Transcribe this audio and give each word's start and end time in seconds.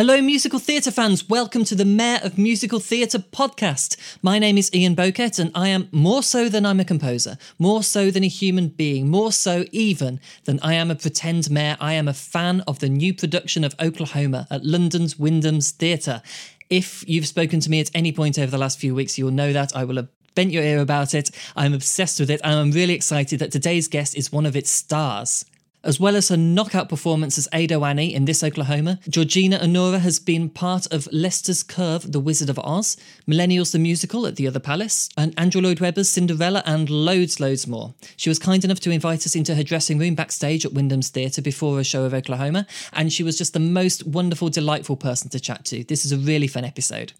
Hello, 0.00 0.22
musical 0.22 0.58
theatre 0.58 0.90
fans. 0.90 1.28
Welcome 1.28 1.62
to 1.66 1.74
the 1.74 1.84
Mayor 1.84 2.20
of 2.22 2.38
Musical 2.38 2.80
Theatre 2.80 3.18
podcast. 3.18 3.98
My 4.22 4.38
name 4.38 4.56
is 4.56 4.72
Ian 4.72 4.94
Bowkett, 4.94 5.38
and 5.38 5.50
I 5.54 5.68
am 5.68 5.90
more 5.92 6.22
so 6.22 6.48
than 6.48 6.64
I'm 6.64 6.80
a 6.80 6.86
composer, 6.86 7.36
more 7.58 7.82
so 7.82 8.10
than 8.10 8.24
a 8.24 8.26
human 8.26 8.68
being, 8.68 9.10
more 9.10 9.30
so 9.30 9.66
even 9.72 10.18
than 10.46 10.58
I 10.60 10.72
am 10.72 10.90
a 10.90 10.94
pretend 10.94 11.50
mayor. 11.50 11.76
I 11.80 11.92
am 11.92 12.08
a 12.08 12.14
fan 12.14 12.62
of 12.62 12.78
the 12.78 12.88
new 12.88 13.12
production 13.12 13.62
of 13.62 13.74
Oklahoma 13.78 14.46
at 14.50 14.64
London's 14.64 15.18
Wyndham's 15.18 15.70
Theatre. 15.70 16.22
If 16.70 17.06
you've 17.06 17.28
spoken 17.28 17.60
to 17.60 17.68
me 17.68 17.80
at 17.80 17.90
any 17.92 18.10
point 18.10 18.38
over 18.38 18.50
the 18.50 18.56
last 18.56 18.78
few 18.78 18.94
weeks, 18.94 19.18
you'll 19.18 19.32
know 19.32 19.52
that 19.52 19.76
I 19.76 19.84
will 19.84 19.96
have 19.96 20.08
bent 20.34 20.50
your 20.50 20.62
ear 20.62 20.80
about 20.80 21.12
it. 21.12 21.30
I'm 21.56 21.74
obsessed 21.74 22.20
with 22.20 22.30
it, 22.30 22.40
and 22.42 22.54
I'm 22.54 22.70
really 22.70 22.94
excited 22.94 23.38
that 23.40 23.52
today's 23.52 23.86
guest 23.86 24.16
is 24.16 24.32
one 24.32 24.46
of 24.46 24.56
its 24.56 24.70
stars. 24.70 25.44
As 25.82 25.98
well 25.98 26.14
as 26.14 26.28
her 26.28 26.36
knockout 26.36 26.90
performance 26.90 27.38
as 27.38 27.48
Ado 27.54 27.84
Annie 27.84 28.14
in 28.14 28.26
This 28.26 28.44
Oklahoma, 28.44 29.00
Georgina 29.08 29.58
Onuorah 29.58 30.00
has 30.00 30.18
been 30.18 30.50
part 30.50 30.86
of 30.92 31.08
Leicester's 31.10 31.62
Curve, 31.62 32.12
The 32.12 32.20
Wizard 32.20 32.50
of 32.50 32.58
Oz, 32.58 32.98
Millennials 33.26 33.72
the 33.72 33.78
Musical 33.78 34.26
at 34.26 34.36
the 34.36 34.46
Other 34.46 34.60
Palace, 34.60 35.08
and 35.16 35.32
Andrew 35.38 35.62
Lloyd 35.62 35.80
Webber's 35.80 36.10
Cinderella, 36.10 36.62
and 36.66 36.90
loads, 36.90 37.40
loads 37.40 37.66
more. 37.66 37.94
She 38.16 38.28
was 38.28 38.38
kind 38.38 38.62
enough 38.62 38.80
to 38.80 38.90
invite 38.90 39.24
us 39.24 39.34
into 39.34 39.54
her 39.54 39.62
dressing 39.62 39.98
room 39.98 40.14
backstage 40.14 40.66
at 40.66 40.74
Wyndham's 40.74 41.08
Theatre 41.08 41.40
before 41.40 41.80
a 41.80 41.84
show 41.84 42.04
of 42.04 42.12
Oklahoma, 42.12 42.66
and 42.92 43.10
she 43.10 43.22
was 43.22 43.38
just 43.38 43.54
the 43.54 43.58
most 43.58 44.06
wonderful, 44.06 44.50
delightful 44.50 44.96
person 44.96 45.30
to 45.30 45.40
chat 45.40 45.64
to. 45.66 45.82
This 45.84 46.04
is 46.04 46.12
a 46.12 46.18
really 46.18 46.46
fun 46.46 46.66
episode. 46.66 47.14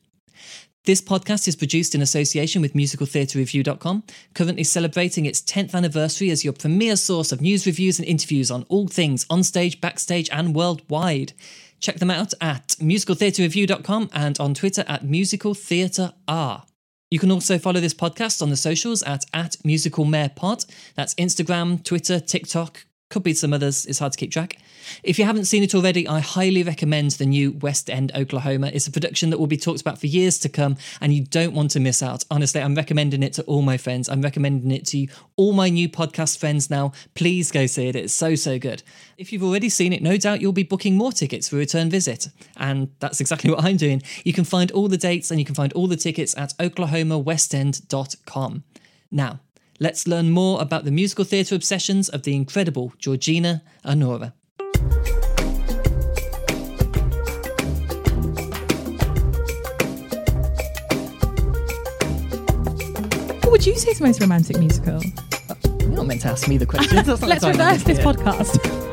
This 0.87 1.03
podcast 1.03 1.47
is 1.47 1.57
produced 1.57 1.95
in 1.95 2.01
association 2.01 2.63
with 2.63 2.73
musicaltheatrereview.com, 2.73 4.03
currently 4.35 4.65
celebrating 4.65 5.27
its 5.27 5.43
10th 5.43 5.75
anniversary 5.75 6.31
as 6.31 6.43
your 6.43 6.55
premier 6.55 6.97
source 6.97 7.33
of 7.33 7.43
news, 7.43 7.67
reviews, 7.67 7.99
and 7.99 8.09
interviews 8.09 8.51
on 8.51 8.65
all 8.71 8.89
things 8.89 9.27
onstage, 9.27 9.79
backstage, 9.83 10.31
and 10.31 10.55
worldwide. 10.55 11.35
Check 11.81 11.97
them 11.97 12.11
out 12.11 12.33
at 12.41 12.69
musicaltheatrereview.com 12.81 14.09
and 14.15 14.41
on 14.41 14.55
Twitter 14.55 14.83
at 14.89 15.05
musicaltheatreR. 15.05 16.65
You 17.11 17.19
can 17.19 17.31
also 17.31 17.59
follow 17.59 17.81
this 17.81 17.95
podcast 17.95 18.41
on 18.41 18.49
the 18.49 18.57
socials 18.57 19.03
at, 19.03 19.27
at 19.35 19.57
musicalmayorpod. 19.65 20.65
That's 20.95 21.15
Instagram, 21.17 21.85
Twitter, 21.85 22.21
TikTok, 22.21 22.87
could 23.11 23.25
be 23.25 23.35
some 23.35 23.53
others, 23.53 23.87
it's 23.87 23.99
hard 23.99 24.13
to 24.13 24.19
keep 24.19 24.31
track. 24.31 24.57
If 25.03 25.19
you 25.19 25.25
haven't 25.25 25.47
seen 25.47 25.63
it 25.63 25.75
already, 25.75 26.07
I 26.07 26.21
highly 26.21 26.63
recommend 26.63 27.13
the 27.13 27.25
new 27.27 27.53
West 27.53 27.91
End 27.91 28.13
Oklahoma. 28.15 28.71
It's 28.73 28.87
a 28.87 28.91
production 28.91 29.31
that 29.31 29.39
will 29.39 29.49
be 29.49 29.57
talked 29.57 29.81
about 29.81 29.99
for 29.99 30.07
years 30.07 30.39
to 30.39 30.49
come, 30.49 30.77
and 31.01 31.13
you 31.13 31.25
don't 31.25 31.53
want 31.53 31.73
to 31.73 31.81
miss 31.81 32.03
out. 32.03 32.25
Honestly, 32.31 32.63
I'm 32.63 32.77
recommending 32.77 33.25
it 33.25 33.33
to 33.35 33.43
all 33.43 33.63
my 33.63 33.77
friends. 33.77 34.09
I'm 34.09 34.23
recommending 34.23 34.71
it 34.71 34.87
to 34.87 35.09
all 35.37 35.53
my 35.53 35.69
new 35.69 35.89
podcast 35.89 36.39
friends 36.39 36.71
now. 36.71 36.93
Please 37.15 37.51
go 37.51 37.67
see 37.67 37.89
it. 37.89 37.97
It's 37.97 38.15
so, 38.15 38.37
so 38.37 38.61
good. 38.61 38.85
If 39.19 39.33
you've 39.33 39.45
already 39.45 39.69
seen 39.69 39.93
it, 39.93 40.03
no 40.03 40.17
doubt 40.17 40.41
you'll 40.41 40.53
be 40.53 40.63
booking 40.63 40.97
more 40.97 41.11
tickets 41.11 41.49
for 41.49 41.57
a 41.57 41.59
return 41.59 41.91
visit. 41.91 42.29
And 42.57 42.91
that's 43.01 43.21
exactly 43.21 43.51
what 43.55 43.65
I'm 43.65 43.77
doing. 43.77 44.03
You 44.25 44.33
can 44.33 44.45
find 44.45 44.71
all 44.71 44.87
the 44.87 44.97
dates 44.97 45.33
and 45.33 45.41
you 45.41 45.45
can 45.45 45.57
find 45.57 45.73
all 45.73 45.89
the 45.89 45.97
tickets 45.97 46.39
at 46.39 46.57
oklahomawestend.com. 46.59 48.63
Now, 49.11 49.41
Let's 49.83 50.07
learn 50.07 50.31
more 50.31 50.61
about 50.61 50.85
the 50.85 50.91
musical 50.91 51.25
theatre 51.25 51.55
obsessions 51.55 52.11
of 52.11 52.25
the 52.25 52.37
incredible 52.37 52.93
Georgina 52.99 53.63
Onuorah. 53.83 54.35
What 63.43 63.53
would 63.53 63.67
you 63.67 63.75
say 63.79 63.93
is 63.93 63.99
the 63.99 64.05
most 64.05 64.21
romantic 64.21 64.59
musical? 64.59 64.97
Uh, 65.49 65.55
you're 65.81 65.89
not 65.89 66.07
meant 66.07 66.21
to 66.21 66.29
ask 66.29 66.47
me 66.47 66.59
the 66.59 66.67
question. 66.67 66.97
Let's 67.07 67.47
reverse 67.47 67.83
this 67.83 67.99
podcast. 68.01 68.90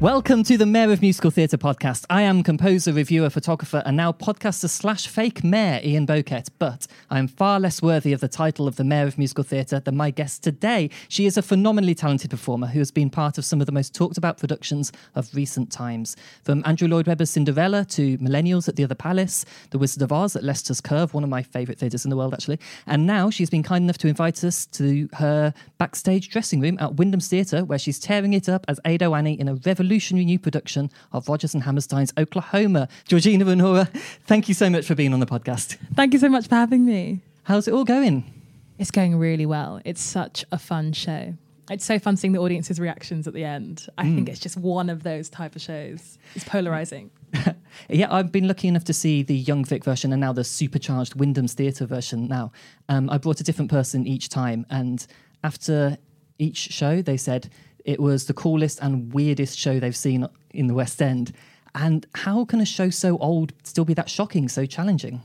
Welcome 0.00 0.44
to 0.44 0.56
the 0.56 0.64
Mayor 0.64 0.92
of 0.92 1.02
Musical 1.02 1.32
Theatre 1.32 1.58
podcast. 1.58 2.04
I 2.08 2.22
am 2.22 2.44
composer, 2.44 2.92
reviewer, 2.92 3.30
photographer, 3.30 3.82
and 3.84 3.96
now 3.96 4.12
podcaster 4.12 4.70
slash 4.70 5.08
fake 5.08 5.42
mayor 5.42 5.80
Ian 5.82 6.06
Bowkett, 6.06 6.50
but 6.60 6.86
I 7.10 7.18
am 7.18 7.26
far 7.26 7.58
less 7.58 7.82
worthy 7.82 8.12
of 8.12 8.20
the 8.20 8.28
title 8.28 8.68
of 8.68 8.76
the 8.76 8.84
Mayor 8.84 9.08
of 9.08 9.18
Musical 9.18 9.42
Theatre 9.42 9.80
than 9.80 9.96
my 9.96 10.12
guest 10.12 10.44
today. 10.44 10.90
She 11.08 11.26
is 11.26 11.36
a 11.36 11.42
phenomenally 11.42 11.96
talented 11.96 12.30
performer 12.30 12.68
who 12.68 12.78
has 12.78 12.92
been 12.92 13.10
part 13.10 13.38
of 13.38 13.44
some 13.44 13.60
of 13.60 13.66
the 13.66 13.72
most 13.72 13.92
talked 13.92 14.16
about 14.16 14.38
productions 14.38 14.92
of 15.16 15.34
recent 15.34 15.72
times. 15.72 16.14
From 16.44 16.62
Andrew 16.64 16.86
Lloyd 16.86 17.08
Webber's 17.08 17.30
Cinderella 17.30 17.84
to 17.86 18.18
Millennials 18.18 18.68
at 18.68 18.76
the 18.76 18.84
Other 18.84 18.94
Palace, 18.94 19.44
The 19.70 19.78
Wizard 19.78 20.02
of 20.02 20.12
Oz 20.12 20.36
at 20.36 20.44
Leicester's 20.44 20.80
Curve, 20.80 21.12
one 21.12 21.24
of 21.24 21.28
my 21.28 21.42
favourite 21.42 21.80
theatres 21.80 22.04
in 22.04 22.10
the 22.10 22.16
world, 22.16 22.34
actually. 22.34 22.60
And 22.86 23.04
now 23.04 23.30
she's 23.30 23.50
been 23.50 23.64
kind 23.64 23.82
enough 23.82 23.98
to 23.98 24.06
invite 24.06 24.44
us 24.44 24.64
to 24.66 25.08
her 25.14 25.52
backstage 25.78 26.28
dressing 26.28 26.60
room 26.60 26.78
at 26.78 26.94
Wyndham's 26.94 27.26
Theatre, 27.26 27.64
where 27.64 27.80
she's 27.80 27.98
tearing 27.98 28.32
it 28.32 28.48
up 28.48 28.64
as 28.68 28.78
Ado 28.84 29.12
Annie 29.14 29.40
in 29.40 29.48
a 29.48 29.54
revolutionary 29.54 29.87
revolutionary 29.88 30.26
new 30.26 30.38
production 30.38 30.90
of 31.12 31.26
Rodgers 31.30 31.54
and 31.54 31.62
Hammerstein's 31.62 32.12
Oklahoma. 32.18 32.88
Georgina 33.06 33.46
Onuorah, 33.46 33.88
thank 34.26 34.46
you 34.46 34.52
so 34.52 34.68
much 34.68 34.84
for 34.84 34.94
being 34.94 35.14
on 35.14 35.20
the 35.20 35.24
podcast. 35.24 35.78
Thank 35.94 36.12
you 36.12 36.18
so 36.18 36.28
much 36.28 36.46
for 36.46 36.56
having 36.56 36.84
me. 36.84 37.22
How's 37.44 37.66
it 37.66 37.72
all 37.72 37.84
going? 37.84 38.30
It's 38.78 38.90
going 38.90 39.16
really 39.16 39.46
well. 39.46 39.80
It's 39.86 40.02
such 40.02 40.44
a 40.52 40.58
fun 40.58 40.92
show. 40.92 41.32
It's 41.70 41.86
so 41.86 41.98
fun 41.98 42.18
seeing 42.18 42.34
the 42.34 42.38
audience's 42.38 42.78
reactions 42.78 43.26
at 43.26 43.32
the 43.32 43.44
end. 43.44 43.86
I 43.96 44.04
mm. 44.04 44.14
think 44.14 44.28
it's 44.28 44.40
just 44.40 44.58
one 44.58 44.90
of 44.90 45.04
those 45.04 45.30
type 45.30 45.56
of 45.56 45.62
shows. 45.62 46.18
It's 46.34 46.44
polarizing. 46.44 47.10
yeah, 47.88 48.12
I've 48.12 48.30
been 48.30 48.46
lucky 48.46 48.68
enough 48.68 48.84
to 48.84 48.92
see 48.92 49.22
the 49.22 49.36
Young 49.36 49.64
Vic 49.64 49.84
version 49.84 50.12
and 50.12 50.20
now 50.20 50.34
the 50.34 50.44
supercharged 50.44 51.14
Wyndham's 51.14 51.54
Theatre 51.54 51.86
version. 51.86 52.28
Now, 52.28 52.52
um, 52.90 53.08
I 53.08 53.16
brought 53.16 53.40
a 53.40 53.44
different 53.44 53.70
person 53.70 54.06
each 54.06 54.28
time, 54.28 54.66
and 54.68 55.06
after 55.42 55.96
each 56.38 56.58
show, 56.58 57.00
they 57.00 57.16
said 57.16 57.48
it 57.88 58.00
was 58.00 58.26
the 58.26 58.34
coolest 58.34 58.80
and 58.82 59.14
weirdest 59.14 59.58
show 59.58 59.80
they've 59.80 59.96
seen 59.96 60.28
in 60.50 60.66
the 60.66 60.74
West 60.74 61.00
End. 61.00 61.32
And 61.74 62.06
how 62.14 62.44
can 62.44 62.60
a 62.60 62.66
show 62.66 62.90
so 62.90 63.16
old 63.16 63.54
still 63.62 63.86
be 63.86 63.94
that 63.94 64.10
shocking, 64.10 64.46
so 64.50 64.66
challenging? 64.66 65.22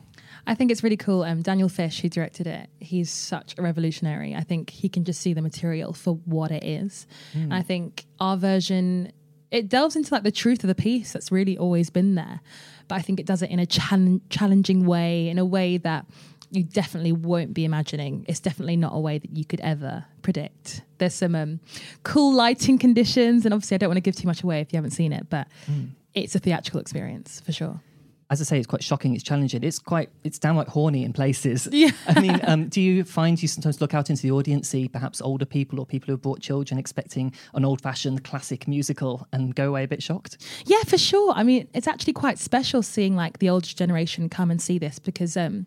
I 0.48 0.56
think 0.56 0.72
it's 0.72 0.82
really 0.82 0.96
cool. 0.96 1.24
Um, 1.24 1.42
Daniel 1.42 1.68
Fish, 1.68 2.00
who 2.00 2.08
directed 2.08 2.48
it, 2.48 2.70
he's 2.80 3.10
such 3.10 3.54
a 3.58 3.62
revolutionary. 3.62 4.34
I 4.34 4.44
think 4.44 4.70
he 4.70 4.88
can 4.88 5.04
just 5.04 5.20
see 5.20 5.34
the 5.34 5.42
material 5.42 5.92
for 5.92 6.16
what 6.24 6.52
it 6.52 6.64
is. 6.64 7.06
Mm. 7.34 7.52
I 7.52 7.64
think 7.64 8.06
our 8.22 8.38
version 8.38 9.12
it 9.52 9.68
delves 9.70 9.98
into 9.98 10.14
like 10.14 10.24
the 10.24 10.32
truth 10.32 10.64
of 10.64 10.68
the 10.70 10.76
piece 10.76 11.12
that's 11.12 11.32
really 11.32 11.58
always 11.58 11.90
been 11.90 12.16
there, 12.16 12.40
but 12.88 12.96
I 12.96 13.02
think 13.02 13.20
it 13.20 13.26
does 13.26 13.42
it 13.44 13.52
in 13.52 13.60
a 13.60 13.66
challenging 13.66 14.86
way, 14.86 15.28
in 15.28 15.38
a 15.38 15.46
way 15.46 15.78
that 15.78 16.06
you 16.54 16.64
definitely 16.64 17.12
won't 17.12 17.54
be 17.54 17.66
imagining. 17.66 18.26
It's 18.28 18.40
definitely 18.40 18.78
not 18.78 18.94
a 18.94 19.00
way 19.00 19.18
that 19.18 19.36
you 19.36 19.44
could 19.44 19.60
ever 19.62 20.06
predict. 20.22 20.82
There's 21.00 21.16
some 21.16 21.36
um, 21.36 21.60
cool 22.04 22.34
lighting 22.34 22.78
conditions, 22.78 23.46
and 23.46 23.54
obviously, 23.54 23.76
I 23.76 23.78
don't 23.80 23.90
want 23.90 23.98
to 23.98 24.02
give 24.02 24.16
too 24.16 24.28
much 24.28 24.44
away 24.44 24.62
if 24.62 24.72
you 24.72 24.78
haven't 24.78 24.92
seen 24.92 25.14
it, 25.14 25.30
but 25.30 25.48
mm. 25.70 25.90
it's 26.14 26.36
a 26.36 26.40
theatrical 26.40 26.80
experience 26.80 27.42
for 27.42 27.52
sure 27.52 27.82
as 28.30 28.42
I 28.42 28.46
say, 28.46 28.58
it's 28.58 28.68
quite 28.68 28.84
shocking. 28.84 29.14
It's 29.14 29.24
challenging. 29.24 29.64
It's 29.64 29.80
quite, 29.80 30.10
it's 30.24 30.40
downright 30.40 30.68
horny 30.68 31.04
in 31.04 31.14
places. 31.14 31.68
Yeah. 31.84 31.90
I 32.08 32.22
mean, 32.22 32.40
um, 32.44 32.70
do 32.70 32.80
you 32.80 33.04
find 33.04 33.42
you 33.42 33.48
sometimes 33.48 33.82
look 33.82 33.94
out 33.94 34.10
into 34.10 34.22
the 34.22 34.32
audience, 34.32 34.70
see 34.70 34.88
perhaps 34.88 35.22
older 35.22 35.46
people 35.46 35.80
or 35.80 35.86
people 35.86 36.08
who 36.08 36.14
have 36.14 36.22
brought 36.22 36.40
children 36.40 36.78
expecting 36.78 37.34
an 37.56 37.66
old 37.66 37.82
fashioned 37.82 38.24
classic 38.24 38.68
musical 38.68 39.28
and 39.34 39.54
go 39.56 39.70
away 39.70 39.84
a 39.84 39.88
bit 39.88 40.02
shocked? 40.02 40.38
Yeah, 40.66 40.82
for 40.84 40.98
sure. 40.98 41.34
I 41.36 41.44
mean, 41.44 41.68
it's 41.74 41.88
actually 41.88 42.14
quite 42.14 42.38
special 42.38 42.84
seeing 42.84 43.16
like 43.16 43.40
the 43.40 43.50
older 43.50 43.68
generation 43.68 44.30
come 44.30 44.50
and 44.50 44.62
see 44.62 44.78
this 44.78 45.00
because 45.00 45.36
um, 45.36 45.66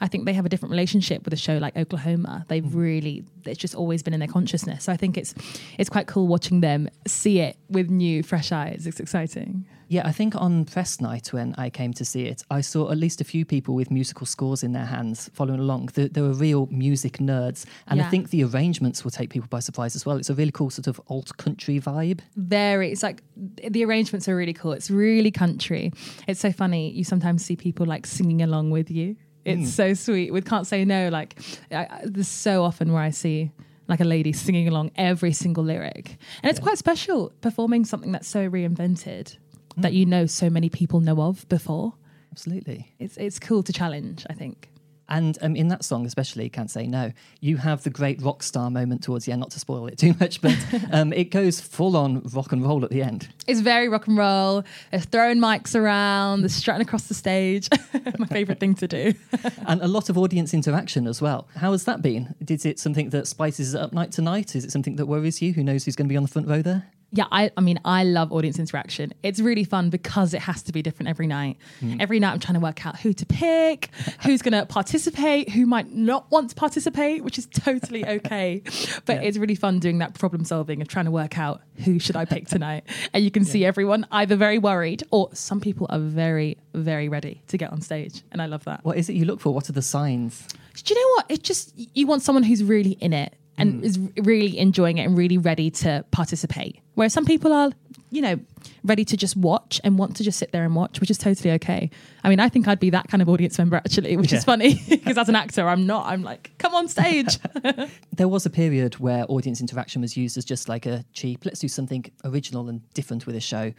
I 0.00 0.08
think 0.08 0.24
they 0.24 0.32
have 0.32 0.46
a 0.46 0.48
different 0.48 0.70
relationship 0.70 1.24
with 1.24 1.34
a 1.34 1.36
show 1.36 1.58
like 1.58 1.76
Oklahoma. 1.76 2.46
They've 2.48 2.64
mm. 2.64 2.74
really, 2.74 3.24
it's 3.44 3.58
just 3.58 3.74
always 3.74 4.02
been 4.02 4.14
in 4.14 4.20
their 4.20 4.28
consciousness. 4.28 4.84
So 4.84 4.92
I 4.92 4.96
think 4.96 5.18
it's, 5.18 5.34
it's 5.76 5.90
quite 5.90 6.06
cool 6.06 6.28
watching 6.28 6.60
them 6.60 6.88
see 7.06 7.40
it 7.40 7.56
with 7.68 7.90
new, 7.90 8.22
fresh 8.22 8.52
eyes. 8.52 8.86
It's 8.86 9.00
exciting. 9.00 9.66
Yeah, 9.90 10.06
I 10.06 10.12
think 10.12 10.36
on 10.36 10.66
press 10.66 11.00
night 11.00 11.32
when 11.32 11.54
I 11.56 11.70
came 11.70 11.94
to 11.94 12.04
see 12.04 12.26
it, 12.26 12.42
I 12.50 12.60
saw 12.60 12.90
at 12.90 12.98
least 12.98 13.22
a 13.22 13.24
few 13.24 13.46
people 13.46 13.74
with 13.74 13.90
musical 13.90 14.26
scores 14.26 14.62
in 14.62 14.72
their 14.72 14.84
hands 14.84 15.30
following 15.32 15.60
along. 15.60 15.90
There, 15.94 16.08
there 16.08 16.22
were 16.22 16.34
real 16.34 16.68
music 16.70 17.14
nerds, 17.14 17.64
and 17.86 17.98
yeah. 17.98 18.06
I 18.06 18.10
think 18.10 18.28
the 18.28 18.44
arrangements 18.44 19.02
will 19.02 19.10
take 19.10 19.30
people 19.30 19.48
by 19.48 19.60
surprise 19.60 19.96
as 19.96 20.04
well. 20.04 20.18
It's 20.18 20.28
a 20.28 20.34
really 20.34 20.52
cool 20.52 20.68
sort 20.68 20.88
of 20.88 21.00
alt 21.08 21.34
country 21.38 21.80
vibe. 21.80 22.20
Very, 22.36 22.92
it's 22.92 23.02
like 23.02 23.22
the 23.36 23.82
arrangements 23.82 24.28
are 24.28 24.36
really 24.36 24.52
cool. 24.52 24.72
It's 24.72 24.90
really 24.90 25.30
country. 25.30 25.90
It's 26.26 26.40
so 26.40 26.52
funny. 26.52 26.90
You 26.90 27.04
sometimes 27.04 27.42
see 27.42 27.56
people 27.56 27.86
like 27.86 28.06
singing 28.06 28.42
along 28.42 28.70
with 28.70 28.90
you. 28.90 29.16
It's 29.46 29.70
mm. 29.70 29.72
so 29.72 29.94
sweet. 29.94 30.34
We 30.34 30.42
can't 30.42 30.66
say 30.66 30.84
no. 30.84 31.08
Like, 31.08 31.40
I, 31.70 32.00
there's 32.04 32.28
so 32.28 32.62
often 32.62 32.92
where 32.92 33.02
I 33.02 33.08
see 33.08 33.52
like 33.86 34.00
a 34.00 34.04
lady 34.04 34.34
singing 34.34 34.68
along 34.68 34.90
every 34.96 35.32
single 35.32 35.64
lyric. 35.64 36.18
And 36.42 36.50
it's 36.50 36.58
yeah. 36.58 36.64
quite 36.64 36.76
special 36.76 37.32
performing 37.40 37.86
something 37.86 38.12
that's 38.12 38.28
so 38.28 38.50
reinvented 38.50 39.38
that 39.78 39.92
you 39.92 40.06
know 40.06 40.26
so 40.26 40.50
many 40.50 40.68
people 40.68 41.00
know 41.00 41.20
of 41.22 41.48
before. 41.48 41.94
Absolutely. 42.32 42.92
It's 42.98 43.16
it's 43.16 43.38
cool 43.38 43.62
to 43.62 43.72
challenge, 43.72 44.26
I 44.28 44.34
think. 44.34 44.68
And 45.10 45.38
um, 45.40 45.56
in 45.56 45.68
that 45.68 45.84
song, 45.84 46.04
especially, 46.04 46.48
Can't 46.50 46.70
Say 46.70 46.86
No, 46.86 47.12
you 47.40 47.56
have 47.56 47.82
the 47.82 47.90
great 47.90 48.20
rock 48.20 48.42
star 48.42 48.70
moment 48.70 49.02
towards 49.02 49.24
the 49.24 49.32
end, 49.32 49.40
not 49.40 49.50
to 49.52 49.58
spoil 49.58 49.86
it 49.86 49.96
too 49.96 50.14
much, 50.20 50.42
but 50.42 50.54
um, 50.92 51.12
it 51.14 51.30
goes 51.30 51.60
full 51.60 51.96
on 51.96 52.20
rock 52.34 52.52
and 52.52 52.62
roll 52.62 52.84
at 52.84 52.90
the 52.90 53.02
end. 53.02 53.28
It's 53.46 53.60
very 53.60 53.88
rock 53.88 54.06
and 54.06 54.18
roll. 54.18 54.64
They're 54.90 55.00
throwing 55.00 55.38
mics 55.38 55.74
around, 55.74 56.42
they're 56.42 56.50
strutting 56.50 56.82
across 56.82 57.04
the 57.04 57.14
stage. 57.14 57.68
My 58.18 58.26
favourite 58.26 58.60
thing 58.60 58.74
to 58.76 58.88
do. 58.88 59.14
and 59.66 59.80
a 59.80 59.88
lot 59.88 60.10
of 60.10 60.18
audience 60.18 60.52
interaction 60.52 61.06
as 61.06 61.22
well. 61.22 61.48
How 61.56 61.72
has 61.72 61.84
that 61.84 62.02
been? 62.02 62.34
Is 62.46 62.66
it 62.66 62.78
something 62.78 63.08
that 63.10 63.26
spices 63.26 63.74
it 63.74 63.80
up 63.80 63.94
night 63.94 64.12
to 64.12 64.22
night? 64.22 64.54
Is 64.54 64.64
it 64.64 64.72
something 64.72 64.96
that 64.96 65.06
worries 65.06 65.40
you? 65.40 65.54
Who 65.54 65.64
knows 65.64 65.84
who's 65.84 65.96
going 65.96 66.06
to 66.06 66.12
be 66.12 66.16
on 66.16 66.22
the 66.22 66.28
front 66.28 66.48
row 66.48 66.60
there? 66.60 66.84
Yeah, 67.10 67.24
I, 67.32 67.50
I 67.56 67.62
mean, 67.62 67.80
I 67.86 68.04
love 68.04 68.32
audience 68.32 68.58
interaction. 68.58 69.14
It's 69.22 69.40
really 69.40 69.64
fun 69.64 69.88
because 69.88 70.34
it 70.34 70.42
has 70.42 70.62
to 70.64 70.72
be 70.72 70.82
different 70.82 71.08
every 71.08 71.26
night. 71.26 71.56
Mm. 71.80 72.02
Every 72.02 72.20
night, 72.20 72.32
I'm 72.32 72.38
trying 72.38 72.54
to 72.54 72.60
work 72.60 72.84
out 72.84 73.00
who 73.00 73.14
to 73.14 73.24
pick, 73.24 73.88
who's 74.24 74.42
going 74.42 74.52
to 74.52 74.66
participate, 74.66 75.48
who 75.48 75.64
might 75.64 75.90
not 75.90 76.30
want 76.30 76.50
to 76.50 76.54
participate, 76.54 77.24
which 77.24 77.38
is 77.38 77.46
totally 77.46 78.06
okay. 78.16 78.62
But 79.06 79.16
Yeah. 79.16 79.28
it's 79.28 79.38
really 79.38 79.54
fun 79.54 79.78
doing 79.78 79.98
that 79.98 80.14
problem 80.14 80.44
solving 80.44 80.82
of 80.82 80.88
trying 80.88 81.06
to 81.06 81.10
work 81.10 81.38
out 81.38 81.62
who 81.84 81.98
should 81.98 82.14
I 82.16 82.26
pick 82.26 82.46
tonight. 82.46 82.84
and 83.14 83.24
you 83.24 83.30
can 83.30 83.44
see 83.46 83.64
everyone 83.64 84.06
either 84.12 84.36
very 84.36 84.58
worried 84.58 85.02
or 85.10 85.30
some 85.32 85.60
people 85.60 85.86
are 85.88 85.98
very, 86.00 86.58
very 86.74 87.08
ready 87.08 87.42
to 87.46 87.56
get 87.56 87.72
on 87.72 87.80
stage. 87.80 88.22
And 88.32 88.42
I 88.42 88.46
love 88.46 88.64
that. 88.64 88.84
What 88.84 88.98
is 88.98 89.08
it 89.08 89.14
you 89.14 89.24
look 89.24 89.40
for? 89.40 89.54
What 89.54 89.70
are 89.70 89.72
the 89.72 89.80
signs? 89.82 90.46
Do 90.84 90.92
you 90.94 91.00
know 91.00 91.08
what? 91.16 91.26
It's 91.30 91.42
just 91.48 91.72
you 91.96 92.06
want 92.06 92.20
someone 92.22 92.42
who's 92.42 92.62
really 92.62 92.92
in 93.00 93.12
it 93.14 93.32
and 93.58 93.84
is 93.84 93.98
really 94.16 94.58
enjoying 94.58 94.98
it 94.98 95.04
and 95.04 95.16
really 95.18 95.38
ready 95.38 95.70
to 95.70 96.04
participate. 96.10 96.80
Whereas 96.94 97.12
some 97.12 97.24
people 97.24 97.52
are, 97.52 97.70
you 98.10 98.22
know, 98.22 98.40
ready 98.82 99.04
to 99.04 99.16
just 99.16 99.36
watch 99.36 99.80
and 99.84 99.98
want 99.98 100.16
to 100.16 100.24
just 100.24 100.38
sit 100.38 100.50
there 100.52 100.64
and 100.64 100.74
watch, 100.74 101.00
which 101.00 101.10
is 101.10 101.18
totally 101.18 101.52
okay. 101.52 101.90
I 102.24 102.28
mean, 102.28 102.40
I 102.40 102.48
think 102.48 102.66
I'd 102.66 102.80
be 102.80 102.90
that 102.90 103.08
kind 103.08 103.22
of 103.22 103.28
audience 103.28 103.56
member 103.58 103.76
actually, 103.76 104.16
which 104.16 104.32
Yeah. 104.32 104.38
is 104.38 104.44
funny 104.44 104.80
because 104.88 105.18
as 105.18 105.28
an 105.28 105.36
actor, 105.36 105.68
I'm 105.68 105.86
not. 105.86 106.06
I'm 106.06 106.22
like, 106.22 106.50
come 106.58 106.74
on 106.74 106.88
stage. 106.88 107.38
There 108.12 108.26
was 108.28 108.44
a 108.46 108.50
period 108.50 108.94
where 108.98 109.24
audience 109.28 109.60
interaction 109.60 110.02
was 110.02 110.16
used 110.16 110.36
as 110.36 110.44
just 110.44 110.68
like 110.68 110.86
a 110.86 111.04
cheap, 111.12 111.44
let's 111.44 111.60
do 111.60 111.68
something 111.68 112.04
original 112.24 112.68
and 112.68 112.80
different 112.94 113.26
with 113.26 113.36
a 113.36 113.40
show, 113.40 113.72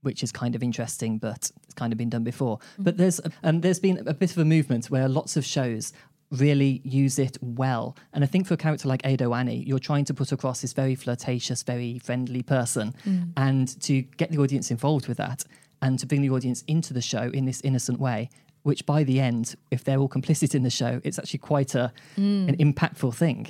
which 0.00 0.22
is 0.22 0.32
kind 0.32 0.54
of 0.54 0.62
interesting, 0.62 1.18
but 1.18 1.50
it's 1.64 1.74
kind 1.74 1.92
of 1.92 1.98
been 1.98 2.08
done 2.08 2.24
before. 2.24 2.58
But 2.78 2.96
there's 2.96 3.20
um, 3.44 3.60
there's 3.60 3.78
been 3.80 3.98
a 4.08 4.14
bit 4.14 4.30
of 4.30 4.38
a 4.38 4.44
movement 4.46 4.86
where 4.86 5.08
lots 5.08 5.36
of 5.36 5.44
shows 5.44 5.92
really 6.30 6.80
use 6.84 7.18
it 7.18 7.38
well. 7.40 7.96
And 8.12 8.24
I 8.24 8.26
think 8.26 8.46
for 8.46 8.54
a 8.54 8.56
character 8.56 8.88
like 8.88 9.04
Ado 9.04 9.32
Annie, 9.32 9.62
you're 9.66 9.78
trying 9.78 10.04
to 10.06 10.14
put 10.14 10.32
across 10.32 10.60
this 10.60 10.72
very 10.72 10.94
flirtatious, 10.94 11.62
very 11.62 11.98
friendly 11.98 12.42
person, 12.42 12.94
mm. 13.04 13.32
and 13.36 13.80
to 13.82 14.02
get 14.02 14.30
the 14.30 14.38
audience 14.38 14.70
involved 14.70 15.08
with 15.08 15.18
that, 15.18 15.44
and 15.82 15.98
to 15.98 16.06
bring 16.06 16.22
the 16.22 16.30
audience 16.30 16.62
into 16.66 16.92
the 16.92 17.02
show 17.02 17.30
in 17.32 17.44
this 17.44 17.60
innocent 17.62 18.00
way. 18.00 18.30
Which 18.62 18.84
by 18.84 19.04
the 19.04 19.20
end, 19.20 19.54
if 19.70 19.84
they're 19.84 19.98
all 19.98 20.08
complicit 20.08 20.52
in 20.52 20.64
the 20.64 20.70
show, 20.70 21.00
it's 21.04 21.20
actually 21.20 21.38
quite 21.38 21.76
a 21.76 21.92
mm. 22.16 22.48
an 22.48 22.56
impactful 22.56 23.14
thing. 23.14 23.46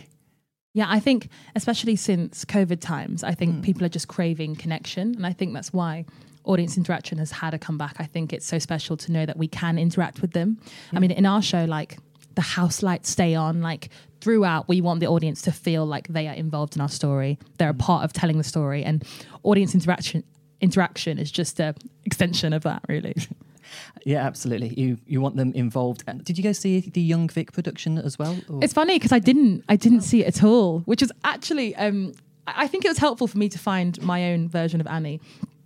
Yeah, 0.75 0.87
I 0.91 1.01
think 1.01 1.31
especially 1.55 1.97
since 1.97 2.45
COVID 2.45 2.83
times, 2.83 3.25
I 3.25 3.33
think 3.33 3.55
mm. 3.55 3.63
people 3.63 3.87
are 3.87 3.89
just 3.89 4.09
craving 4.09 4.57
connection, 4.57 5.15
and 5.15 5.27
I 5.27 5.33
think 5.33 5.55
that's 5.55 5.73
why 5.73 6.05
audience 6.45 6.77
interaction 6.77 7.17
has 7.17 7.33
had 7.33 7.55
a 7.55 7.59
comeback. 7.59 7.97
I 7.99 8.05
think 8.05 8.33
it's 8.33 8.47
so 8.47 8.59
special 8.59 8.97
to 8.99 9.11
know 9.11 9.25
that 9.25 9.39
we 9.39 9.49
can 9.49 9.79
interact 9.79 10.21
with 10.21 10.33
them. 10.33 10.59
I 10.93 11.01
mean, 11.01 11.11
in 11.11 11.25
our 11.25 11.41
show, 11.41 11.65
like 11.65 11.99
the 12.37 12.43
house 12.43 12.83
lights 12.83 13.11
stay 13.11 13.35
on, 13.35 13.61
like 13.61 13.89
throughout, 14.21 14.69
we 14.69 14.81
want 14.81 15.01
the 15.01 15.07
audience 15.09 15.43
to 15.43 15.53
feel 15.53 15.85
like 15.85 16.09
they 16.09 16.29
are 16.29 16.35
involved 16.35 16.77
in 16.77 16.81
our 16.83 16.89
story. 16.89 17.39
They're 17.59 17.71
a 17.71 17.73
Hmm. 17.73 17.79
part 17.89 18.05
of 18.05 18.13
telling 18.13 18.39
the 18.39 18.45
story, 18.45 18.85
and 18.85 19.03
audience 19.43 19.75
interaction 19.75 20.23
interaction 20.61 21.19
is 21.19 21.31
just 21.31 21.61
a 21.61 21.75
extension 22.05 22.53
of 22.53 22.63
that, 22.63 22.83
really. 22.89 23.15
Yeah, 24.05 24.25
absolutely. 24.25 24.73
You 24.81 24.99
you 25.09 25.21
want 25.21 25.35
them 25.37 25.53
involved. 25.55 26.05
Did 26.23 26.39
you 26.39 26.45
go 26.45 26.53
see 26.53 26.81
the 26.81 27.01
Young 27.01 27.29
Vic 27.29 27.51
production 27.53 27.99
as 27.99 28.17
well? 28.17 28.39
or- 28.49 28.61
It's 28.63 28.73
funny 28.73 28.95
because 28.97 29.11
I 29.11 29.19
didn't 29.19 29.65
I 29.69 29.75
didn't 29.75 30.03
see 30.03 30.23
it 30.25 30.29
at 30.37 30.45
all, 30.45 30.81
which 30.87 31.03
is 31.03 31.11
actually 31.25 31.75
um, 31.75 32.13
I 32.47 32.65
I 32.65 32.67
think 32.69 32.85
it 32.85 32.89
was 32.89 32.99
helpful 32.99 33.27
for 33.27 33.39
me 33.39 33.49
to 33.49 33.59
find 33.59 34.01
my 34.03 34.33
own 34.33 34.49
version 34.49 34.81
of 34.81 34.87
Annie. 34.87 35.21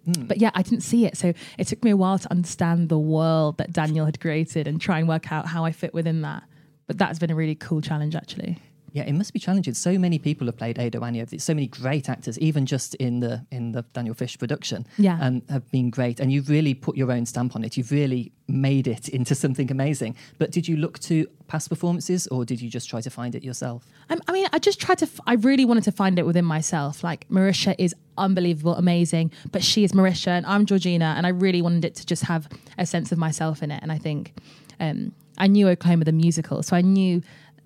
But 0.07 0.39
yeah, 0.39 0.51
I 0.55 0.63
didn't 0.63 0.81
see 0.81 1.05
it, 1.05 1.17
so 1.19 1.35
it 1.59 1.67
took 1.69 1.85
me 1.85 1.91
a 1.91 1.97
while 1.97 2.19
to 2.19 2.31
understand 2.33 2.89
the 2.89 2.99
world 2.99 3.59
that 3.59 3.71
Daniel 3.73 4.07
had 4.07 4.19
created 4.19 4.67
and 4.67 4.81
try 4.81 4.99
and 4.99 5.07
work 5.07 5.31
out 5.31 5.47
how 5.49 5.67
I 5.67 5.73
fit 5.73 5.93
within 5.93 6.23
that. 6.23 6.43
But 6.91 6.99
that's 6.99 7.21
been 7.21 7.31
a 7.31 7.37
really 7.37 7.55
cool 7.55 7.81
challenge, 7.81 8.15
actually. 8.17 8.59
yeah, 8.93 9.05
it 9.11 9.13
must 9.13 9.33
be 9.33 9.39
challenging. 9.39 9.75
So 9.75 9.97
many 10.07 10.19
people 10.19 10.45
have 10.49 10.57
played 10.57 10.77
over 10.85 10.99
the- 11.31 11.39
So 11.39 11.55
many 11.55 11.69
great 11.69 12.09
actors, 12.09 12.37
even 12.49 12.67
just 12.67 12.97
in 12.97 13.21
the 13.21 13.35
in 13.53 13.71
the 13.71 13.83
Daniel 13.97 14.17
Fish 14.23 14.37
production, 14.43 14.85
Yeah. 14.99 15.17
um, 15.25 15.43
have 15.49 15.67
been 15.71 15.91
great. 15.91 16.19
And 16.21 16.33
you've 16.33 16.49
really 16.57 16.75
put 16.75 16.97
your 16.97 17.13
own 17.13 17.25
stamp 17.27 17.55
on 17.55 17.63
it. 17.63 17.77
You've 17.77 17.93
really 17.93 18.33
made 18.49 18.87
it 18.89 19.09
into 19.19 19.35
something 19.37 19.71
amazing. 19.71 20.13
But 20.41 20.51
did 20.51 20.67
you 20.67 20.77
look 20.85 20.99
to 21.11 21.15
past 21.47 21.69
performances, 21.69 22.27
or 22.33 22.45
did 22.45 22.61
you 22.61 22.69
just 22.69 22.89
try 22.93 23.01
to 23.01 23.11
find 23.11 23.33
it 23.37 23.45
yourself? 23.45 23.81
I, 24.11 24.17
I 24.29 24.33
mean, 24.33 24.47
I 24.53 24.59
just 24.59 24.81
tried 24.81 24.99
to. 24.99 25.07
F- 25.07 25.21
I 25.33 25.35
really 25.49 25.65
wanted 25.65 25.85
to 25.85 25.93
find 25.93 26.19
it 26.19 26.27
within 26.27 26.45
myself. 26.57 27.05
Like 27.05 27.29
Marisha 27.29 27.73
is 27.79 27.95
unbelievable, 28.19 28.75
amazing, 28.75 29.31
but 29.53 29.63
she 29.63 29.85
is 29.85 29.93
Marisha 29.93 30.33
and 30.39 30.45
I'm 30.53 30.67
Georgina, 30.67 31.15
and 31.17 31.25
I 31.29 31.31
really 31.47 31.63
wanted 31.63 31.85
it 31.85 31.95
to 32.01 32.05
just 32.13 32.25
have 32.25 32.49
a 32.77 32.85
sense 32.87 33.13
of 33.13 33.19
myself 33.19 33.63
in 33.63 33.71
it. 33.71 33.81
And 33.85 33.93
I 33.93 33.99
think 33.99 34.33
um, 34.81 35.13
I 35.41 35.49
knew 35.49 35.69
Oklahoma 35.69 36.05
the 36.05 36.13
musical, 36.13 36.63
so 36.63 36.77
I 36.77 36.83
knew 36.83 37.23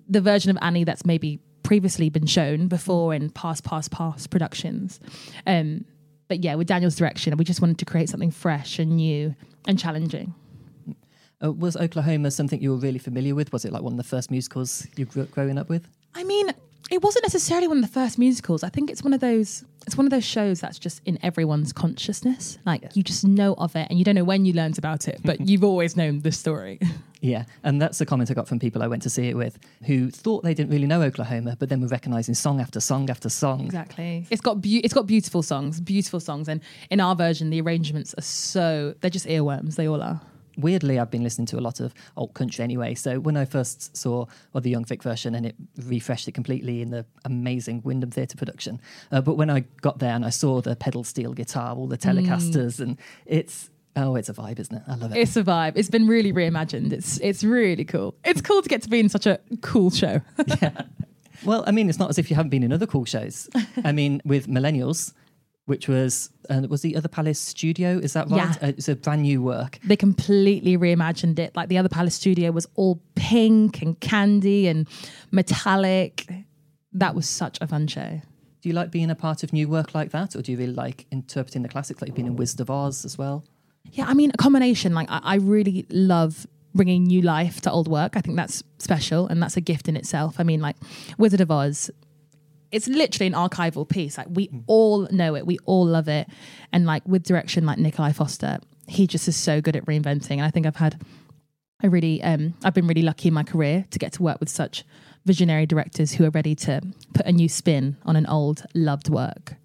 the 0.09 0.21
version 0.21 0.49
of 0.49 0.57
Annie 0.61 0.83
that's 0.83 1.05
maybe 1.05 1.39
previously 1.61 2.09
been 2.09 2.25
shown 2.25 2.67
before 2.67 3.13
in 3.13 3.29
past, 3.31 3.63
past, 3.63 3.91
past 3.91 4.29
productions. 4.29 4.99
Um, 5.45 5.85
but 6.27 6.43
yeah, 6.43 6.55
with 6.55 6.67
Daniel's 6.67 6.95
direction, 6.95 7.35
we 7.37 7.45
just 7.45 7.61
wanted 7.61 7.77
to 7.79 7.85
create 7.85 8.09
something 8.09 8.31
fresh 8.31 8.79
and 8.79 8.95
new 8.95 9.35
and 9.67 9.77
challenging. 9.77 10.33
Uh, 11.43 11.51
was 11.51 11.75
Oklahoma 11.75 12.31
something 12.31 12.61
you 12.61 12.71
were 12.71 12.77
really 12.77 12.99
familiar 12.99 13.35
with? 13.35 13.51
Was 13.51 13.65
it 13.65 13.73
like 13.73 13.81
one 13.81 13.93
of 13.93 13.97
the 13.97 14.03
first 14.03 14.31
musicals 14.31 14.87
you 14.95 15.05
grew 15.05 15.23
up 15.23 15.31
growing 15.31 15.57
up 15.57 15.69
with? 15.69 15.87
I 16.13 16.23
mean, 16.23 16.51
it 16.91 17.01
wasn't 17.01 17.23
necessarily 17.23 17.67
one 17.67 17.77
of 17.77 17.83
the 17.83 17.91
first 17.91 18.17
musicals. 18.17 18.63
I 18.63 18.69
think 18.69 18.89
it's 18.91 19.03
one 19.03 19.13
of 19.13 19.19
those 19.19 19.63
it's 19.87 19.95
one 19.97 20.07
of 20.07 20.11
those 20.11 20.25
shows 20.25 20.61
that's 20.61 20.79
just 20.79 20.99
in 21.05 21.19
everyone's 21.23 21.71
consciousness. 21.71 22.57
Like 22.65 22.95
you 22.95 23.03
just 23.03 23.23
know 23.25 23.53
of 23.55 23.75
it 23.75 23.87
and 23.89 23.99
you 23.99 24.05
don't 24.05 24.15
know 24.15 24.23
when 24.23 24.45
you 24.45 24.53
learned 24.53 24.77
about 24.77 25.07
it, 25.07 25.21
but 25.23 25.39
you've 25.47 25.63
always 25.63 25.95
known 25.95 26.21
the 26.21 26.31
story. 26.31 26.79
Yeah, 27.21 27.45
and 27.63 27.81
that's 27.81 27.97
the 27.97 28.05
comment 28.05 28.29
I 28.29 28.35
got 28.35 28.47
from 28.47 28.59
people 28.59 28.83
I 28.83 28.87
went 28.87 29.01
to 29.01 29.09
see 29.09 29.29
it 29.29 29.35
with 29.35 29.57
who 29.87 30.11
thought 30.11 30.43
they 30.43 30.53
didn't 30.53 30.69
really 30.69 30.85
know 30.85 31.01
Oklahoma, 31.01 31.55
but 31.57 31.69
then 31.69 31.81
were 31.81 31.87
recognizing 31.87 32.35
song 32.35 32.61
after 32.61 32.79
song 32.79 33.09
after 33.09 33.29
song. 33.29 33.61
Exactly. 33.61 34.27
It's 34.29 34.41
got 34.41 34.61
beau- 34.61 34.81
it's 34.83 34.93
got 34.93 35.07
beautiful 35.07 35.41
songs, 35.41 35.81
beautiful 35.81 36.19
songs 36.19 36.47
and 36.47 36.61
in 36.91 36.99
our 36.99 37.15
version 37.15 37.49
the 37.49 37.59
arrangements 37.61 38.13
are 38.15 38.21
so 38.21 38.93
they're 39.01 39.09
just 39.09 39.25
earworms, 39.25 39.75
they 39.75 39.87
all 39.87 40.03
are. 40.03 40.21
Weirdly, 40.57 40.99
I've 40.99 41.11
been 41.11 41.23
listening 41.23 41.47
to 41.47 41.57
a 41.57 41.61
lot 41.61 41.79
of 41.79 41.93
alt 42.17 42.33
country 42.33 42.63
anyway. 42.63 42.95
So 42.95 43.19
when 43.19 43.37
I 43.37 43.45
first 43.45 43.95
saw 43.95 44.25
well, 44.53 44.61
the 44.61 44.69
Young 44.69 44.85
Vic 44.85 45.03
version 45.03 45.35
and 45.35 45.45
it 45.45 45.55
refreshed 45.83 46.27
it 46.27 46.33
completely 46.33 46.81
in 46.81 46.91
the 46.91 47.05
amazing 47.23 47.81
Wyndham 47.83 48.11
Theatre 48.11 48.37
production, 48.37 48.79
uh, 49.11 49.21
but 49.21 49.35
when 49.35 49.49
I 49.49 49.61
got 49.81 49.99
there 49.99 50.13
and 50.13 50.25
I 50.25 50.29
saw 50.29 50.61
the 50.61 50.75
pedal 50.75 51.03
steel 51.03 51.33
guitar, 51.33 51.75
all 51.75 51.87
the 51.87 51.97
Telecasters, 51.97 52.79
and 52.79 52.97
it's 53.25 53.69
oh, 53.95 54.15
it's 54.15 54.29
a 54.29 54.33
vibe, 54.33 54.59
isn't 54.59 54.75
it? 54.75 54.83
I 54.87 54.95
love 54.95 55.11
it. 55.11 55.17
It's 55.17 55.35
a 55.37 55.43
vibe. 55.43 55.73
It's 55.75 55.89
been 55.89 56.07
really 56.07 56.33
reimagined. 56.33 56.91
It's 56.91 57.19
it's 57.19 57.43
really 57.43 57.85
cool. 57.85 58.15
It's 58.23 58.41
cool 58.41 58.61
to 58.61 58.69
get 58.69 58.81
to 58.83 58.89
be 58.89 58.99
in 58.99 59.09
such 59.09 59.25
a 59.25 59.39
cool 59.61 59.89
show. 59.89 60.21
Well, 61.43 61.63
I 61.67 61.71
mean, 61.71 61.89
it's 61.89 61.99
not 61.99 62.09
as 62.09 62.17
if 62.17 62.29
you 62.29 62.35
haven't 62.35 62.49
been 62.49 62.63
in 62.63 62.71
other 62.71 62.87
cool 62.87 63.05
shows. 63.05 63.49
I 63.83 63.91
mean, 63.91 64.21
with 64.25 64.47
Millennials, 64.47 65.13
which 65.65 65.87
was 65.87 66.29
uh, 66.49 66.61
was 66.69 66.81
the 66.81 66.95
Other 66.95 67.07
Palace 67.07 67.39
Studio, 67.39 67.97
is 67.97 68.13
that 68.13 68.29
right? 68.29 68.57
Yeah. 68.61 68.67
Uh, 68.67 68.73
it's 68.77 68.87
a 68.87 68.95
brand 68.95 69.23
new 69.23 69.41
work. 69.41 69.79
they 69.83 69.95
completely 69.95 70.77
reimagined 70.77 71.39
it. 71.39 71.55
Like 71.55 71.69
the 71.69 71.77
other 71.77 71.89
Palace 71.89 72.15
studio 72.15 72.51
was 72.51 72.67
all 72.75 73.01
pink 73.15 73.81
and 73.81 73.99
candy 73.99 74.67
and 74.67 74.87
metallic. 75.31 76.31
That 76.93 77.15
was 77.15 77.27
such 77.27 77.57
a 77.61 77.67
fun 77.67 77.87
show. 77.87 78.21
Do 78.61 78.69
you 78.69 78.73
like 78.73 78.89
being 78.91 79.09
a 79.11 79.15
part 79.15 79.43
of 79.43 79.53
new 79.53 79.67
work 79.67 79.93
like 79.93 80.11
that, 80.11 80.35
or 80.35 80.41
do 80.41 80.51
you 80.51 80.57
really 80.57 80.73
like 80.73 81.05
interpreting 81.11 81.61
the 81.61 81.69
classics, 81.69 82.01
like 82.01 82.09
you've 82.09 82.15
been 82.15 82.25
in 82.25 82.35
Wizard 82.35 82.61
of 82.61 82.69
Oz 82.69 83.05
as 83.05 83.17
well? 83.17 83.43
Yeah, 83.91 84.05
I 84.07 84.13
mean, 84.13 84.31
a 84.33 84.37
combination. 84.37 84.93
Like, 84.93 85.09
I, 85.09 85.19
I 85.23 85.35
really 85.35 85.85
love 85.89 86.47
bringing 86.73 87.03
new 87.03 87.21
life 87.21 87.61
to 87.61 87.71
old 87.71 87.87
work. 87.87 88.17
I 88.17 88.21
think 88.21 88.35
that's 88.35 88.63
special 88.79 89.27
and 89.27 89.41
that's 89.41 89.55
a 89.55 89.61
gift 89.61 89.87
in 89.87 89.95
itself. 89.95 90.39
I 90.39 90.43
mean, 90.43 90.61
like, 90.61 90.75
Wizard 91.17 91.41
of 91.41 91.51
Oz, 91.51 91.91
it's 92.71 92.87
literally 92.87 93.27
an 93.27 93.33
archival 93.33 93.87
piece. 93.87 94.17
Like, 94.17 94.27
we 94.29 94.49
all 94.67 95.07
know 95.11 95.35
it, 95.35 95.45
we 95.45 95.57
all 95.65 95.85
love 95.85 96.07
it. 96.07 96.27
And, 96.71 96.85
like, 96.85 97.03
with 97.07 97.23
direction 97.23 97.65
like 97.65 97.77
Nikolai 97.77 98.11
Foster, 98.11 98.59
he 98.87 99.07
just 99.07 99.27
is 99.27 99.35
so 99.35 99.61
good 99.61 99.75
at 99.75 99.85
reinventing. 99.85 100.37
And 100.37 100.43
I 100.43 100.51
think 100.51 100.65
I've 100.65 100.75
had 100.75 101.01
a 101.83 101.89
really, 101.89 102.21
um, 102.23 102.53
I've 102.63 102.73
been 102.73 102.87
really 102.87 103.01
lucky 103.01 103.27
in 103.29 103.33
my 103.33 103.43
career 103.43 103.85
to 103.91 103.99
get 103.99 104.13
to 104.13 104.23
work 104.23 104.39
with 104.39 104.49
such 104.49 104.83
visionary 105.25 105.65
directors 105.65 106.13
who 106.13 106.25
are 106.25 106.29
ready 106.29 106.55
to 106.55 106.81
put 107.13 107.25
a 107.25 107.31
new 107.31 107.49
spin 107.49 107.97
on 108.05 108.15
an 108.15 108.25
old, 108.27 108.63
loved 108.73 109.09
work. 109.09 109.55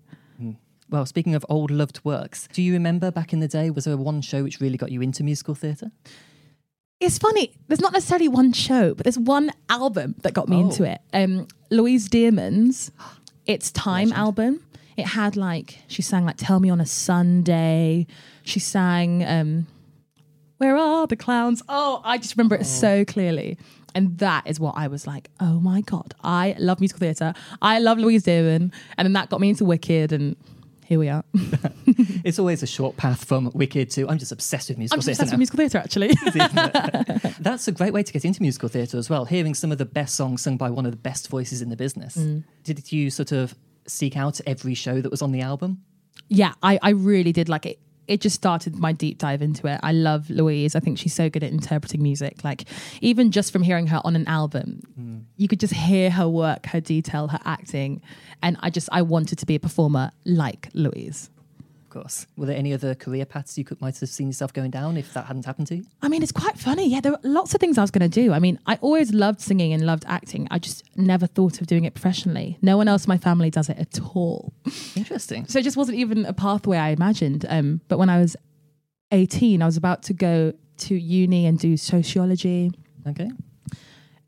Well, 0.89 1.07
speaking 1.07 1.37
of 1.37 1.47
old 1.49 1.71
loved 1.71 2.01
works, 2.05 2.49
do 2.53 2.63
you 2.63 2.73
remember 2.73 3.13
back 3.13 3.33
in 3.33 3.39
the 3.39 3.47
day, 3.47 3.71
was 3.71 3.85
there 3.85 3.97
one 3.97 4.23
show 4.23 4.43
which 4.43 4.61
really 4.61 4.77
got 4.77 4.91
you 4.91 5.01
into 5.03 5.23
musical 5.23 5.55
theatre? 5.55 5.93
It's 7.01 7.19
funny. 7.19 7.53
There's 7.69 7.81
not 7.81 7.93
necessarily 7.93 8.29
one 8.29 8.53
show, 8.53 8.95
but 8.95 9.05
there's 9.05 9.19
one 9.19 9.51
album 9.69 10.15
that 10.23 10.35
got 10.35 10.49
me 10.49 10.57
Oh. 10.57 10.61
into 10.61 10.85
it. 10.85 11.01
Um, 11.15 11.49
Louise 11.71 12.09
Dearman's 12.09 12.91
"It's 13.47 13.71
Time" 13.73 14.09
Legend. 14.11 14.19
album. 14.19 14.61
It 14.97 15.07
had 15.07 15.35
like 15.37 15.79
she 15.89 16.03
sang 16.03 16.25
like 16.27 16.37
"Tell 16.37 16.61
Me 16.61 16.69
on 16.69 16.81
a 16.81 16.87
Sunday." 16.87 18.07
She 18.43 18.61
sang 18.61 19.25
um, 19.25 19.67
"Where 20.59 20.77
Are 20.77 21.07
the 21.07 21.17
Clowns." 21.17 21.63
Oh, 21.69 22.03
I 22.05 22.19
just 22.19 22.37
remember 22.37 22.57
it 22.57 22.67
so 22.67 23.05
clearly. 23.05 23.57
And 23.95 24.19
that 24.19 24.47
is 24.47 24.61
what 24.61 24.75
I 24.77 24.87
was 24.87 25.05
like, 25.09 25.31
oh 25.41 25.59
my 25.59 25.81
God, 25.81 26.15
I 26.23 26.55
love 26.61 26.79
musical 26.79 27.01
theatre. 27.01 27.35
I 27.61 27.81
love 27.81 27.99
Louise 27.99 28.23
Dearman. 28.23 28.73
And 28.97 29.05
then 29.05 29.15
that 29.15 29.31
got 29.31 29.41
me 29.41 29.49
into 29.49 29.65
Wicked, 29.65 30.13
and 30.13 30.37
here 30.91 30.99
we 30.99 31.09
are. 31.09 31.25
It's 32.23 32.39
always 32.39 32.63
a 32.63 32.67
short 32.67 32.97
path 32.99 33.25
from 33.25 33.51
Wicked 33.55 33.91
to 33.93 34.09
I'm 34.09 34.19
just 34.19 34.31
obsessed 34.31 34.69
with 34.69 34.77
musical 34.77 34.99
I'm 35.01 35.03
theatre. 35.03 35.23
obsessed 35.23 35.33
with 35.33 35.39
musical 35.39 35.57
theatre, 35.57 35.79
actually. 35.79 37.33
That's 37.41 37.67
a 37.67 37.73
great 37.73 37.95
way 37.95 38.03
to 38.03 38.13
get 38.13 38.25
into 38.27 38.43
musical 38.43 38.69
theatre 38.69 38.99
as 38.99 39.09
well, 39.09 39.25
hearing 39.25 39.55
some 39.55 39.73
of 39.73 39.79
the 39.79 39.87
best 39.87 40.17
songs 40.17 40.43
sung 40.43 40.59
by 40.59 40.69
one 40.71 40.85
of 40.85 40.93
the 40.93 40.99
best 40.99 41.29
voices 41.29 41.63
in 41.63 41.71
the 41.71 41.77
business. 41.77 42.17
Mm. 42.17 42.45
Did 42.65 42.93
you 42.93 43.09
sort 43.11 43.33
of 43.33 43.55
seek 43.87 44.17
out 44.17 44.41
every 44.47 44.75
show 44.75 45.01
that 45.01 45.11
was 45.11 45.23
on 45.23 45.33
the 45.33 45.41
album? 45.41 45.83
yeah, 46.29 46.53
I, 46.63 46.79
I 46.83 46.91
really 46.91 47.33
did 47.33 47.49
like 47.49 47.65
it. 47.67 47.79
It 48.11 48.21
just 48.21 48.35
started 48.35 48.75
my 48.77 48.93
deep 48.93 49.19
dive 49.19 49.41
into 49.41 49.69
it. 49.69 49.79
I 49.85 49.93
love 49.93 50.29
Louise. 50.29 50.75
I 50.75 50.81
think 50.81 50.99
she's 50.99 51.15
so 51.15 51.31
good 51.31 51.45
at 51.45 51.53
interpreting 51.53 52.03
music. 52.03 52.43
Like 52.43 52.65
even 53.01 53.31
just 53.31 53.53
from 53.53 53.63
hearing 53.63 53.87
her 53.87 54.01
on 54.05 54.17
an 54.17 54.27
album, 54.27 54.83
Mm. 55.01 55.23
you 55.37 55.47
could 55.49 55.61
just 55.61 55.73
hear 55.75 56.11
her 56.11 56.29
work, 56.29 56.67
her 56.67 56.81
detail, 56.81 57.29
her 57.29 57.39
acting, 57.45 58.03
and 58.43 58.57
I 58.61 58.69
just 58.71 58.89
I 58.91 59.03
wanted 59.03 59.39
to 59.39 59.47
be 59.47 59.55
a 59.55 59.61
performer 59.61 60.11
like 60.25 60.69
Louise. 60.75 61.31
Course. 61.91 62.27
Were 62.37 62.47
there 62.47 62.57
any 62.57 62.73
other 62.73 62.95
career 62.95 63.25
paths 63.25 63.59
you 63.59 63.65
could 63.65 63.81
might 63.81 63.99
have 63.99 64.09
seen 64.09 64.29
yourself 64.29 64.53
going 64.53 64.71
down 64.71 64.97
if 64.97 65.13
that 65.13 65.27
hadn't 65.27 65.45
happened 65.45 65.67
to 65.69 65.77
you? 65.77 65.85
I 66.01 66.09
mean, 66.09 66.23
it's 66.23 66.31
quite 66.31 66.57
funny. 66.57 66.89
Yeah, 66.89 67.01
there 67.01 67.11
were 67.11 67.19
lots 67.25 67.53
of 67.53 67.61
things 67.61 67.79
I 67.79 67.81
was 67.83 67.91
going 67.91 68.09
to 68.09 68.23
do. 68.23 68.33
I 68.33 68.39
mean, 68.39 68.61
I 68.65 68.77
always 68.81 69.13
loved 69.13 69.41
singing 69.41 69.73
and 69.73 69.85
loved 69.85 70.05
acting. 70.07 70.47
I 70.53 70.61
just 70.61 70.85
never 70.97 71.27
thought 71.27 71.61
of 71.61 71.67
doing 71.67 71.85
it 71.85 71.95
professionally. 71.95 72.59
No 72.63 72.77
one 72.77 72.87
else 72.87 73.07
in 73.07 73.09
my 73.09 73.19
family 73.19 73.51
does 73.51 73.69
it 73.69 73.77
at 73.77 74.01
all. 74.15 74.53
Interesting. 74.95 75.47
So 75.47 75.59
it 75.59 75.63
just 75.63 75.77
wasn't 75.77 75.99
even 75.99 76.25
a 76.27 76.33
pathway 76.33 76.79
I 76.79 76.91
imagined. 76.91 77.45
Um, 77.49 77.81
but 77.89 77.99
when 77.99 78.09
I 78.09 78.21
was 78.21 78.37
18, 79.11 79.61
I 79.61 79.67
was 79.67 79.77
about 79.77 80.05
to 80.05 80.13
go 80.13 80.53
to 80.79 80.95
uni 80.95 81.45
and 81.47 81.59
do 81.59 81.77
sociology. 81.77 82.71
Okay. 83.09 83.31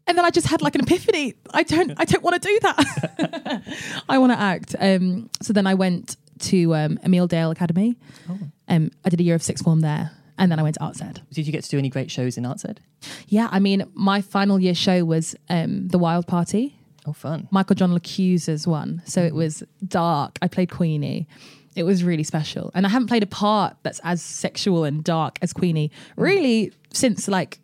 And 0.09 0.19
then 0.19 0.25
I 0.25 0.31
just 0.31 0.49
had 0.49 0.63
like 0.63 0.75
an 0.75 0.81
epiphany. 0.83 1.35
I 1.53 1.63
don't 1.63 1.93
I 1.97 2.05
don't 2.05 2.25
want 2.25 2.43
to 2.43 2.49
do 2.49 2.59
that. 2.63 3.63
I 4.09 4.19
want 4.19 4.33
to 4.33 4.39
act. 4.39 4.75
Um, 4.81 5.31
so 5.41 5.53
then 5.53 5.67
I 5.67 5.75
went 5.75 6.17
to 6.43 6.75
um, 6.75 6.99
Emil 7.05 7.27
Dale 7.27 7.51
Academy. 7.51 7.97
Oh. 8.31 8.39
Um, 8.69 8.91
I 9.05 9.09
did 9.09 9.21
a 9.21 9.23
year 9.23 9.35
of 9.35 9.43
sixth 9.43 9.65
form 9.65 9.81
there. 9.81 10.11
And 10.39 10.51
then 10.51 10.59
I 10.59 10.63
went 10.63 10.75
to 10.77 10.83
Arts 10.83 11.01
Ed. 11.01 11.21
Did 11.33 11.47
you 11.47 11.53
get 11.53 11.63
to 11.63 11.71
do 11.71 11.79
any 11.79 11.89
great 11.91 12.11
shows 12.11 12.37
in 12.39 12.47
Arts 12.47 12.65
Ed? 12.65 12.81
Yeah, 13.29 13.49
I 13.53 13.61
mean, 13.61 13.85
my 13.95 14.23
final 14.23 14.59
year 14.59 14.75
show 14.75 15.05
was 15.05 15.37
um, 15.51 15.89
The 15.89 15.99
Wild 15.99 16.27
Party, 16.27 16.75
Oh, 17.07 17.13
fun. 17.13 17.49
Michael 17.51 17.75
John 17.75 17.91
LaChiusa's 17.93 18.67
one. 18.67 19.03
So 19.05 19.23
it 19.23 19.35
was 19.35 19.63
dark. 19.87 20.39
I 20.41 20.49
played 20.49 20.71
Queenie. 20.71 21.27
It 21.75 21.83
was 21.83 22.05
really 22.05 22.23
special. 22.23 22.71
And 22.75 22.87
I 22.87 22.89
haven't 22.91 23.09
played 23.09 23.23
a 23.23 23.27
part 23.27 23.77
that's 23.83 24.01
as 24.05 24.23
sexual 24.23 24.85
and 24.85 25.03
dark 25.03 25.39
as 25.43 25.53
Queenie 25.53 25.91
really 26.17 26.73
since 26.93 27.27
like 27.29 27.59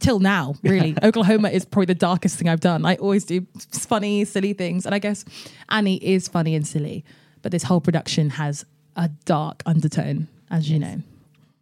till 0.00 0.20
now, 0.20 0.54
really. 0.62 0.94
Oklahoma 1.02 1.48
is 1.50 1.64
probably 1.64 1.86
the 1.86 1.94
darkest 1.94 2.36
thing 2.38 2.48
I've 2.48 2.60
done. 2.60 2.84
I 2.86 2.94
always 2.96 3.24
do 3.24 3.46
funny, 3.72 4.24
silly 4.24 4.52
things. 4.52 4.86
And 4.86 4.94
I 4.94 4.98
guess 5.00 5.24
Annie 5.70 5.96
is 5.96 6.28
funny 6.28 6.54
and 6.54 6.66
silly, 6.66 7.04
but 7.42 7.52
this 7.52 7.64
whole 7.64 7.80
production 7.80 8.30
has 8.30 8.64
a 8.96 9.08
dark 9.24 9.62
undertone, 9.66 10.28
as 10.50 10.70
you 10.70 10.78
know. 10.78 11.02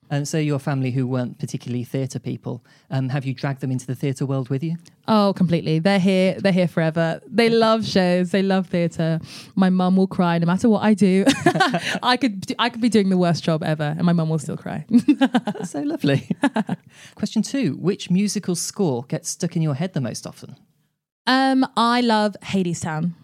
And 0.09 0.28
so 0.28 0.38
your 0.38 0.61
family 0.61 0.92
who 0.92 1.04
weren't 1.04 1.40
particularly 1.40 1.83
theatre 1.83 2.21
people, 2.21 2.64
um, 2.92 3.09
have 3.09 3.25
you 3.25 3.35
dragged 3.35 3.61
them 3.61 3.73
into 3.73 3.87
the 3.88 3.97
theatre 3.97 4.25
world 4.25 4.49
with 4.50 4.62
you? 4.62 4.76
Oh, 5.09 5.35
completely. 5.37 5.80
They're 5.80 5.99
here. 5.99 6.37
They're 6.38 6.52
here 6.52 6.68
forever. 6.68 7.21
They 7.26 7.49
love 7.50 7.85
shows. 7.85 8.30
They 8.30 8.42
love 8.42 8.68
theatre. 8.68 9.18
My 9.56 9.68
mum 9.68 9.97
will 9.97 10.06
cry 10.06 10.38
no 10.38 10.47
matter 10.47 10.68
what 10.68 10.85
I 10.85 10.95
do. 10.95 11.25
I 12.04 12.16
could 12.16 12.54
I 12.59 12.71
could 12.71 12.80
be 12.80 12.88
doing 12.88 13.09
the 13.11 13.16
worst 13.18 13.42
job 13.42 13.64
ever, 13.64 13.83
and 13.97 14.04
my 14.04 14.12
mum 14.12 14.28
will 14.28 14.38
still 14.38 14.56
cry. 14.56 14.87
That's 14.90 15.71
so 15.71 15.80
lovely. 15.80 16.28
Question 17.16 17.42
two 17.42 17.75
Which 17.75 18.09
musical 18.09 18.54
score 18.54 19.02
gets 19.09 19.30
stuck 19.30 19.56
in 19.56 19.62
your 19.62 19.75
head 19.75 19.92
the 19.92 20.00
most 20.00 20.25
often? 20.26 20.56
um, 21.26 21.66
I 21.76 22.00
love 22.00 22.37
Hades 22.42 22.85
Hadestown. 22.85 23.14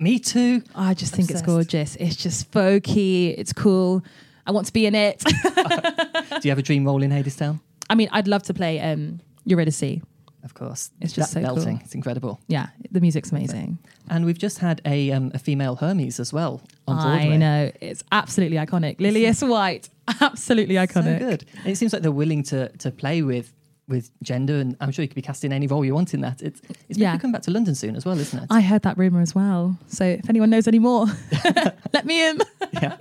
Me 0.00 0.18
too. 0.18 0.62
I 0.74 0.94
just 0.94 1.14
think 1.14 1.30
it's 1.30 1.42
gorgeous. 1.42 1.94
It's 1.96 2.16
just 2.16 2.50
folky. 2.50 3.34
It's 3.36 3.52
cool. 3.52 4.02
I 4.46 4.50
want 4.50 4.66
to 4.66 4.72
be 4.72 4.86
in 4.86 4.94
it. 4.94 5.18
Do 5.24 6.40
you 6.42 6.50
have 6.50 6.58
a 6.58 6.62
dream 6.62 6.86
role 6.86 7.02
in 7.02 7.10
Hadestown? 7.10 7.60
I 7.90 7.94
mean, 7.94 8.08
I'd 8.10 8.26
love 8.26 8.42
to 8.44 8.54
play 8.54 8.80
um, 8.80 9.20
Eurydice. 9.44 10.00
Of 10.42 10.54
course. 10.54 10.90
It's 11.00 11.12
just 11.12 11.34
that 11.34 11.40
so 11.40 11.46
belting. 11.46 11.76
cool. 11.76 11.84
It's 11.84 11.94
incredible. 11.94 12.40
Yeah, 12.48 12.68
the 12.90 13.00
music's 13.00 13.30
amazing. 13.30 13.78
And 14.08 14.24
we've 14.24 14.38
just 14.38 14.58
had 14.58 14.80
a, 14.86 15.12
um, 15.12 15.32
a 15.34 15.38
female 15.38 15.76
Hermes 15.76 16.18
as 16.18 16.32
well 16.32 16.62
on 16.88 16.96
Broadway. 16.96 17.34
I 17.34 17.36
know. 17.36 17.72
It's 17.82 18.02
absolutely 18.10 18.56
iconic. 18.56 19.00
Lillias 19.00 19.42
White. 19.42 19.90
Absolutely 20.20 20.76
iconic. 20.76 21.18
So 21.20 21.30
good. 21.30 21.44
And 21.58 21.66
it 21.68 21.76
seems 21.76 21.92
like 21.92 22.02
they're 22.02 22.10
willing 22.10 22.42
to 22.44 22.68
to 22.78 22.90
play 22.90 23.22
with 23.22 23.52
with 23.90 24.10
gender, 24.22 24.54
and 24.60 24.76
I'm 24.80 24.90
sure 24.92 25.02
you 25.02 25.08
could 25.08 25.14
be 25.16 25.20
cast 25.22 25.44
in 25.44 25.52
any 25.52 25.66
role 25.66 25.84
you 25.84 25.94
want 25.94 26.14
in 26.14 26.22
that. 26.22 26.40
It's 26.40 26.62
it's 26.88 26.98
Yeah. 26.98 27.18
coming 27.18 27.32
back 27.32 27.42
to 27.42 27.50
London 27.50 27.74
soon 27.74 27.96
as 27.96 28.06
well, 28.06 28.18
isn't 28.18 28.42
it? 28.42 28.46
I 28.50 28.60
heard 28.62 28.82
that 28.82 28.96
rumor 28.96 29.20
as 29.20 29.34
well. 29.34 29.76
So 29.88 30.04
if 30.04 30.28
anyone 30.30 30.48
knows 30.48 30.66
any 30.66 30.78
more, 30.78 31.06
let 31.92 32.06
me 32.06 32.26
in. 32.28 32.38
yeah. 32.72 32.96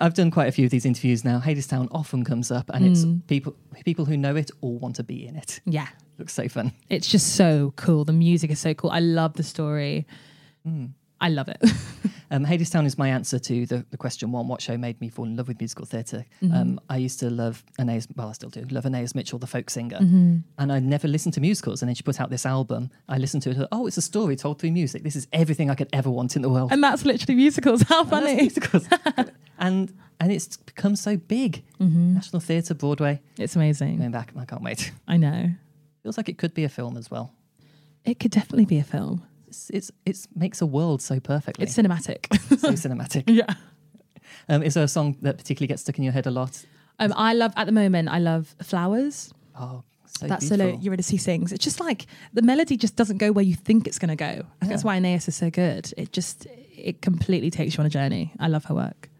I've 0.00 0.14
done 0.14 0.30
quite 0.30 0.48
a 0.48 0.52
few 0.52 0.64
of 0.64 0.70
these 0.70 0.86
interviews 0.86 1.22
now. 1.24 1.38
Hadestown 1.40 1.88
often 1.92 2.24
comes 2.24 2.50
up, 2.50 2.70
and 2.74 2.84
it's 2.86 3.04
Mm. 3.04 3.26
people 3.26 3.54
people 3.84 4.04
who 4.04 4.16
know 4.16 4.36
it 4.36 4.50
all 4.60 4.78
want 4.78 4.96
to 4.96 5.02
be 5.04 5.26
in 5.26 5.36
it. 5.36 5.60
Yeah. 5.64 5.88
Looks 6.18 6.34
so 6.34 6.48
fun. 6.48 6.72
It's 6.90 7.06
just 7.08 7.34
so 7.36 7.72
cool. 7.76 8.04
The 8.04 8.12
music 8.12 8.50
is 8.50 8.58
so 8.60 8.74
cool. 8.74 8.90
I 8.90 9.00
love 9.00 9.32
the 9.34 9.42
story. 9.42 10.06
I 11.22 11.28
love 11.30 11.48
it. 11.48 11.62
Um, 12.34 12.46
Hadestown 12.46 12.86
is 12.86 12.96
my 12.96 13.08
answer 13.08 13.38
to 13.38 13.66
the, 13.66 13.84
the 13.90 13.98
question 13.98 14.32
one: 14.32 14.48
What 14.48 14.62
show 14.62 14.78
made 14.78 14.98
me 15.02 15.10
fall 15.10 15.26
in 15.26 15.36
love 15.36 15.48
with 15.48 15.60
musical 15.60 15.84
theatre? 15.84 16.24
Mm-hmm. 16.42 16.54
Um, 16.56 16.80
I 16.88 16.96
used 16.96 17.20
to 17.20 17.28
love 17.28 17.62
Anais, 17.78 18.04
well, 18.16 18.30
I 18.30 18.32
still 18.32 18.48
do 18.48 18.62
love 18.70 18.86
Anais 18.86 19.08
Mitchell, 19.14 19.38
the 19.38 19.46
folk 19.46 19.68
singer, 19.68 19.98
Mm-hmm. 19.98 20.36
and 20.56 20.72
I 20.72 20.78
never 20.78 21.08
listened 21.08 21.34
to 21.34 21.42
musicals. 21.42 21.82
And 21.82 21.90
then 21.90 21.94
she 21.94 22.02
put 22.02 22.22
out 22.22 22.30
this 22.30 22.46
album. 22.46 22.88
I 23.06 23.18
listened 23.18 23.42
to 23.42 23.50
it. 23.50 23.68
Oh, 23.70 23.86
it's 23.86 23.98
a 23.98 24.00
story 24.02 24.34
told 24.34 24.58
through 24.60 24.72
music. 24.72 25.02
This 25.02 25.14
is 25.14 25.26
everything 25.30 25.68
I 25.68 25.74
could 25.74 25.90
ever 25.92 26.08
want 26.10 26.34
in 26.34 26.40
the 26.40 26.48
world. 26.48 26.72
and 26.72 26.82
that's 26.82 27.04
literally 27.04 27.34
musicals. 27.34 27.82
How 27.82 28.02
funny. 28.04 28.36
musicals. 28.36 28.88
and 29.58 29.92
and 30.18 30.32
it's 30.32 30.56
become 30.56 30.96
so 30.96 31.18
big. 31.18 31.62
Mm-hmm. 31.80 32.14
National 32.14 32.40
Theatre, 32.40 32.72
Broadway, 32.72 33.20
It's 33.36 33.56
amazing. 33.56 33.98
going 33.98 34.10
back. 34.10 34.32
I 34.38 34.46
can't 34.46 34.62
wait. 34.62 34.90
I 35.06 35.18
know. 35.18 35.50
Feels 36.02 36.16
like 36.16 36.30
it 36.30 36.38
could 36.38 36.54
be 36.54 36.64
a 36.64 36.70
film 36.70 36.96
as 36.96 37.10
well. 37.10 37.34
It 38.06 38.18
could 38.20 38.30
definitely 38.30 38.64
be 38.64 38.78
a 38.78 38.84
film. 38.84 39.22
It's 39.52 39.68
it's 39.68 39.92
it's 40.06 40.28
makes 40.34 40.62
a 40.62 40.66
world 40.66 41.02
so 41.02 41.20
perfectly. 41.20 41.64
It's 41.64 41.76
cinematic. 41.76 42.24
so 42.58 42.70
cinematic. 42.88 43.24
yeah. 43.26 43.52
Um, 44.48 44.62
is 44.62 44.72
there 44.72 44.84
a 44.84 44.88
song 44.88 45.18
that 45.20 45.36
particularly 45.36 45.66
gets 45.68 45.82
stuck 45.82 45.98
in 45.98 46.04
your 46.04 46.12
head 46.14 46.26
a 46.26 46.30
lot? 46.30 46.64
Um, 46.98 47.12
I 47.14 47.34
love, 47.34 47.52
at 47.56 47.66
the 47.66 47.72
moment, 47.72 48.08
I 48.08 48.18
love 48.18 48.54
Flowers. 48.62 49.34
Oh, 49.54 49.82
so 50.06 50.26
that 50.26 50.40
beautiful. 50.40 50.66
solo 50.66 50.78
Eurydice 50.80 51.22
sings. 51.22 51.52
It's 51.52 51.62
just 51.62 51.80
like 51.80 52.06
the 52.32 52.40
melody 52.40 52.78
just 52.78 52.96
doesn't 52.96 53.18
go 53.18 53.30
where 53.30 53.44
you 53.44 53.54
think 53.54 53.86
it's 53.86 53.98
going 53.98 54.08
to 54.08 54.16
go. 54.16 54.24
I 54.24 54.34
think 54.60 54.70
That's 54.70 54.84
why 54.84 54.96
Anais 54.96 55.16
is 55.26 55.36
so 55.36 55.50
good. 55.50 55.92
It 55.98 56.12
just, 56.12 56.46
it 56.74 57.02
completely 57.02 57.50
takes 57.50 57.76
you 57.76 57.80
on 57.80 57.86
a 57.86 57.90
journey. 57.90 58.32
I 58.40 58.48
love 58.48 58.64
her 58.66 58.74
work. 58.74 59.10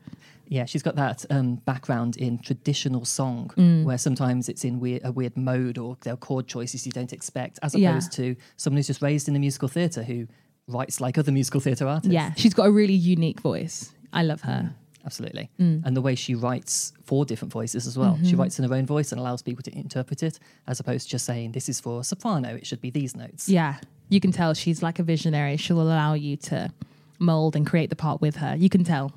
Yeah, 0.56 0.66
she's 0.66 0.82
got 0.82 0.96
that 0.96 1.24
um, 1.30 1.56
background 1.64 2.16
in 2.16 2.38
traditional 2.38 3.04
song, 3.04 3.50
Mm. 3.56 3.84
where 3.84 3.98
sometimes 3.98 4.48
it's 4.50 4.64
in 4.64 4.80
weird, 4.80 5.00
a 5.04 5.10
weird 5.10 5.36
mode 5.36 5.78
or 5.78 5.96
there 6.02 6.12
are 6.12 6.16
chord 6.28 6.46
choices 6.46 6.84
you 6.86 6.92
don't 6.92 7.12
expect, 7.12 7.58
as 7.62 7.74
Yeah. 7.74 7.90
opposed 7.90 8.12
to 8.12 8.36
someone 8.56 8.76
who's 8.78 8.86
just 8.86 9.02
raised 9.02 9.28
in 9.28 9.34
the 9.34 9.40
musical 9.40 9.68
theatre 9.68 10.02
who 10.02 10.26
writes 10.68 11.00
like 11.00 11.16
other 11.18 11.32
musical 11.32 11.60
theatre 11.60 11.86
artists. 11.88 12.12
Yeah. 12.12 12.32
She's 12.36 12.54
got 12.54 12.66
a 12.66 12.70
really 12.70 12.94
unique 12.94 13.40
voice. 13.40 13.92
I 14.12 14.22
love 14.22 14.42
her. 14.42 14.74
absolutely. 15.04 15.50
Mm. 15.58 15.82
And 15.84 15.96
the 15.96 16.00
way 16.00 16.14
she 16.14 16.34
writes 16.36 16.92
for 17.02 17.24
different 17.24 17.52
voices 17.52 17.88
as 17.88 17.98
well. 17.98 18.14
Mm-hmm. 18.14 18.24
She 18.28 18.36
writes 18.36 18.56
in 18.60 18.64
her 18.68 18.72
own 18.72 18.86
voice 18.86 19.10
and 19.10 19.20
allows 19.20 19.42
people 19.42 19.62
to 19.64 19.76
interpret 19.76 20.22
it, 20.22 20.38
as 20.68 20.78
opposed 20.78 21.06
to 21.06 21.10
just 21.10 21.24
saying 21.24 21.52
this 21.52 21.68
is 21.68 21.80
for 21.80 22.04
soprano. 22.04 22.50
It 22.54 22.66
should 22.68 22.80
be 22.80 22.90
these 22.90 23.16
notes. 23.16 23.48
Yeah. 23.48 23.78
You 24.10 24.20
can 24.20 24.30
tell 24.30 24.54
she's 24.54 24.80
like 24.80 25.00
a 25.00 25.02
visionary. 25.02 25.56
She'll 25.56 25.82
allow 25.82 26.14
you 26.14 26.36
to 26.50 26.70
mold 27.18 27.56
and 27.56 27.66
create 27.66 27.90
the 27.90 27.96
part 27.96 28.20
with 28.20 28.36
her. 28.36 28.54
You 28.54 28.68
can 28.68 28.84
tell. 28.84 29.10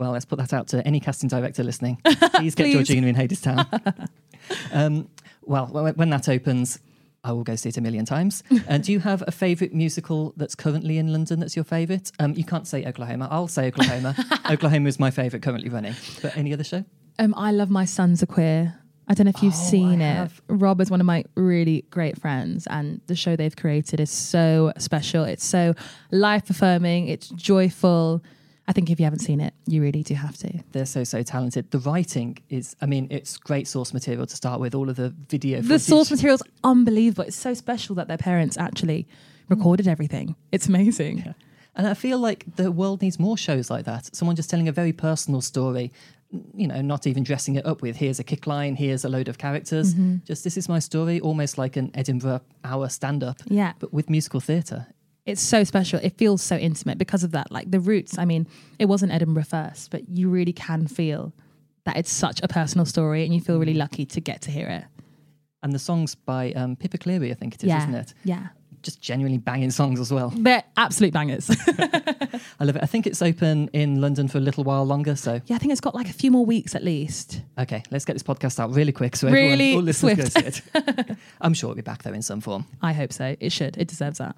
Well, 0.00 0.12
let's 0.12 0.24
put 0.24 0.38
that 0.38 0.54
out 0.54 0.66
to 0.68 0.84
any 0.86 0.98
casting 0.98 1.28
director 1.28 1.62
listening. 1.62 1.98
Please 2.34 2.54
get 2.54 2.64
Please. 2.64 2.72
Georgina 2.72 3.06
in 3.08 3.14
Hadestown. 3.14 4.08
um, 4.72 5.08
well, 5.42 5.66
when 5.66 5.94
when 5.94 6.08
that 6.08 6.26
opens, 6.26 6.78
I 7.22 7.32
will 7.32 7.44
go 7.44 7.54
see 7.54 7.68
it 7.68 7.76
a 7.76 7.82
million 7.82 8.06
times. 8.06 8.42
Uh, 8.66 8.78
do 8.78 8.92
you 8.92 9.00
have 9.00 9.22
a 9.26 9.30
favourite 9.30 9.74
musical 9.74 10.32
that's 10.38 10.54
currently 10.54 10.96
in 10.96 11.12
London 11.12 11.38
that's 11.38 11.54
your 11.54 11.66
favourite? 11.66 12.10
Um, 12.18 12.32
you 12.34 12.44
can't 12.44 12.66
say 12.66 12.82
Oklahoma. 12.86 13.28
I'll 13.30 13.46
say 13.46 13.66
Oklahoma. 13.66 14.16
Oklahoma 14.50 14.88
is 14.88 14.98
my 14.98 15.10
favourite 15.10 15.42
currently 15.42 15.68
running. 15.68 15.94
But 16.22 16.34
any 16.34 16.54
other 16.54 16.64
show? 16.64 16.82
Um, 17.18 17.34
I 17.36 17.52
love 17.52 17.68
My 17.68 17.84
Son's 17.84 18.22
a 18.22 18.26
Queer. 18.26 18.74
I 19.06 19.12
don't 19.12 19.26
know 19.26 19.32
if 19.36 19.42
you've 19.42 19.52
Oh, 19.52 19.68
seen 19.70 20.00
I 20.00 20.10
it. 20.12 20.14
have. 20.14 20.40
Rob 20.48 20.80
is 20.80 20.90
one 20.90 21.00
of 21.00 21.06
my 21.06 21.24
really 21.34 21.84
great 21.90 22.18
friends, 22.18 22.66
and 22.68 23.02
the 23.06 23.14
show 23.16 23.36
they've 23.36 23.54
created 23.56 24.00
is 24.00 24.08
so 24.10 24.72
special. 24.78 25.24
It's 25.24 25.44
so 25.44 25.74
life 26.10 26.48
affirming, 26.48 27.08
it's 27.08 27.28
joyful. 27.28 28.22
I 28.68 28.72
think 28.72 28.90
if 28.90 29.00
you 29.00 29.04
haven't 29.04 29.18
seen 29.20 29.40
it, 29.40 29.52
you 29.66 29.82
really 29.82 30.02
do 30.04 30.14
have 30.14 30.36
to. 30.38 30.62
They're 30.72 30.86
so, 30.86 31.02
so 31.02 31.22
talented. 31.22 31.70
The 31.72 31.78
writing 31.80 32.38
is, 32.50 32.76
I 32.80 32.86
mean, 32.86 33.08
it's 33.10 33.36
great 33.36 33.66
source 33.66 33.92
material 33.92 34.26
to 34.26 34.36
start 34.36 34.60
with, 34.60 34.74
all 34.74 34.88
of 34.88 34.96
the 34.96 35.10
video 35.28 35.58
The 35.60 35.66
footage. 35.68 35.82
source 35.82 36.10
material's 36.10 36.42
unbelievable. 36.62 37.24
It's 37.24 37.36
so 37.36 37.54
special 37.54 37.94
that 37.96 38.06
their 38.06 38.18
parents 38.18 38.56
actually 38.56 39.08
recorded 39.48 39.88
everything. 39.88 40.36
It's 40.52 40.68
amazing. 40.68 41.34
And 41.74 41.86
I 41.86 41.94
feel 41.94 42.18
like 42.18 42.44
the 42.56 42.70
world 42.70 43.02
needs 43.02 43.18
more 43.18 43.36
shows 43.36 43.70
like 43.70 43.86
that. 43.86 44.14
Someone 44.14 44.36
just 44.36 44.50
telling 44.50 44.68
a 44.68 44.72
very 44.72 44.92
personal 44.92 45.40
story, 45.40 45.90
you 46.54 46.68
know, 46.68 46.80
not 46.80 47.06
even 47.08 47.24
dressing 47.24 47.56
it 47.56 47.66
up 47.66 47.82
with 47.82 47.96
here's 47.96 48.20
a 48.20 48.24
kick 48.24 48.46
line, 48.46 48.76
here's 48.76 49.04
a 49.04 49.08
load 49.08 49.28
of 49.28 49.38
characters. 49.38 49.94
Mm-hmm. 49.94 50.16
Just 50.24 50.44
this 50.44 50.56
is 50.56 50.68
my 50.68 50.78
story, 50.78 51.18
almost 51.20 51.58
like 51.58 51.76
an 51.76 51.90
Edinburgh 51.94 52.42
hour 52.62 52.88
stand 52.88 53.24
up, 53.24 53.38
Yeah. 53.46 53.72
but 53.80 53.92
with 53.92 54.08
musical 54.10 54.38
theatre. 54.40 54.86
It's 55.26 55.40
so 55.42 55.64
special. 55.64 56.00
It 56.02 56.16
feels 56.16 56.42
so 56.42 56.56
intimate 56.56 56.98
because 56.98 57.22
of 57.24 57.32
that. 57.32 57.52
Like 57.52 57.70
the 57.70 57.80
roots, 57.80 58.18
I 58.18 58.24
mean, 58.24 58.46
it 58.78 58.86
wasn't 58.86 59.12
Edinburgh 59.12 59.44
first, 59.44 59.90
but 59.90 60.08
you 60.08 60.28
really 60.28 60.52
can 60.52 60.86
feel 60.86 61.32
that 61.84 61.96
it's 61.96 62.10
such 62.10 62.40
a 62.42 62.48
personal 62.48 62.84
story 62.86 63.24
and 63.24 63.34
you 63.34 63.40
feel 63.40 63.58
really 63.58 63.74
lucky 63.74 64.04
to 64.06 64.20
get 64.20 64.40
to 64.42 64.50
hear 64.50 64.66
it. 64.68 64.84
And 65.62 65.72
the 65.72 65.78
songs 65.78 66.14
by 66.14 66.52
um, 66.52 66.74
Pippa 66.76 66.98
Cleary, 66.98 67.30
I 67.30 67.34
think 67.34 67.54
it 67.54 67.62
is, 67.62 67.68
yeah. 67.68 67.78
isn't 67.82 67.94
it? 67.94 68.14
Yeah. 68.24 68.48
just 68.82 69.00
genuinely 69.02 69.36
banging 69.36 69.70
songs 69.70 70.00
as 70.00 70.10
well. 70.10 70.30
They're 70.34 70.64
absolute 70.78 71.12
bangers. 71.12 71.50
I 71.68 72.64
love 72.64 72.76
it. 72.76 72.82
I 72.82 72.86
think 72.86 73.06
it's 73.06 73.20
open 73.20 73.68
in 73.74 74.00
London 74.00 74.26
for 74.26 74.38
a 74.38 74.40
little 74.40 74.64
while 74.64 74.84
longer. 74.84 75.16
So, 75.16 75.40
yeah, 75.46 75.56
I 75.56 75.58
think 75.58 75.72
it's 75.72 75.80
got 75.82 75.94
like 75.94 76.08
a 76.08 76.14
few 76.14 76.30
more 76.30 76.46
weeks 76.46 76.74
at 76.74 76.82
least. 76.82 77.42
okay, 77.58 77.82
let's 77.90 78.06
get 78.06 78.14
this 78.14 78.22
podcast 78.22 78.58
out 78.58 78.72
really 78.74 78.92
quick 78.92 79.16
so 79.16 79.28
Really 79.28 79.52
everyone, 79.52 79.76
all 79.76 79.82
listeners 79.82 80.32
swift. 80.32 80.72
go 80.72 80.80
see 80.80 80.92
it. 81.10 81.16
I'm 81.42 81.52
sure 81.52 81.68
it'll 81.70 81.76
be 81.76 81.82
back 81.82 82.02
there 82.04 82.14
in 82.14 82.22
some 82.22 82.40
form. 82.40 82.64
I 82.80 82.94
hope 82.94 83.12
so. 83.12 83.36
It 83.38 83.52
should. 83.52 83.76
It 83.76 83.88
deserves 83.88 84.16
that. 84.18 84.34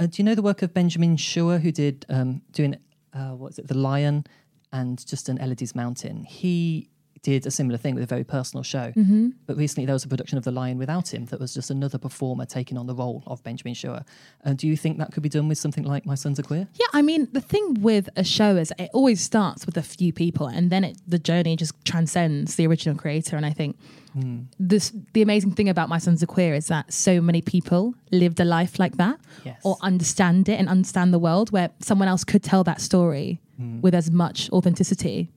Uh, 0.00 0.06
do 0.06 0.22
you 0.22 0.24
know 0.24 0.34
the 0.34 0.42
work 0.42 0.62
of 0.62 0.72
Benjamin 0.72 1.16
Scheuer, 1.16 1.60
who 1.60 1.70
did 1.70 2.06
um, 2.08 2.40
doing 2.52 2.74
uh, 3.12 3.32
what's 3.32 3.58
it, 3.58 3.68
The 3.68 3.76
Lion 3.76 4.24
and 4.72 5.04
just 5.06 5.28
an 5.28 5.36
Elodie's 5.36 5.74
Mountain? 5.74 6.24
He 6.24 6.88
did 7.22 7.46
a 7.46 7.50
similar 7.50 7.76
thing 7.76 7.94
with 7.94 8.02
a 8.02 8.06
very 8.06 8.24
personal 8.24 8.62
show. 8.62 8.94
Mm-hmm. 8.96 9.28
But 9.46 9.58
recently 9.58 9.84
there 9.84 9.92
was 9.92 10.04
a 10.04 10.08
production 10.08 10.38
of 10.38 10.44
The 10.44 10.52
Lion 10.52 10.78
without 10.78 11.12
him 11.12 11.26
that 11.26 11.38
was 11.38 11.52
just 11.52 11.70
another 11.70 11.98
performer 11.98 12.46
taking 12.46 12.78
on 12.78 12.86
the 12.86 12.94
role 12.94 13.22
of 13.26 13.42
Benjamin 13.42 13.74
Scheuer. 13.74 14.06
Uh, 14.42 14.54
do 14.54 14.66
you 14.66 14.74
think 14.74 14.96
that 14.96 15.12
could 15.12 15.22
be 15.22 15.28
done 15.28 15.48
with 15.48 15.58
something 15.58 15.84
like 15.84 16.06
My 16.06 16.14
Son's 16.14 16.38
a 16.38 16.42
Queer? 16.42 16.66
Yeah, 16.76 16.86
I 16.94 17.02
mean, 17.02 17.28
the 17.32 17.42
thing 17.42 17.82
with 17.82 18.08
a 18.16 18.24
show 18.24 18.56
is 18.56 18.72
it 18.78 18.88
always 18.94 19.20
starts 19.20 19.66
with 19.66 19.76
a 19.76 19.82
few 19.82 20.14
people 20.14 20.46
and 20.46 20.70
then 20.70 20.82
it, 20.82 20.96
the 21.06 21.18
journey 21.18 21.56
just 21.56 21.74
transcends 21.84 22.56
the 22.56 22.66
original 22.66 22.96
creator. 22.96 23.36
And 23.36 23.44
I 23.44 23.50
think 23.50 23.76
Mm. 24.16 24.46
this 24.58 24.92
the 25.12 25.22
amazing 25.22 25.52
thing 25.52 25.68
about 25.68 25.88
My 25.88 25.98
Son's 25.98 26.22
a 26.22 26.26
Queer 26.26 26.54
is 26.54 26.66
that 26.66 26.92
so 26.92 27.20
many 27.20 27.40
people 27.42 27.94
lived 28.10 28.40
a 28.40 28.44
life 28.44 28.78
like 28.78 28.96
that 28.96 29.18
Yes. 29.44 29.60
or 29.64 29.76
understand 29.82 30.48
it 30.48 30.58
and 30.58 30.68
understand 30.68 31.12
the 31.14 31.18
world 31.18 31.52
where 31.52 31.70
someone 31.80 32.08
else 32.08 32.24
could 32.24 32.42
tell 32.42 32.64
that 32.64 32.80
story 32.80 33.40
mm. 33.60 33.80
with 33.80 33.94
as 33.94 34.10
much 34.10 34.50
authenticity 34.50 35.28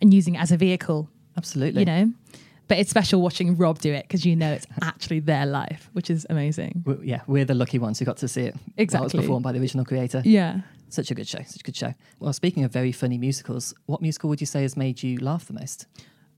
and 0.00 0.12
using 0.14 0.34
it 0.36 0.40
as 0.40 0.52
a 0.52 0.56
vehicle, 0.56 1.08
Absolutely. 1.36 1.80
you 1.82 1.86
know? 1.86 2.12
But 2.68 2.78
it's 2.78 2.90
special 2.90 3.20
watching 3.20 3.56
Rob 3.56 3.78
do 3.80 3.92
it 3.92 4.04
because 4.08 4.24
you 4.24 4.34
know 4.36 4.52
it's 4.52 4.66
actually 4.82 5.20
their 5.20 5.44
life, 5.44 5.90
which 5.92 6.10
is 6.10 6.26
amazing. 6.30 6.82
We- 6.86 7.08
yeah, 7.08 7.20
we're 7.26 7.44
the 7.44 7.54
lucky 7.54 7.78
ones 7.78 7.98
who 7.98 8.04
got 8.04 8.16
to 8.18 8.28
see 8.28 8.42
it. 8.42 8.54
Exactly. 8.54 8.74
That 8.76 9.02
was 9.02 9.12
Exactly. 9.12 9.20
performed 9.26 9.42
by 9.44 9.52
the 9.52 9.60
original 9.60 9.84
creator. 9.84 10.22
Yeah. 10.24 10.60
Such 10.88 11.10
a 11.10 11.14
good 11.14 11.26
show. 11.26 11.38
Such 11.46 11.60
a 11.60 11.64
good 11.64 11.76
show. 11.76 11.92
Well, 12.20 12.32
speaking 12.32 12.62
of 12.64 12.72
very 12.72 12.92
funny 12.92 13.18
musicals, 13.18 13.74
what 13.86 14.00
musical 14.00 14.30
would 14.30 14.40
you 14.40 14.46
say 14.46 14.62
has 14.62 14.76
made 14.76 15.02
you 15.02 15.18
laugh 15.18 15.46
the 15.46 15.52
most? 15.52 15.86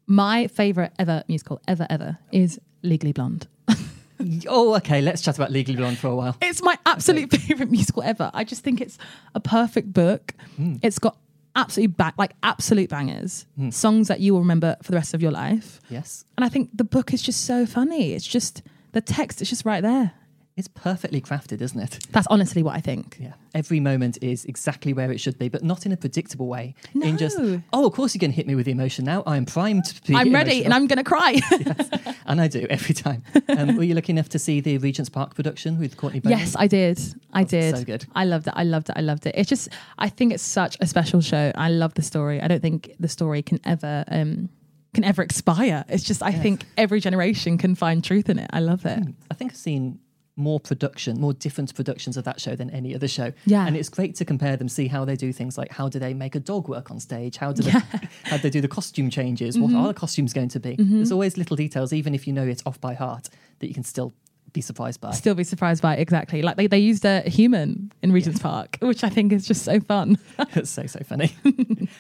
My 0.06 0.46
favorite 0.46 0.92
ever 0.98 1.24
musical, 1.28 1.60
ever, 1.66 1.86
ever, 1.90 2.18
is 2.30 2.60
Legally 2.82 3.12
Blonde. 3.12 3.48
oh, 4.48 4.76
okay. 4.76 5.00
Let's 5.00 5.20
chat 5.20 5.36
about 5.36 5.50
Legally 5.50 5.76
Blonde 5.76 5.98
for 5.98 6.08
a 6.08 6.16
while. 6.16 6.36
It's 6.40 6.62
my 6.62 6.78
absolute 6.86 7.30
favorite 7.32 7.70
musical 7.70 8.02
ever. 8.02 8.30
I 8.32 8.44
just 8.44 8.62
think 8.62 8.80
it's 8.80 8.98
a 9.34 9.40
perfect 9.40 9.92
book. 9.92 10.34
Hmm. 10.56 10.76
It's 10.82 10.98
got 10.98 11.18
absolutely 11.56 11.94
ba- 11.96 12.14
like 12.18 12.32
absolute 12.42 12.90
bangers, 12.90 13.46
hmm. 13.56 13.70
songs 13.70 14.08
that 14.08 14.20
you 14.20 14.32
will 14.32 14.40
remember 14.40 14.76
for 14.82 14.92
the 14.92 14.96
rest 14.96 15.14
of 15.14 15.22
your 15.22 15.32
life. 15.32 15.80
Yes. 15.90 16.24
And 16.36 16.44
I 16.44 16.48
think 16.48 16.70
the 16.74 16.84
book 16.84 17.12
is 17.12 17.22
just 17.22 17.44
so 17.44 17.66
funny. 17.66 18.12
It's 18.12 18.26
just 18.26 18.62
the 18.92 19.00
text 19.00 19.42
is 19.42 19.48
just 19.48 19.64
right 19.64 19.82
there. 19.82 20.12
It's 20.56 20.68
perfectly 20.68 21.20
crafted, 21.20 21.60
isn't 21.60 21.78
it? 21.78 21.98
That's 22.12 22.26
honestly 22.28 22.62
what 22.62 22.74
I 22.74 22.80
think. 22.80 23.18
Yeah. 23.20 23.34
Every 23.54 23.78
moment 23.78 24.16
is 24.22 24.46
exactly 24.46 24.94
where 24.94 25.12
it 25.12 25.20
should 25.20 25.38
be, 25.38 25.50
but 25.50 25.62
not 25.62 25.84
in 25.84 25.92
a 25.92 25.98
predictable 25.98 26.46
way. 26.46 26.74
In 26.94 27.18
just, 27.18 27.38
No. 27.38 27.62
oh, 27.74 27.86
of 27.86 27.92
course 27.92 28.14
you're 28.14 28.20
going 28.20 28.30
to 28.30 28.34
hit 28.36 28.46
me 28.46 28.54
with 28.54 28.64
the 28.64 28.72
emotion 28.72 29.04
now. 29.04 29.22
I'm 29.26 29.44
primed 29.44 29.84
to 29.84 30.02
be 30.02 30.14
I'm 30.14 30.32
ready 30.32 30.64
and. 30.64 30.72
I'm 30.72 30.86
going 30.86 30.96
to 30.96 31.04
cry. 31.04 31.32
yes. 31.50 31.90
And 32.24 32.40
I 32.40 32.48
do 32.48 32.66
every 32.70 32.94
time. 32.94 33.22
Um, 33.48 33.76
were 33.76 33.84
you 33.84 33.94
lucky 33.94 34.12
enough 34.12 34.28
to 34.30 34.38
see 34.38 34.60
the 34.60 34.76
Regent's 34.78 35.08
Park 35.08 35.34
production 35.34 35.78
with 35.78 35.96
Courtney 35.96 36.20
Bowman? 36.20 36.38
yes, 36.38 36.56
I 36.58 36.66
did. 36.66 36.98
I 37.32 37.42
Oh, 37.42 37.44
did. 37.44 37.76
so 37.76 37.84
good. 37.84 38.04
I 38.14 38.24
loved 38.24 38.48
it. 38.48 38.52
I 38.56 38.64
loved 38.64 38.88
it. 38.90 38.96
I 38.96 39.00
loved 39.00 39.24
it. 39.26 39.34
It's 39.36 39.48
just, 39.48 39.68
I 39.98 40.08
think 40.10 40.32
it's 40.34 40.42
such 40.42 40.76
a 40.80 40.86
special 40.86 41.20
show. 41.22 41.52
I 41.54 41.68
love 41.70 41.94
the 41.94 42.02
story. 42.02 42.40
I 42.42 42.48
don't 42.48 42.60
think 42.60 42.92
the 43.00 43.08
story 43.08 43.42
can 43.42 43.60
ever, 43.64 44.04
um, 44.08 44.48
can 44.94 45.04
ever 45.04 45.22
expire. 45.22 45.84
It's 45.88 46.02
just, 46.02 46.22
I 46.22 46.32
think 46.32 46.64
every 46.76 47.00
generation 47.00 47.56
can 47.56 47.74
find 47.74 48.02
truth 48.04 48.28
in 48.28 48.38
it. 48.38 48.50
I 48.52 48.60
love 48.60 48.84
it. 48.84 48.98
I 49.30 49.34
think 49.34 49.52
I've 49.52 49.56
seen 49.56 50.00
more 50.38 50.60
production, 50.60 51.18
more 51.20 51.32
different 51.32 51.74
productions 51.74 52.16
of 52.18 52.24
that 52.24 52.40
show 52.40 52.54
than 52.54 52.68
any 52.70 52.94
other 52.94 53.08
show. 53.08 53.32
Yeah. 53.46 53.66
And 53.66 53.74
it's 53.76 53.88
great 53.88 54.14
to 54.16 54.24
compare 54.24 54.56
them, 54.56 54.68
see 54.68 54.86
how 54.86 55.04
they 55.06 55.16
do 55.16 55.32
things 55.32 55.56
like 55.56 55.72
how 55.72 55.88
do 55.88 55.98
they 55.98 56.12
make 56.12 56.34
a 56.34 56.40
dog 56.40 56.68
work 56.68 56.90
on 56.90 57.00
stage? 57.00 57.38
How 57.38 57.52
do 57.52 57.62
they, 57.62 57.70
how 57.70 58.36
do 58.36 58.42
they 58.42 58.50
do 58.50 58.60
the 58.60 58.68
costume 58.68 59.08
changes? 59.10 59.58
What 59.58 59.70
Mm-hmm. 59.70 59.76
are 59.80 59.88
the 59.88 59.94
costumes 59.94 60.32
going 60.34 60.48
to 60.50 60.60
be? 60.60 60.76
There's 60.78 61.10
always 61.12 61.36
little 61.38 61.56
details, 61.56 61.92
even 61.92 62.14
if 62.14 62.26
you 62.26 62.32
know 62.34 62.44
it's 62.46 62.62
off 62.66 62.80
by 62.80 62.92
heart, 62.94 63.28
that 63.60 63.68
you 63.68 63.74
can 63.74 63.82
still 63.84 64.12
be 64.52 64.60
surprised 64.60 65.00
by. 65.00 65.10
Still 65.12 65.34
be 65.34 65.44
surprised 65.44 65.82
by. 65.82 65.96
Exactly. 65.96 66.40
Like 66.42 66.56
they, 66.56 66.66
they 66.66 66.78
used 66.78 67.04
a 67.04 67.20
human 67.22 67.92
in 68.02 68.12
Regent's 68.12 68.38
Park, 68.40 68.76
which 68.80 69.04
I 69.04 69.08
think 69.08 69.32
is 69.32 69.46
just 69.46 69.64
so 69.64 69.80
fun. 69.80 70.18
it's 70.54 70.70
so, 70.70 70.86
so 70.86 71.00
funny. 71.00 71.34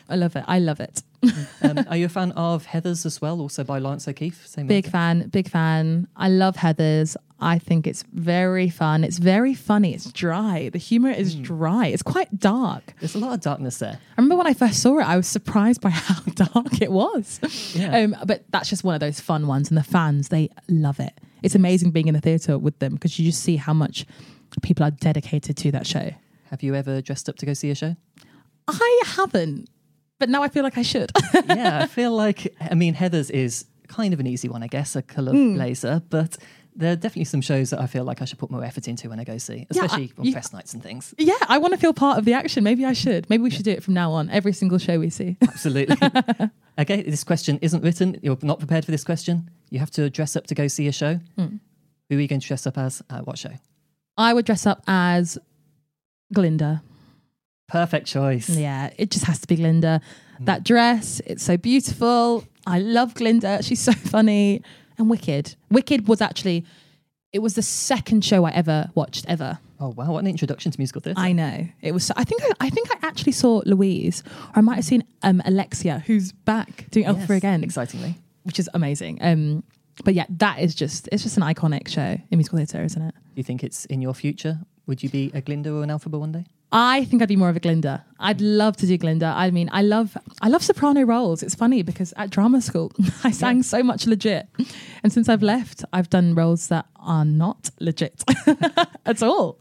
I 0.08 0.16
love 0.16 0.36
it. 0.36 0.44
I 0.46 0.58
love 0.58 0.80
it. 0.80 1.02
Um, 1.62 1.84
are 1.88 1.96
you 1.96 2.06
a 2.06 2.08
fan 2.10 2.32
of 2.32 2.66
Heathers 2.66 3.04
as 3.06 3.20
well, 3.20 3.40
also 3.40 3.64
by 3.64 3.78
Laurence 3.78 4.06
O'Keefe? 4.08 4.46
Same 4.46 4.66
Big 4.66 4.86
fan, 4.88 5.28
big 5.28 5.48
fan. 5.50 6.06
I 6.16 6.28
love 6.28 6.56
Heather's. 6.56 7.16
I 7.38 7.58
think 7.58 7.86
it's 7.86 8.02
very 8.12 8.70
fun. 8.70 9.04
It's 9.04 9.18
very 9.18 9.52
funny. 9.52 9.92
It's 9.94 10.10
dry. 10.10 10.70
The 10.72 10.78
humor 10.78 11.10
is 11.10 11.34
dry. 11.34 11.88
It's 11.88 12.02
quite 12.02 12.38
dark. 12.38 12.94
There's 13.00 13.14
a 13.14 13.18
lot 13.18 13.34
of 13.34 13.40
darkness 13.42 13.76
there. 13.78 13.98
I 14.16 14.20
remember 14.20 14.36
when 14.36 14.46
I 14.46 14.54
first 14.54 14.80
saw 14.80 14.98
it, 14.98 15.04
I 15.04 15.16
was 15.18 15.26
surprised 15.28 15.80
by 15.82 15.90
how 15.90 16.20
dark 16.34 16.80
it 16.80 16.90
was. 16.90 17.38
Yeah. 17.74 17.94
Um, 17.98 18.16
but 18.24 18.44
that's 18.50 18.70
just 18.70 18.84
one 18.84 18.94
of 18.94 19.00
those 19.00 19.20
fun 19.20 19.46
ones, 19.46 19.68
and 19.70 19.76
the 19.76 19.82
fans 19.84 20.28
they 20.28 20.48
love 20.70 20.98
it. 20.98 21.12
It's 21.42 21.54
amazing 21.54 21.90
being 21.90 22.08
in 22.08 22.14
the 22.14 22.20
theatre 22.22 22.56
with 22.58 22.78
them 22.78 22.94
because 22.94 23.18
you 23.18 23.26
just 23.26 23.42
see 23.42 23.56
how 23.56 23.74
much 23.74 24.06
people 24.62 24.84
are 24.86 24.90
dedicated 24.90 25.56
to 25.58 25.70
that 25.72 25.86
show. 25.86 26.10
Have 26.50 26.62
you 26.62 26.74
ever 26.74 27.02
dressed 27.02 27.28
up 27.28 27.36
to 27.36 27.46
go 27.46 27.52
see 27.52 27.68
a 27.70 27.74
show? 27.74 27.96
I 28.68 29.02
haven't, 29.04 29.68
but 30.18 30.28
now 30.28 30.42
I 30.42 30.48
feel 30.48 30.62
like 30.64 30.78
I 30.78 30.82
should. 30.82 31.12
yeah, 31.46 31.80
I 31.82 31.86
feel 31.98 32.12
like 32.16 32.54
I 32.60 32.74
mean 32.74 32.94
Heather's 32.94 33.30
is 33.30 33.66
kind 33.88 34.12
of 34.14 34.18
an 34.20 34.26
easy 34.26 34.48
one, 34.48 34.62
I 34.62 34.66
guess, 34.66 34.96
a 34.96 35.02
colour 35.02 35.32
Hmm. 35.32 35.54
blazer, 35.54 36.02
but 36.08 36.36
there 36.76 36.92
are 36.92 36.96
definitely 36.96 37.24
some 37.24 37.40
shows 37.40 37.70
that 37.70 37.80
I 37.80 37.86
feel 37.86 38.04
like 38.04 38.20
I 38.22 38.24
should 38.26 38.38
put 38.38 38.50
more 38.50 38.62
effort 38.64 38.86
into 38.86 39.08
when 39.08 39.18
I 39.18 39.24
go 39.24 39.38
see, 39.38 39.66
Yeah, 39.70 39.82
I- 39.82 39.84
especially 39.86 40.12
on 40.18 40.24
you- 40.26 40.32
press 40.32 40.52
nights 40.52 40.74
and 40.74 40.82
things. 40.82 41.14
yeah, 41.18 41.34
I 41.48 41.58
want 41.58 41.72
to 41.74 41.78
feel 41.80 41.92
part 41.94 42.18
of 42.18 42.24
the 42.24 42.34
action. 42.34 42.62
Maybe 42.64 42.84
I 42.84 42.92
should. 42.92 43.28
Maybe 43.30 43.42
we 43.42 43.50
should 43.50 43.64
do 43.64 43.70
it 43.72 43.82
from 43.82 43.94
now 43.94 44.12
on. 44.12 44.28
Every 44.30 44.52
single 44.52 44.78
show 44.78 44.98
we 45.00 45.10
see. 45.10 45.36
Absolutely. 45.42 45.96
okay, 46.78 47.02
this 47.02 47.24
question 47.24 47.58
isn't 47.62 47.82
written. 47.82 48.18
You're 48.22 48.38
not 48.42 48.58
prepared 48.58 48.84
for 48.84 48.90
this 48.90 49.04
question. 49.04 49.50
You 49.70 49.78
have 49.78 49.90
to 49.92 50.10
dress 50.10 50.36
up 50.36 50.46
to 50.48 50.54
go 50.54 50.68
see 50.68 50.86
a 50.86 50.92
show. 50.92 51.14
Hmm. 51.36 51.56
Who 52.10 52.18
are 52.18 52.20
you 52.20 52.28
going 52.28 52.40
to 52.40 52.46
dress 52.46 52.66
up 52.66 52.78
as 52.78 53.02
at 53.10 53.26
what 53.26 53.38
show? 53.38 53.50
I 54.18 54.32
would 54.34 54.44
dress 54.44 54.64
up 54.66 54.82
as 54.86 55.38
Glinda. 56.32 56.82
Perfect 57.68 58.06
choice. 58.06 58.48
Yeah, 58.48 58.90
it 58.96 59.10
just 59.10 59.24
has 59.24 59.40
to 59.40 59.46
be 59.48 59.56
Glinda. 59.56 60.00
That 60.40 60.62
dress, 60.64 61.20
it's 61.26 61.42
so 61.42 61.56
beautiful. 61.56 62.44
I 62.66 62.78
love 62.78 63.14
Glinda. 63.14 63.62
She's 63.62 63.80
so 63.80 63.92
funny 64.12 64.62
and 64.98 65.08
wicked. 65.10 65.56
Wicked 65.70 66.08
was 66.08 66.20
actually, 66.20 66.64
it 67.32 67.40
was 67.40 67.54
the 67.54 67.62
second 67.62 68.24
show 68.24 68.44
I 68.44 68.50
ever 68.50 68.90
watched 68.94 69.24
ever. 69.28 69.58
Oh 69.78 69.88
wow, 69.90 70.12
what 70.12 70.20
an 70.20 70.26
introduction 70.26 70.72
to 70.72 70.80
musical 70.80 71.02
theatre. 71.02 71.20
I 71.20 71.32
know 71.32 71.68
it 71.82 71.92
was. 71.92 72.04
So, 72.06 72.14
I 72.16 72.24
think 72.24 72.42
I, 72.42 72.52
I 72.60 72.70
think 72.70 72.88
I 72.90 73.06
actually 73.06 73.32
saw 73.32 73.62
Louise, 73.66 74.22
or 74.26 74.52
I 74.54 74.60
might 74.62 74.76
have 74.76 74.84
seen 74.86 75.04
um, 75.22 75.42
Alexia, 75.44 76.02
who's 76.06 76.32
back 76.32 76.86
doing 76.90 77.04
Alpha 77.04 77.20
Yes, 77.20 77.30
again, 77.30 77.62
Excitingly. 77.62 78.14
which 78.44 78.58
is 78.58 78.70
amazing. 78.72 79.18
Um, 79.20 79.64
but 80.04 80.14
yeah, 80.14 80.24
that 80.30 80.60
is 80.60 80.74
just 80.74 81.08
it's 81.12 81.22
just 81.24 81.36
an 81.36 81.42
iconic 81.42 81.88
show 81.88 82.00
in 82.30 82.38
musical 82.38 82.56
theatre, 82.58 82.82
isn't 82.84 83.02
it? 83.02 83.14
Do 83.14 83.20
you 83.34 83.42
think 83.42 83.62
it's 83.62 83.84
in 83.86 84.00
your 84.00 84.14
future? 84.14 84.60
Would 84.86 85.02
you 85.02 85.10
be 85.10 85.30
a 85.34 85.42
Glinda 85.42 85.72
or 85.74 85.82
an 85.82 85.90
Elphaba 85.90 86.18
one 86.18 86.32
day? 86.32 86.46
I 86.72 87.04
think 87.04 87.22
I'd 87.22 87.28
be 87.28 87.36
more 87.36 87.48
of 87.48 87.56
a 87.56 87.60
Glinda. 87.60 88.04
I'd 88.18 88.40
love 88.40 88.76
to 88.78 88.86
do 88.86 88.98
Glinda. 88.98 89.26
I 89.36 89.50
mean, 89.50 89.68
I 89.72 89.82
love 89.82 90.16
I 90.42 90.48
love 90.48 90.62
soprano 90.64 91.02
roles. 91.02 91.42
It's 91.42 91.54
funny 91.54 91.82
because 91.82 92.12
at 92.16 92.30
drama 92.30 92.60
school 92.60 92.92
I 93.24 93.30
sang 93.30 93.62
so 93.62 93.82
much 93.82 94.06
legit, 94.06 94.48
and 95.02 95.12
since 95.12 95.28
I've 95.28 95.42
left, 95.42 95.84
I've 95.92 96.10
done 96.10 96.34
roles 96.34 96.68
that 96.68 96.86
are 96.96 97.24
not 97.24 97.70
legit 97.80 98.24
at 99.06 99.22
all. 99.22 99.58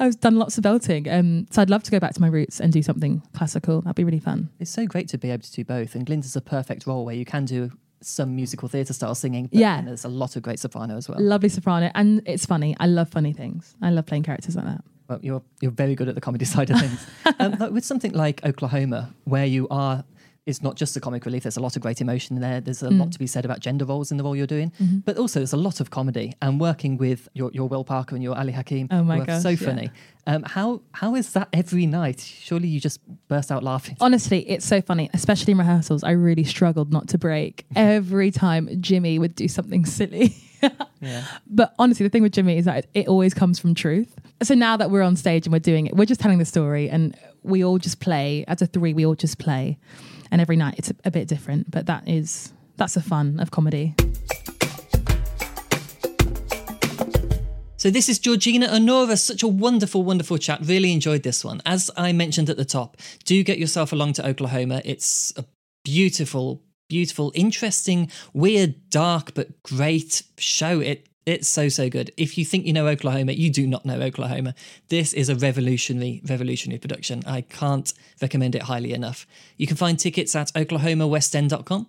I've 0.00 0.18
done 0.18 0.36
lots 0.36 0.58
of 0.58 0.62
belting, 0.64 1.08
um, 1.08 1.46
so 1.50 1.62
I'd 1.62 1.70
love 1.70 1.84
to 1.84 1.90
go 1.92 2.00
back 2.00 2.14
to 2.14 2.20
my 2.20 2.26
roots 2.26 2.60
and 2.60 2.72
do 2.72 2.82
something 2.82 3.22
classical. 3.32 3.80
That'd 3.82 3.94
be 3.94 4.02
really 4.02 4.18
fun. 4.18 4.50
It's 4.58 4.72
so 4.72 4.86
great 4.86 5.06
to 5.10 5.18
be 5.18 5.30
able 5.30 5.44
to 5.44 5.52
do 5.52 5.64
both, 5.64 5.94
and 5.94 6.04
Glinda's 6.04 6.34
a 6.34 6.40
perfect 6.40 6.84
role 6.86 7.04
where 7.04 7.14
you 7.14 7.24
can 7.24 7.44
do 7.44 7.70
some 8.00 8.34
musical 8.34 8.68
theatre 8.68 8.92
style 8.92 9.14
singing, 9.14 9.46
but 9.46 9.58
Yeah. 9.60 9.82
there's 9.82 10.04
a 10.04 10.08
lot 10.08 10.34
of 10.36 10.42
great 10.42 10.58
soprano 10.58 10.96
as 10.96 11.08
well. 11.08 11.20
Lovely 11.20 11.48
soprano, 11.48 11.90
and 11.94 12.22
it's 12.26 12.44
funny. 12.44 12.74
I 12.80 12.86
love 12.86 13.08
funny 13.08 13.32
things. 13.32 13.76
I 13.80 13.90
love 13.90 14.04
playing 14.06 14.24
characters 14.24 14.56
like 14.56 14.64
that. 14.64 14.84
Well, 15.08 15.18
you're 15.22 15.42
you're 15.60 15.70
very 15.70 15.94
good 15.94 16.08
at 16.08 16.14
the 16.14 16.20
comedy 16.20 16.44
side 16.54 16.70
of 16.70 16.80
things. 16.80 17.06
um, 17.38 17.72
with 17.74 17.84
something 17.84 18.12
like 18.12 18.44
Oklahoma, 18.44 19.14
where 19.24 19.46
you 19.46 19.68
are, 19.70 20.04
it's 20.46 20.62
not 20.62 20.76
just 20.76 20.92
the 20.94 21.00
comic 21.00 21.24
relief. 21.24 21.42
There's 21.44 21.56
a 21.56 21.60
lot 21.60 21.74
of 21.76 21.82
great 21.82 22.00
emotion 22.02 22.38
there. 22.40 22.60
There's 22.60 22.82
a 22.82 22.88
Mm. 22.88 22.98
lot 23.00 23.12
to 23.12 23.18
be 23.18 23.26
said 23.26 23.44
about 23.46 23.60
gender 23.60 23.84
roles 23.86 24.10
in 24.10 24.18
the 24.18 24.24
role 24.24 24.36
you're 24.36 24.46
doing, 24.46 24.72
Mm-hmm. 24.80 24.98
but 24.98 25.16
also 25.16 25.40
there's 25.40 25.54
a 25.54 25.58
lot 25.68 25.80
of 25.80 25.88
comedy. 25.90 26.34
And 26.42 26.60
working 26.60 26.98
with 26.98 27.28
your, 27.34 27.50
your 27.52 27.66
Will 27.68 27.82
Parker 27.84 28.14
and 28.14 28.22
your 28.22 28.36
Ali 28.36 28.52
Hakim, 28.52 28.88
Oh 28.90 29.02
my 29.02 29.20
gosh, 29.24 29.42
so 29.42 29.50
yeah. 29.50 29.56
funny. 29.56 29.90
Um, 30.26 30.42
how 30.42 30.80
how 30.92 31.14
is 31.16 31.32
that 31.34 31.48
every 31.52 31.86
night? 31.86 32.20
Surely 32.20 32.68
you 32.68 32.80
just 32.80 33.00
burst 33.28 33.50
out 33.52 33.62
laughing. 33.62 33.96
Honestly, 34.00 34.40
it's 34.48 34.66
so 34.66 34.80
funny, 34.82 35.08
especially 35.14 35.52
in 35.52 35.58
rehearsals. 35.58 36.02
I 36.02 36.12
really 36.12 36.44
struggled 36.44 36.92
not 36.92 37.08
to 37.08 37.18
break 37.18 37.64
every 37.76 38.30
time 38.30 38.68
Jimmy 38.80 39.18
would 39.18 39.34
do 39.34 39.48
something 39.48 39.84
silly. 39.86 40.34
Yeah. 41.00 41.24
But 41.46 41.74
honestly, 41.78 42.04
the 42.04 42.10
thing 42.10 42.22
with 42.22 42.32
Jimmy 42.32 42.56
is 42.56 42.64
that 42.64 42.86
it, 42.94 43.08
always 43.08 43.34
comes 43.34 43.58
from 43.58 43.74
truth. 43.74 44.14
So 44.42 44.54
now 44.54 44.76
that 44.78 44.90
we're 44.90 45.02
on 45.02 45.16
stage 45.16 45.46
and 45.46 45.52
we're 45.52 45.58
doing 45.58 45.86
it, 45.86 45.94
we're 45.94 46.06
just 46.06 46.20
telling 46.20 46.38
the 46.38 46.46
story 46.46 46.88
and 46.88 47.14
we 47.42 47.62
all 47.62 47.78
just 47.78 48.00
play. 48.00 48.44
As 48.48 48.62
a 48.62 48.66
three, 48.66 48.94
we 48.94 49.04
all 49.04 49.14
just 49.14 49.38
play. 49.38 49.78
And 50.30 50.40
every 50.40 50.56
night 50.56 50.76
it's 50.78 50.90
a, 50.90 50.94
a 51.04 51.10
bit 51.10 51.28
different, 51.28 51.70
but 51.70 51.86
that 51.86 52.08
is 52.08 52.52
that's 52.76 52.94
the 52.94 53.02
fun 53.02 53.38
of 53.38 53.50
comedy. 53.50 53.94
So 57.84 57.90
this 57.90 58.08
is 58.08 58.18
Georgina 58.18 58.68
Onuorah. 58.68 59.18
Such 59.18 59.42
a 59.42 59.46
wonderful, 59.46 60.02
wonderful 60.02 60.38
chat. 60.38 60.60
Really 60.62 60.90
enjoyed 60.90 61.22
this 61.22 61.44
one. 61.44 61.60
As 61.66 61.90
I 61.98 62.12
mentioned 62.12 62.48
at 62.48 62.56
the 62.56 62.64
top, 62.64 62.96
do 63.26 63.42
get 63.42 63.58
yourself 63.58 63.92
along 63.92 64.14
to 64.14 64.26
Oklahoma. 64.26 64.80
It's 64.86 65.34
a 65.36 65.44
beautiful, 65.84 66.62
beautiful, 66.88 67.32
interesting, 67.34 68.10
weird, 68.32 68.90
dark, 68.90 69.34
but 69.34 69.62
great 69.62 70.22
show. 70.38 70.80
It 70.80 71.08
it's 71.26 71.48
so 71.48 71.68
so 71.68 71.88
good. 71.88 72.10
If 72.16 72.36
you 72.36 72.44
think 72.44 72.66
you 72.66 72.72
know 72.72 72.86
Oklahoma, 72.86 73.32
you 73.32 73.50
do 73.50 73.66
not 73.66 73.86
know 73.86 74.00
Oklahoma. 74.00 74.54
This 74.88 75.12
is 75.12 75.28
a 75.28 75.34
revolutionary 75.34 76.20
revolutionary 76.28 76.78
production. 76.78 77.22
I 77.26 77.40
can't 77.42 77.92
recommend 78.20 78.54
it 78.54 78.62
highly 78.62 78.92
enough. 78.92 79.26
You 79.56 79.66
can 79.66 79.76
find 79.76 79.98
tickets 79.98 80.34
at 80.34 80.52
oklahomawestend.com. 80.52 81.86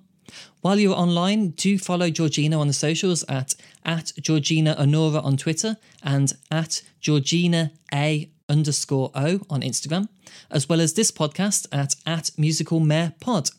While 0.62 0.80
you're 0.80 0.96
online, 0.96 1.50
do 1.50 1.78
follow 1.78 2.10
Georgina 2.10 2.60
on 2.60 2.68
the 2.68 2.74
socials 2.74 3.24
at 3.28 3.56
at 3.84 4.14
Georgina 4.22 4.76
Onuorah 4.76 5.24
on 5.24 5.38
Twitter 5.38 5.78
and 6.02 6.34
at 6.50 6.82
Georgina 7.00 7.72
A 7.94 8.30
underscore 8.48 9.12
O 9.16 9.42
on 9.50 9.62
Instagram, 9.62 10.08
as 10.50 10.70
well 10.70 10.80
as 10.80 10.94
this 10.94 11.12
podcast 11.12 11.68
at 11.72 11.96
at 12.06 12.32
Musical 12.38 12.80
Mayor 12.80 13.14
Pod. 13.20 13.50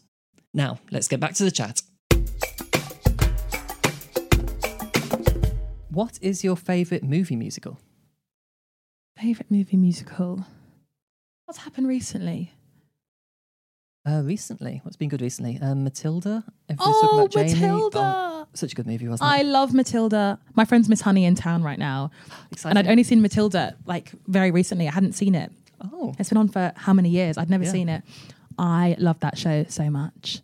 Now, 0.57 0.79
let's 0.90 1.07
get 1.07 1.21
back 1.21 1.35
to 1.35 1.45
the 1.45 1.51
chat. 1.51 1.83
What 5.90 6.19
is 6.23 6.42
your 6.42 6.57
favourite 6.57 7.05
movie 7.05 7.37
musical? 7.37 7.79
Favorite 9.19 9.51
movie 9.51 9.77
musical? 9.77 10.47
What's 11.45 11.59
happened 11.59 11.88
recently? 11.88 12.53
Uh, 14.09 14.23
recently, 14.25 14.81
what's 14.83 14.97
been 14.97 15.11
good 15.11 15.21
recently? 15.21 15.59
Um, 15.61 15.85
Matilda. 15.85 16.42
Everybody's 16.71 16.95
talking 17.03 17.09
Oh, 17.11 17.25
about 17.25 17.31
Jamie. 17.33 17.53
Matilda! 17.61 17.99
Oh, 17.99 18.47
such 18.55 18.73
a 18.73 18.77
good 18.77 18.87
movie, 18.87 19.09
wasn't 19.09 19.29
it? 19.29 19.33
I 19.35 19.40
it? 19.40 19.47
love 19.47 19.75
Matilda. 19.75 20.38
My 20.55 20.64
friend's 20.64 20.88
Miss 20.88 21.03
Honey 21.03 21.27
in 21.27 21.35
town 21.35 21.62
right 21.62 21.79
now, 21.79 22.11
Exciting. 22.51 22.79
and 22.79 22.87
I'd 22.87 22.90
only 22.90 23.03
seen 23.03 23.21
Matilda 23.21 23.77
like 23.85 24.12
very 24.27 24.51
recently. 24.53 24.88
I 24.88 24.92
hadn't 24.92 25.12
seen 25.12 25.35
it. 25.35 25.53
oh, 25.83 26.14
It's 26.19 26.31
been 26.31 26.38
on 26.38 26.49
for 26.49 26.73
how 26.77 26.95
many 26.95 27.11
years? 27.11 27.37
I'd 27.37 27.51
never 27.51 27.64
Yeah. 27.64 27.73
seen 27.73 27.90
it. 27.90 28.05
I 28.59 28.97
love 28.99 29.21
that 29.21 29.37
show 29.37 29.64
so 29.69 29.90
much. 29.90 30.40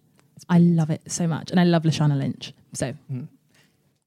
I 0.52 0.58
love 0.58 0.90
it 0.90 1.02
so 1.10 1.26
much, 1.26 1.50
and 1.50 1.58
I 1.58 1.64
love 1.64 1.82
Lashana 1.84 2.16
Lynch. 2.18 2.52
So 2.74 2.92
Hmm. 3.08 3.24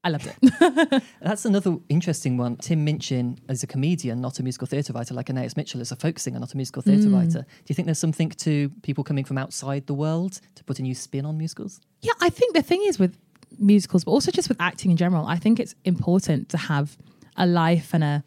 I 0.04 0.08
loved 0.10 0.26
it. 0.32 1.02
that's 1.20 1.44
another 1.44 1.78
interesting 1.88 2.36
one. 2.36 2.56
Tim 2.58 2.84
Minchin 2.84 3.38
is 3.48 3.64
a 3.64 3.66
comedian, 3.66 4.20
not 4.20 4.38
a 4.38 4.42
musical 4.44 4.68
theatre 4.68 4.92
writer, 4.92 5.14
like 5.14 5.28
Anais 5.28 5.50
Mitchell 5.56 5.80
is 5.80 5.90
a 5.90 5.96
folk 5.96 6.20
singer, 6.20 6.38
not 6.38 6.54
a 6.54 6.56
musical 6.56 6.80
theatre 6.80 7.08
writer. 7.08 7.40
Do 7.40 7.66
you 7.66 7.74
think 7.74 7.86
there's 7.86 7.98
something 7.98 8.30
to 8.30 8.68
people 8.82 9.02
coming 9.02 9.24
from 9.24 9.36
outside 9.36 9.88
the 9.88 9.94
world 9.94 10.40
to 10.54 10.62
put 10.62 10.78
a 10.78 10.82
new 10.82 10.94
spin 10.94 11.26
on 11.26 11.36
musicals? 11.36 11.80
Yeah, 12.02 12.12
I 12.20 12.28
think 12.30 12.54
the 12.54 12.62
thing 12.62 12.82
is 12.86 13.00
with 13.00 13.18
musicals, 13.58 14.04
but 14.04 14.12
also 14.12 14.30
just 14.30 14.48
with 14.48 14.60
acting 14.60 14.92
in 14.92 14.96
general, 14.96 15.26
I 15.26 15.38
think 15.38 15.58
it's 15.58 15.74
important 15.84 16.50
to 16.50 16.56
have 16.56 16.96
a 17.36 17.44
life 17.46 17.92
and 17.92 18.04
a 18.04 18.22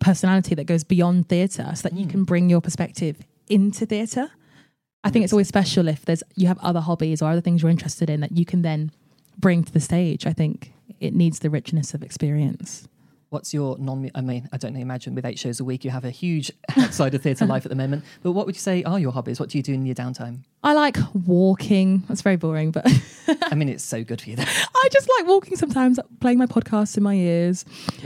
personality 0.00 0.54
that 0.54 0.64
goes 0.64 0.82
beyond 0.82 1.28
theatre 1.28 1.70
so 1.74 1.82
that 1.90 1.92
you 1.94 2.06
can 2.06 2.24
bring 2.24 2.48
your 2.48 2.62
perspective 2.62 3.16
into 3.50 3.84
theatre. 3.84 4.30
I 5.08 5.10
think 5.10 5.24
it's 5.24 5.32
always 5.32 5.48
special 5.48 5.88
if 5.88 6.04
there's 6.04 6.22
you 6.36 6.48
have 6.48 6.58
other 6.58 6.80
hobbies 6.80 7.22
or 7.22 7.30
other 7.30 7.40
things 7.40 7.62
you're 7.62 7.70
interested 7.70 8.10
in 8.10 8.20
that 8.20 8.32
you 8.32 8.44
can 8.44 8.60
then 8.60 8.92
bring 9.38 9.64
to 9.64 9.72
the 9.72 9.80
stage. 9.80 10.26
I 10.26 10.34
think 10.34 10.72
it 11.00 11.14
needs 11.14 11.38
the 11.38 11.48
richness 11.48 11.94
of 11.94 12.02
experience. 12.02 12.86
What's 13.30 13.54
your 13.54 13.78
non? 13.78 14.10
I 14.14 14.20
mean, 14.20 14.50
I 14.52 14.58
don't 14.58 14.74
know. 14.74 14.80
Imagine 14.80 15.14
with 15.14 15.24
eight 15.24 15.38
shows 15.38 15.60
a 15.60 15.64
week, 15.64 15.82
you 15.82 15.90
have 15.90 16.04
a 16.04 16.10
huge 16.10 16.52
outside 16.76 17.14
of 17.14 17.22
theatre 17.22 17.46
life 17.46 17.64
at 17.64 17.70
the 17.70 17.74
moment. 17.74 18.04
But 18.22 18.32
what 18.32 18.44
would 18.44 18.54
you 18.54 18.60
say 18.60 18.82
are 18.84 18.98
your 18.98 19.12
hobbies? 19.12 19.40
What 19.40 19.48
do 19.48 19.56
you 19.56 19.62
do 19.62 19.72
in 19.72 19.86
your 19.86 19.94
downtime? 19.94 20.40
I 20.62 20.74
like 20.74 20.98
walking. 21.14 22.04
That's 22.08 22.20
very 22.20 22.36
boring, 22.36 22.70
but 22.70 22.86
I 23.44 23.54
mean, 23.54 23.70
it's 23.70 23.84
so 23.84 24.04
good 24.04 24.20
for 24.20 24.28
you. 24.28 24.36
Though. 24.36 24.44
I 24.46 24.88
just 24.92 25.08
like 25.16 25.26
walking 25.26 25.56
sometimes, 25.56 25.98
playing 26.20 26.36
my 26.36 26.46
podcasts 26.46 26.98
in 26.98 27.02
my 27.02 27.14
ears. 27.14 27.64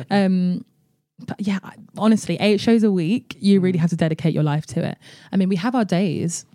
Um, 0.08 0.64
but 1.18 1.40
yeah, 1.40 1.58
honestly, 1.98 2.36
eight 2.38 2.60
shows 2.60 2.84
a 2.84 2.92
week, 2.92 3.36
you 3.40 3.60
really 3.60 3.78
have 3.78 3.90
to 3.90 3.96
dedicate 3.96 4.34
your 4.34 4.44
life 4.44 4.66
to 4.66 4.84
it. 4.84 4.98
I 5.32 5.36
mean, 5.36 5.48
we 5.48 5.56
have 5.56 5.74
our 5.74 5.84
days. 5.84 6.46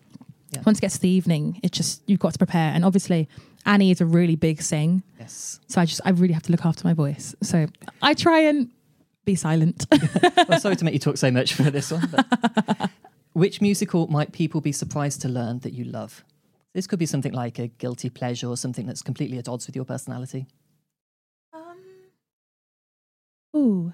Yeah. 0.52 0.62
Once 0.66 0.78
it 0.78 0.82
gets 0.82 0.96
to 0.96 1.02
the 1.02 1.10
evening, 1.10 1.60
it's 1.64 1.78
just 1.78 2.02
you've 2.08 2.20
got 2.20 2.32
to 2.34 2.38
prepare. 2.38 2.72
And 2.74 2.86
obviously, 2.86 3.28
Annie 3.66 3.92
is 3.92 4.00
a 4.02 4.06
really 4.06 4.36
big 4.36 4.62
sing, 4.62 5.04
Yes. 5.20 5.60
so 5.68 5.82
I 5.82 5.86
just 5.86 6.00
I 6.06 6.12
really 6.12 6.34
have 6.34 6.44
to 6.44 6.52
look 6.52 6.66
after 6.66 6.88
my 6.88 6.94
voice. 6.94 7.36
So 7.44 7.68
I 8.02 8.14
try 8.14 8.40
and 8.40 8.70
be 9.26 9.36
silent. 9.36 9.86
Well, 10.48 10.60
sorry 10.62 10.78
to 10.78 10.86
make 10.86 10.94
you 10.94 11.00
talk 11.00 11.18
so 11.18 11.30
much 11.32 11.54
for 11.54 11.64
this 11.64 11.92
one. 11.92 12.08
But 12.10 12.90
which 13.34 13.60
musical 13.60 14.08
might 14.08 14.32
people 14.32 14.62
be 14.62 14.72
surprised 14.72 15.22
to 15.24 15.28
learn 15.28 15.60
that 15.60 15.74
you 15.74 15.84
love? 15.84 16.24
This 16.74 16.88
could 16.88 17.00
be 17.00 17.06
something 17.06 17.34
like 17.34 17.60
a 17.60 17.68
guilty 17.68 18.10
pleasure 18.10 18.48
or 18.48 18.56
something 18.56 18.86
that's 18.86 19.02
completely 19.02 19.38
at 19.38 19.50
odds 19.50 19.68
with 19.68 19.76
your 19.76 19.84
personality. 19.84 20.46
Um. 21.54 21.78
Ooh, 23.56 23.94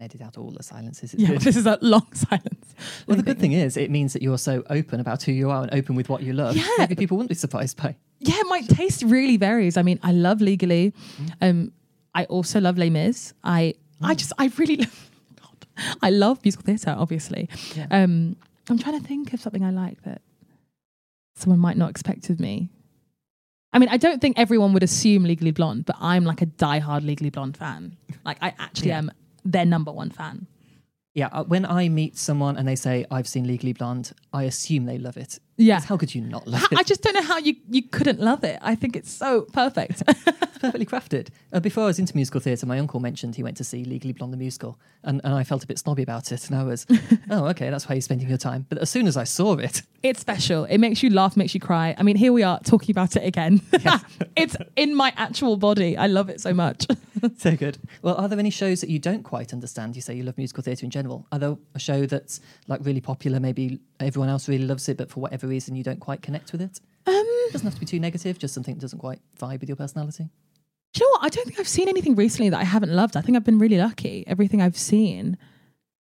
Edit 0.00 0.20
out 0.22 0.38
all 0.38 0.50
the 0.52 0.62
silences. 0.62 1.12
It's 1.12 1.20
yeah, 1.22 1.30
good. 1.30 1.40
this 1.40 1.56
is 1.56 1.66
a 1.66 1.76
long 1.82 2.06
silence. 2.12 2.74
Well, 3.08 3.16
the 3.16 3.22
good 3.24 3.40
thing 3.40 3.50
is, 3.52 3.76
it 3.76 3.90
means 3.90 4.12
that 4.12 4.22
you're 4.22 4.38
so 4.38 4.62
open 4.70 5.00
about 5.00 5.24
who 5.24 5.32
you 5.32 5.50
are 5.50 5.62
and 5.62 5.74
open 5.74 5.96
with 5.96 6.08
what 6.08 6.22
you 6.22 6.32
love. 6.32 6.56
Yeah. 6.56 6.68
Maybe 6.78 6.94
people 6.94 7.16
wouldn't 7.16 7.30
be 7.30 7.34
surprised 7.34 7.76
by. 7.82 7.96
yeah, 8.20 8.40
my 8.48 8.60
taste 8.60 9.02
really 9.02 9.36
varies. 9.36 9.76
I 9.76 9.82
mean, 9.82 9.98
I 10.04 10.12
love 10.12 10.40
Legally. 10.40 10.94
Mm. 11.20 11.32
Um, 11.50 11.72
I 12.14 12.26
also 12.26 12.60
love 12.60 12.78
Les 12.78 12.90
Mis. 12.90 13.32
I 13.42 13.74
I 14.00 14.14
just 14.14 14.32
I 14.38 14.52
really 14.56 14.76
love, 14.84 15.10
God, 15.40 15.66
I 16.00 16.10
love 16.10 16.38
musical 16.44 16.64
theatre. 16.64 16.94
Obviously, 16.96 17.48
Yeah. 17.74 17.88
um, 17.90 18.36
I'm 18.70 18.78
trying 18.78 19.00
to 19.00 19.04
think 19.06 19.32
of 19.32 19.40
something 19.40 19.64
I 19.64 19.70
like 19.70 20.00
that 20.04 20.22
someone 21.34 21.58
might 21.58 21.76
not 21.76 21.90
expect 21.90 22.30
of 22.30 22.38
me. 22.38 22.68
I 23.72 23.78
mean, 23.80 23.88
I 23.88 23.96
don't 23.96 24.20
think 24.20 24.38
everyone 24.38 24.72
would 24.74 24.82
assume 24.84 25.24
Legally 25.24 25.50
Blonde, 25.50 25.86
but 25.86 25.96
I'm 26.00 26.24
like 26.24 26.40
a 26.42 26.46
diehard 26.46 27.04
Legally 27.04 27.30
Blonde 27.30 27.56
fan. 27.56 27.96
Like, 28.24 28.38
I 28.40 28.54
actually 28.58 28.88
Yeah. 28.88 28.98
am 28.98 29.10
their 29.44 29.64
number 29.64 29.92
one 29.92 30.10
fan. 30.10 30.46
Yeah, 31.14 31.28
uh, 31.32 31.44
when 31.44 31.66
I 31.66 31.88
meet 31.88 32.16
someone 32.16 32.56
and 32.56 32.68
they 32.68 32.76
say, 32.76 33.04
I've 33.10 33.26
seen 33.26 33.46
Legally 33.46 33.72
Blonde, 33.72 34.12
I 34.32 34.44
assume 34.44 34.84
they 34.84 34.98
love 34.98 35.16
it. 35.16 35.40
Yeah. 35.58 35.80
How 35.80 35.96
could 35.96 36.14
you 36.14 36.22
not 36.22 36.46
love 36.46 36.62
it? 36.70 36.78
I 36.78 36.84
just 36.84 37.02
don't 37.02 37.14
know 37.14 37.22
how 37.22 37.38
you, 37.38 37.56
you 37.68 37.82
couldn't 37.82 38.20
love 38.20 38.44
it. 38.44 38.58
I 38.62 38.76
think 38.76 38.94
it's 38.94 39.10
so 39.10 39.42
perfect. 39.52 40.02
It's 40.06 40.22
perfectly 40.60 40.86
crafted. 40.86 41.28
Uh, 41.52 41.58
before 41.58 41.82
I 41.84 41.86
was 41.88 41.98
into 41.98 42.14
musical 42.14 42.40
theatre, 42.40 42.64
my 42.64 42.78
uncle 42.78 43.00
mentioned 43.00 43.34
he 43.34 43.42
went 43.42 43.56
to 43.56 43.64
see 43.64 43.84
Legally 43.84 44.12
Blonde 44.12 44.32
the 44.32 44.36
musical, 44.36 44.78
and, 45.02 45.20
and 45.24 45.34
I 45.34 45.42
felt 45.42 45.64
a 45.64 45.66
bit 45.66 45.78
snobby 45.78 46.02
about 46.04 46.30
it. 46.30 46.48
And 46.48 46.56
I 46.56 46.62
was, 46.62 46.86
oh, 47.30 47.46
okay, 47.46 47.70
that's 47.70 47.88
why 47.88 47.96
you're 47.96 48.02
spending 48.02 48.28
your 48.28 48.38
time. 48.38 48.66
But 48.68 48.78
as 48.78 48.88
soon 48.88 49.08
as 49.08 49.16
I 49.16 49.24
saw 49.24 49.54
it, 49.54 49.82
It's 50.00 50.20
special. 50.20 50.64
It 50.64 50.78
makes 50.78 51.02
you 51.02 51.10
laugh, 51.10 51.36
makes 51.36 51.54
you 51.54 51.60
cry. 51.60 51.92
I 51.98 52.04
mean, 52.04 52.14
here 52.14 52.32
we 52.32 52.44
are 52.44 52.60
talking 52.60 52.92
about 52.92 53.16
it 53.16 53.24
again. 53.26 53.60
it's 54.36 54.56
in 54.76 54.94
my 54.94 55.12
actual 55.16 55.56
body. 55.56 55.96
I 55.96 56.06
love 56.06 56.30
it 56.30 56.40
so 56.40 56.54
much. 56.54 56.86
so 57.36 57.56
good. 57.56 57.78
Well, 58.02 58.14
are 58.14 58.28
there 58.28 58.38
any 58.38 58.50
shows 58.50 58.80
that 58.80 58.90
you 58.90 59.00
don't 59.00 59.24
quite 59.24 59.52
understand? 59.52 59.96
You 59.96 60.02
say 60.02 60.14
you 60.14 60.22
love 60.22 60.38
musical 60.38 60.62
theatre 60.62 60.84
in 60.84 60.90
general. 60.90 61.26
Are 61.32 61.38
there 61.40 61.56
a 61.74 61.80
show 61.80 62.06
that's 62.06 62.40
like 62.68 62.84
really 62.84 63.00
popular, 63.00 63.40
maybe 63.40 63.80
everyone 64.00 64.28
else 64.28 64.48
really 64.48 64.64
loves 64.64 64.88
it, 64.88 64.96
but 64.96 65.10
for 65.10 65.20
whatever 65.20 65.46
reason 65.46 65.74
you 65.76 65.82
don't 65.84 66.00
quite 66.00 66.22
connect 66.22 66.52
with 66.52 66.60
it? 66.60 66.80
Um, 67.06 67.26
doesn't 67.52 67.66
have 67.66 67.74
to 67.74 67.80
be 67.80 67.86
too 67.86 68.00
negative, 68.00 68.38
just 68.38 68.54
something 68.54 68.74
that 68.74 68.80
doesn't 68.80 68.98
quite 68.98 69.20
vibe 69.38 69.60
with 69.60 69.68
your 69.68 69.76
personality. 69.76 70.28
Do 70.94 71.00
you 71.04 71.06
know 71.06 71.10
what? 71.18 71.24
I 71.24 71.28
don't 71.28 71.44
think 71.46 71.58
I've 71.60 71.68
seen 71.68 71.88
anything 71.88 72.14
recently 72.14 72.48
that 72.50 72.58
I 72.60 72.64
haven't 72.64 72.92
loved. 72.92 73.16
I 73.16 73.20
think 73.20 73.36
I've 73.36 73.44
been 73.44 73.58
really 73.58 73.78
lucky. 73.78 74.24
Everything 74.26 74.62
I've 74.62 74.76
seen, 74.76 75.36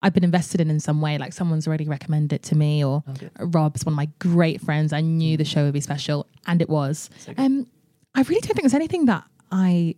I've 0.01 0.13
been 0.13 0.23
invested 0.23 0.61
in 0.61 0.69
in 0.69 0.79
some 0.79 0.99
way. 1.01 1.17
Like 1.17 1.33
someone's 1.33 1.67
already 1.67 1.87
recommended 1.87 2.35
it 2.35 2.43
to 2.43 2.55
me, 2.55 2.83
or 2.83 3.03
Okay. 3.09 3.29
Rob's 3.39 3.85
one 3.85 3.93
of 3.93 3.97
my 3.97 4.09
great 4.19 4.61
friends. 4.61 4.91
I 4.93 5.01
knew 5.01 5.37
the 5.37 5.45
show 5.45 5.63
would 5.65 5.73
be 5.73 5.81
special, 5.81 6.27
and 6.47 6.61
it 6.61 6.69
was. 6.69 7.09
So. 7.19 7.33
Um, 7.37 7.67
I 8.15 8.21
really 8.21 8.41
don't 8.41 8.53
think 8.53 8.61
there's 8.63 8.73
anything 8.73 9.05
that 9.05 9.23
I 9.51 9.95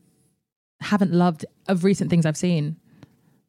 haven't 0.81 1.13
loved 1.13 1.45
of 1.67 1.83
recent 1.83 2.09
things 2.09 2.25
I've 2.25 2.37
seen. 2.37 2.77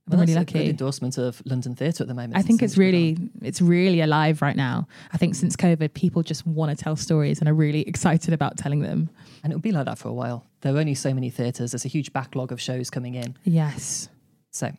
Well, 0.09 0.21
really 0.21 0.35
that's 0.35 0.51
a 0.51 0.53
good 0.53 0.59
lucky. 0.61 0.71
endorsement 0.71 1.19
of 1.19 1.43
London 1.47 1.75
theatre 1.75 2.05
at 2.05 2.09
the 2.09 2.15
moment. 2.15 2.37
I 2.37 2.43
think 2.43 2.63
it's 2.63 2.75
so 2.75 2.81
much 2.81 2.93
going 2.93 2.95
on. 3.17 3.31
really 3.31 3.31
it's 3.43 3.61
really 3.61 4.01
alive 4.01 4.41
right 4.41 4.55
now. 4.57 4.87
I 5.13 5.17
think 5.17 5.35
since 5.35 5.57
COVID, 5.57 5.95
people 5.95 6.23
just 6.23 6.47
want 6.47 6.77
to 6.77 6.83
tell 6.83 6.95
stories 6.97 7.41
and 7.41 7.49
are 7.49 7.55
really 7.55 7.83
excited 7.89 8.33
about 8.33 8.57
telling 8.57 8.81
them. 8.81 9.11
And 9.43 9.53
it'll 9.53 9.61
be 9.63 9.73
like 9.73 9.87
that 9.87 9.99
for 9.99 10.09
a 10.09 10.13
while. 10.13 10.45
There 10.61 10.75
are 10.75 10.79
only 10.79 10.95
so 10.95 11.13
many 11.13 11.29
theatres. 11.31 11.73
There's 11.73 11.85
a 11.85 11.89
huge 11.89 12.13
backlog 12.13 12.53
of 12.53 12.61
shows 12.61 12.89
coming 12.91 13.15
in. 13.15 13.37
Yes. 13.45 14.09
So, 14.51 14.73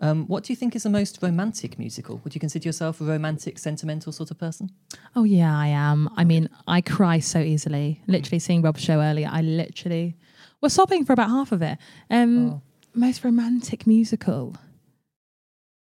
um, 0.00 0.26
what 0.26 0.44
do 0.44 0.52
you 0.52 0.56
think 0.56 0.74
is 0.74 0.82
the 0.82 0.90
most 0.90 1.18
romantic 1.22 1.78
musical? 1.78 2.20
Would 2.24 2.34
you 2.34 2.40
consider 2.40 2.66
yourself 2.68 3.00
a 3.00 3.04
romantic, 3.04 3.58
sentimental 3.58 4.12
sort 4.12 4.30
of 4.30 4.38
person? 4.38 4.70
Oh 5.14 5.24
yeah, 5.24 5.56
I 5.56 5.68
am. 5.68 6.08
I 6.16 6.24
mean, 6.24 6.48
I 6.66 6.80
cry 6.80 7.18
so 7.20 7.38
easily. 7.38 8.00
Literally 8.06 8.38
seeing 8.38 8.62
Rob's 8.62 8.80
show 8.82 9.00
earlier, 9.00 9.28
I 9.30 9.42
literally 9.42 10.16
was 10.60 10.72
sobbing 10.72 11.04
for 11.04 11.12
about 11.12 11.28
half 11.28 11.52
of 11.52 11.60
it. 11.62 11.76
Um, 12.10 12.50
Oh. 12.50 12.62
Most 12.94 13.24
romantic 13.24 13.86
musical. 13.86 14.54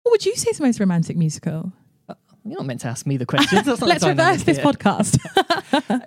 What 0.04 0.12
would 0.12 0.26
you 0.26 0.36
say 0.36 0.50
is 0.52 0.58
the 0.58 0.64
most 0.66 0.80
romantic 0.80 1.18
musical? 1.18 1.72
You're 2.46 2.58
not 2.58 2.66
meant 2.66 2.82
to 2.82 2.88
ask 2.90 3.06
me 3.06 3.16
the 3.18 3.26
questions. 3.26 3.66
Let's 3.82 4.06
reverse 4.06 4.44
this 4.44 4.58
here. 4.58 4.66
podcast. 4.66 5.18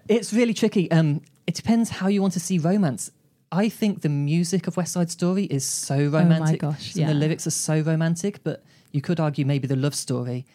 It's 0.09 0.33
really 0.33 0.55
tricky. 0.55 0.91
Um, 0.91 1.23
it 1.47 1.55
depends 1.55 1.91
how 1.91 2.07
you 2.09 2.21
want 2.23 2.35
to 2.35 2.41
see 2.41 2.59
romance. 2.59 3.11
I 3.51 3.69
think 3.69 4.03
the 4.03 4.09
music 4.09 4.67
of 4.67 4.77
West 4.77 4.93
Side 4.93 5.11
Story 5.11 5.45
is 5.45 5.65
so 5.65 5.97
romantic. 5.97 6.63
Oh 6.63 6.67
my 6.69 6.73
gosh, 6.73 6.93
and 6.95 7.01
yeah. 7.01 7.09
The 7.09 7.15
lyrics 7.15 7.47
are 7.47 7.51
so 7.51 7.81
romantic, 7.81 8.45
but 8.45 8.63
you 8.93 9.01
could 9.01 9.19
argue 9.19 9.45
maybe 9.45 9.67
the 9.67 9.77
love 9.77 9.95
story. 9.95 10.47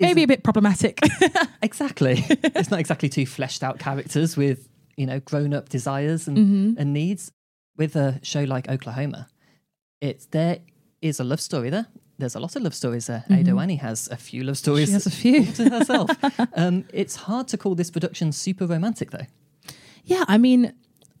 Maybe 0.00 0.22
a 0.22 0.26
bit 0.26 0.42
problematic. 0.44 0.98
exactly. 1.62 2.24
it's 2.28 2.70
not 2.70 2.80
exactly 2.80 3.08
two 3.08 3.26
fleshed 3.26 3.62
out 3.62 3.78
characters 3.78 4.36
with 4.36 4.68
you 4.96 5.06
know 5.06 5.20
grown 5.20 5.52
up 5.54 5.68
desires 5.68 6.26
and, 6.28 6.38
Mhm. 6.38 6.74
and 6.78 6.92
needs. 6.92 7.30
With 7.76 7.96
a 7.96 8.20
show 8.22 8.42
like 8.44 8.68
Oklahoma, 8.68 9.28
it's 10.02 10.26
there 10.26 10.58
is 11.00 11.20
a 11.20 11.24
love 11.24 11.40
story 11.40 11.70
there. 11.70 11.86
There's 12.18 12.34
a 12.34 12.40
lot 12.40 12.54
of 12.56 12.62
love 12.62 12.74
stories 12.74 13.06
there. 13.06 13.24
Ado 13.30 13.58
Annie 13.58 13.76
has 13.76 14.08
a 14.10 14.16
few 14.16 14.44
love 14.44 14.58
stories 14.58 14.90
Mm-hmm. 14.90 15.10
She 15.20 15.32
has 15.32 15.46
a 15.46 15.56
few. 15.56 15.64
to 15.64 15.70
herself. 15.70 16.10
um, 16.54 16.84
it's 16.92 17.16
hard 17.16 17.48
to 17.48 17.56
call 17.56 17.74
this 17.74 17.90
production 17.90 18.32
super 18.32 18.66
romantic, 18.66 19.10
though. 19.10 19.26
Yeah, 20.04 20.24
I 20.28 20.38
mean, 20.38 20.74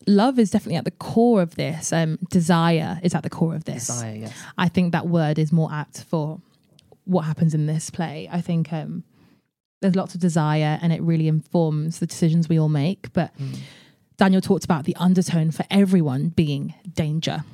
love 0.06 0.38
is 0.38 0.50
definitely 0.50 0.76
at 0.76 0.84
the 0.84 0.90
core 0.92 1.42
of 1.42 1.54
this. 1.54 1.92
Um, 1.92 2.18
desire 2.30 3.00
is 3.02 3.14
at 3.14 3.22
the 3.22 3.30
core 3.30 3.54
of 3.54 3.64
this. 3.64 3.86
Desire, 3.86 4.14
yes. 4.14 4.42
I 4.58 4.68
think 4.68 4.92
that 4.92 5.08
word 5.08 5.38
is 5.38 5.52
more 5.52 5.72
apt 5.72 6.04
for 6.04 6.40
what 7.04 7.22
happens 7.22 7.54
in 7.54 7.66
this 7.66 7.90
play. 7.90 8.28
I 8.30 8.40
think 8.40 8.72
um, 8.72 9.02
there's 9.80 9.96
lots 9.96 10.14
of 10.14 10.20
desire 10.20 10.78
and 10.82 10.92
it 10.92 11.02
really 11.02 11.26
informs 11.26 11.98
the 11.98 12.06
decisions 12.06 12.48
we 12.48 12.58
all 12.60 12.68
make. 12.68 13.12
But 13.12 13.32
Daniel 14.18 14.40
talked 14.40 14.64
about 14.64 14.84
the 14.84 14.94
undertone 14.96 15.50
for 15.50 15.64
everyone 15.70 16.28
being 16.28 16.74
danger. 16.94 17.44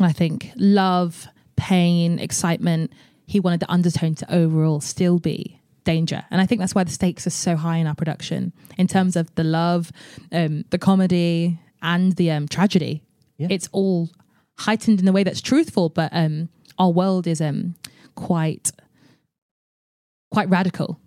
I 0.00 0.12
think 0.12 0.50
love, 0.56 1.26
pain, 1.56 2.18
excitement, 2.18 2.92
he 3.26 3.40
wanted 3.40 3.60
the 3.60 3.70
undertone 3.70 4.14
to 4.16 4.34
overall 4.34 4.80
still 4.80 5.18
be 5.18 5.60
danger. 5.84 6.24
And 6.30 6.40
I 6.40 6.46
think 6.46 6.60
that's 6.60 6.74
why 6.74 6.84
the 6.84 6.90
stakes 6.90 7.26
are 7.26 7.30
so 7.30 7.56
high 7.56 7.76
in 7.76 7.86
our 7.86 7.94
production 7.94 8.52
in 8.76 8.86
terms 8.86 9.16
of 9.16 9.34
the 9.34 9.44
love, 9.44 9.92
um, 10.32 10.64
the 10.70 10.78
comedy, 10.78 11.58
and 11.82 12.12
the 12.12 12.30
um, 12.30 12.48
tragedy. 12.48 13.02
Yeah. 13.36 13.48
It's 13.50 13.68
all 13.72 14.10
heightened 14.58 15.00
in 15.00 15.08
a 15.08 15.12
way 15.12 15.22
that's 15.22 15.40
truthful, 15.40 15.88
but 15.88 16.10
um, 16.12 16.48
our 16.78 16.90
world 16.90 17.26
is 17.26 17.40
um, 17.40 17.74
quite 18.14 18.72
quite 20.30 20.48
radical. 20.48 20.98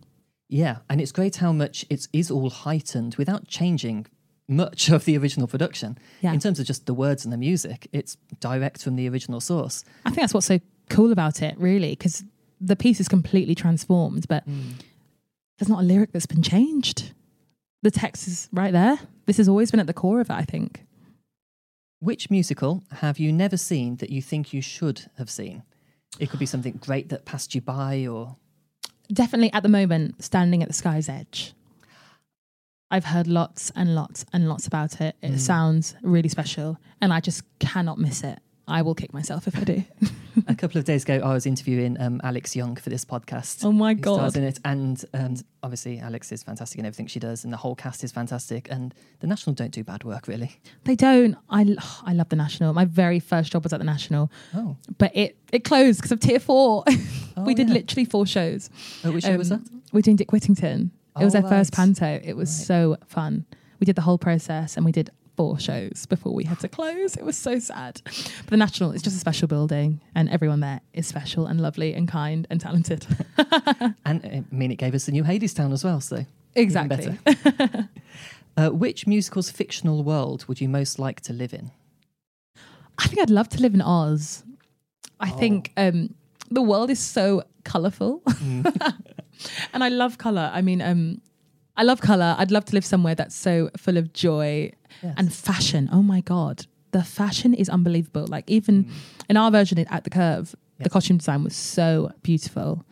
Yeah, 0.49 0.77
and 0.89 1.01
it's 1.01 1.11
great 1.11 1.37
how 1.37 1.51
much 1.51 1.85
it 1.89 2.07
is 2.13 2.31
all 2.31 2.49
heightened 2.49 3.15
without 3.15 3.47
changing 3.47 4.05
much 4.47 4.89
of 4.89 5.05
the 5.05 5.17
original 5.17 5.47
production. 5.47 5.97
Yeah. 6.21 6.33
In 6.33 6.39
terms 6.39 6.59
of 6.59 6.65
just 6.65 6.85
the 6.85 6.93
words 6.93 7.25
and 7.25 7.33
the 7.33 7.37
music, 7.37 7.87
it's 7.91 8.17
direct 8.39 8.83
from 8.83 8.95
the 8.95 9.09
original 9.09 9.39
source. 9.39 9.83
I 10.05 10.09
think 10.09 10.21
that's 10.21 10.33
what's 10.33 10.47
so 10.47 10.59
cool 10.89 11.11
about 11.11 11.41
it, 11.41 11.55
really, 11.57 11.91
because 11.91 12.23
the 12.59 12.75
piece 12.75 12.99
is 12.99 13.07
completely 13.07 13.55
transformed, 13.55 14.27
but 14.27 14.43
hmm. 14.43 14.71
there's 15.57 15.69
not 15.69 15.81
a 15.81 15.85
lyric 15.85 16.11
that's 16.11 16.25
been 16.25 16.43
changed. 16.43 17.13
The 17.83 17.91
text 17.91 18.27
is 18.27 18.49
right 18.51 18.71
there. 18.71 18.99
This 19.25 19.37
has 19.37 19.47
always 19.47 19.71
been 19.71 19.79
at 19.79 19.87
the 19.87 19.93
core 19.93 20.21
of 20.21 20.29
it, 20.29 20.33
I 20.33 20.43
think. 20.43 20.85
Which 21.99 22.29
musical 22.29 22.83
have 22.91 23.19
you 23.19 23.33
never 23.33 23.57
seen 23.57 23.97
that 23.97 24.09
you 24.09 24.21
think 24.21 24.53
you 24.53 24.61
should 24.61 25.09
have 25.17 25.29
seen? 25.29 25.63
It 26.19 26.29
could 26.29 26.39
be 26.39 26.45
something 26.45 26.79
great 26.81 27.09
that 27.09 27.25
passed 27.25 27.53
you 27.53 27.61
by, 27.61 28.07
or 28.07 28.37
Definitely 29.11 29.51
at 29.53 29.63
the 29.63 29.69
moment, 29.69 30.23
standing 30.23 30.61
at 30.61 30.67
the 30.67 30.73
sky's 30.73 31.09
edge. 31.09 31.53
I've 32.89 33.05
heard 33.05 33.27
lots 33.27 33.71
and 33.75 33.95
lots 33.95 34.25
and 34.33 34.47
lots 34.47 34.65
about 34.67 35.01
it. 35.01 35.15
It 35.21 35.39
sounds 35.39 35.95
really 36.01 36.29
special, 36.29 36.77
and 37.01 37.11
I 37.11 37.19
just 37.19 37.43
cannot 37.59 37.97
miss 37.99 38.23
it. 38.23 38.39
I 38.69 38.81
will 38.81 38.95
kick 38.95 39.13
myself 39.13 39.47
if 39.47 39.57
I 39.57 39.63
do. 39.63 39.83
a 40.47 40.53
couple 40.53 40.77
of 40.77 40.83
days 40.83 41.03
ago, 41.03 41.21
I 41.23 41.33
was 41.33 41.45
interviewing 41.45 41.97
um, 42.01 42.19
Alex 42.21 42.53
Young 42.53 42.75
for 42.75 42.89
this 42.89 43.05
podcast. 43.05 43.63
oh 43.63 43.71
my 43.71 43.93
He 43.93 44.01
stars 44.01 44.33
god! 44.33 44.37
in 44.37 44.43
it, 44.43 44.59
and 44.65 45.05
um, 45.13 45.35
obviously 45.63 45.99
Alex 45.99 46.33
is 46.33 46.43
fantastic 46.43 46.77
in 46.79 46.85
everything 46.85 47.07
she 47.07 47.19
does, 47.19 47.43
and 47.45 47.51
the 47.53 47.57
whole 47.57 47.75
cast 47.75 48.03
is 48.03 48.11
fantastic. 48.11 48.67
And 48.69 48.93
the 49.19 49.27
National 49.27 49.53
don't 49.53 49.71
do 49.71 49.83
bad 49.85 50.03
work, 50.03 50.27
really. 50.27 50.59
They 50.83 50.95
don't. 50.95 51.37
I 51.49 51.75
I 52.05 52.11
love 52.13 52.27
the 52.29 52.35
National. 52.35 52.73
My 52.73 52.83
very 52.85 53.19
first 53.21 53.51
job 53.53 53.63
was 53.63 53.71
at 53.73 53.79
the 53.79 53.85
National, 53.85 54.29
Oh, 54.53 54.75
but 54.97 55.15
it 55.15 55.37
it 55.53 55.63
closed 55.63 55.99
because 55.99 56.11
of 56.11 56.19
Tier 56.21 56.39
Four. 56.39 56.83
Oh, 57.39 57.43
we 57.43 57.53
did 57.53 57.67
yeah. 57.67 57.75
literally 57.75 58.03
four 58.05 58.25
shows. 58.25 58.67
oh 59.05 59.11
which 59.11 59.23
show 59.23 59.37
was 59.37 59.49
that? 59.49 59.59
Um, 59.59 59.83
We're 59.93 60.01
doing 60.01 60.17
Dick 60.17 60.31
Whittington. 60.31 60.89
It 61.19 61.25
was 61.25 61.35
Oh, 61.35 61.41
our 61.41 61.49
first 61.49 61.73
panto. 61.73 62.19
It 62.23 62.33
was 62.35 62.49
so 62.65 62.97
fun. 63.07 63.45
We 63.79 63.85
did 63.85 63.95
the 63.95 64.01
whole 64.01 64.17
process 64.17 64.75
and 64.77 64.85
we 64.85 64.91
did 64.91 65.09
four 65.35 65.59
shows 65.59 66.07
before 66.07 66.33
we 66.33 66.43
had 66.45 66.59
to 66.61 66.67
close. 66.67 67.15
It 67.15 67.23
was 67.23 67.37
so 67.37 67.59
sad. 67.59 68.01
But 68.05 68.47
the 68.49 68.57
National 68.57 68.91
is 68.91 69.01
just 69.03 69.15
a 69.15 69.19
special 69.19 69.47
building 69.47 70.01
and 70.15 70.29
everyone 70.29 70.61
there 70.61 70.81
is 70.93 71.05
special 71.07 71.45
and 71.45 71.61
lovely 71.61 71.93
and 71.93 72.07
kind 72.07 72.47
and 72.49 72.59
talented. 72.59 73.05
And 74.05 74.25
uh, 74.25 74.29
I 74.29 74.43
mean, 74.51 74.71
it 74.71 74.77
gave 74.77 74.95
us 74.95 75.05
the 75.05 75.11
new 75.11 75.23
Hadestown 75.23 75.71
as 75.73 75.83
well. 75.83 76.01
So 76.01 76.25
exactly. 76.55 77.17
better. 77.23 77.89
uh, 78.57 78.69
which 78.69 79.05
musical's 79.05 79.51
fictional 79.51 80.03
world 80.03 80.45
would 80.47 80.59
you 80.61 80.69
most 80.69 80.97
like 80.97 81.21
to 81.21 81.33
live 81.33 81.53
in? 81.53 81.71
I 82.97 83.07
think 83.07 83.21
I'd 83.21 83.29
love 83.29 83.49
to 83.49 83.61
live 83.61 83.73
in 83.75 83.81
Oz. 83.81 84.43
I 85.19 85.31
Oh. 85.31 85.37
think 85.37 85.71
um, 85.77 86.15
the 86.49 86.61
world 86.63 86.89
is 86.89 86.99
so 86.99 87.43
colourful. 87.63 88.23
and 89.73 89.83
I 89.83 89.89
love 89.89 90.17
colour. 90.17 90.49
I 90.53 90.61
mean, 90.61 90.81
um, 90.81 91.21
I 91.75 91.83
love 91.83 92.01
colour. 92.01 92.35
I'd 92.37 92.51
love 92.51 92.65
to 92.65 92.73
live 92.73 92.85
somewhere 92.85 93.15
that's 93.15 93.35
so 93.35 93.69
full 93.77 93.97
of 93.97 94.13
joy 94.13 94.71
Yes. 95.03 95.13
and 95.17 95.31
fashion. 95.33 95.89
Oh 95.91 96.01
my 96.01 96.21
God. 96.21 96.65
The 96.91 97.03
fashion 97.03 97.53
is 97.53 97.69
unbelievable. 97.69 98.25
Like, 98.27 98.45
even 98.49 98.89
in 99.29 99.37
our 99.37 99.51
version 99.51 99.77
at 99.79 100.03
the 100.05 100.09
curve, 100.09 100.55
the 100.79 100.89
costume 100.89 101.17
design 101.17 101.43
was 101.43 101.55
so 101.55 102.11
beautiful. 102.23 102.83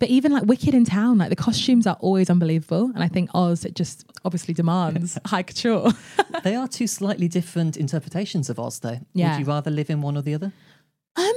But 0.00 0.08
even 0.08 0.32
like 0.32 0.44
Wicked 0.44 0.74
in 0.74 0.84
Town, 0.84 1.18
like 1.18 1.30
the 1.30 1.36
costumes 1.36 1.86
are 1.86 1.96
always 2.00 2.28
unbelievable. 2.28 2.90
And 2.94 3.04
I 3.04 3.08
think 3.08 3.30
Oz, 3.34 3.64
it 3.64 3.76
just 3.76 4.04
obviously 4.24 4.52
demands 4.54 5.16
high 5.26 5.42
couture. 5.44 5.92
they 6.42 6.56
are 6.56 6.66
two 6.66 6.86
slightly 6.88 7.28
different 7.28 7.76
interpretations 7.76 8.50
of 8.50 8.58
Oz, 8.58 8.80
though. 8.80 8.98
Yeah. 9.12 9.32
Would 9.36 9.40
you 9.40 9.46
rather 9.46 9.70
live 9.70 9.90
in 9.90 10.00
one 10.00 10.16
or 10.16 10.22
the 10.22 10.34
other? 10.34 10.52
Um, 11.16 11.32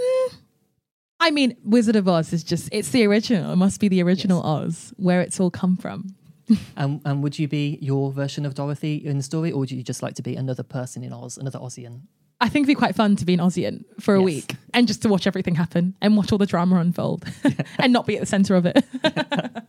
I 1.20 1.32
mean, 1.32 1.58
Wizard 1.64 1.96
of 1.96 2.08
Oz 2.08 2.32
is 2.32 2.44
just, 2.44 2.70
it's 2.72 2.90
the 2.90 3.06
original. 3.06 3.52
It 3.52 3.56
must 3.56 3.80
be 3.80 3.88
the 3.88 4.04
original 4.04 4.44
Oz, 4.44 4.94
where 4.98 5.22
it's 5.22 5.40
all 5.40 5.52
come 5.52 5.76
from. 5.78 6.16
And, 6.78 7.02
and 7.04 7.22
would 7.24 7.38
you 7.38 7.48
be 7.50 7.78
your 7.82 8.10
version 8.14 8.46
of 8.46 8.54
Dorothy 8.56 8.96
in 9.06 9.18
the 9.18 9.24
story, 9.24 9.52
or 9.52 9.60
would 9.60 9.72
you 9.72 9.84
just 9.84 10.02
like 10.02 10.16
to 10.16 10.22
be 10.22 10.38
another 10.38 10.64
person 10.64 11.04
in 11.04 11.12
Oz, 11.12 11.38
another 11.38 11.60
Ozian? 11.60 12.04
I 12.40 12.50
think 12.50 12.64
it'd 12.66 12.68
be 12.76 12.76
quite 12.80 12.96
fun 12.96 13.16
to 13.16 13.26
be 13.26 13.34
an 13.34 13.40
Ozian 13.40 13.84
for 14.00 14.14
a 14.16 14.20
Yes. 14.20 14.26
week 14.26 14.56
and 14.74 14.88
just 14.88 15.02
to 15.02 15.10
watch 15.10 15.26
everything 15.26 15.56
happen 15.56 15.96
and 16.02 16.16
watch 16.16 16.32
all 16.32 16.38
the 16.38 16.46
drama 16.46 16.76
unfold 16.80 17.26
and 17.80 17.92
not 17.92 18.06
be 18.06 18.16
at 18.16 18.20
the 18.20 18.26
center 18.28 18.56
of 18.56 18.66
it. 18.66 18.84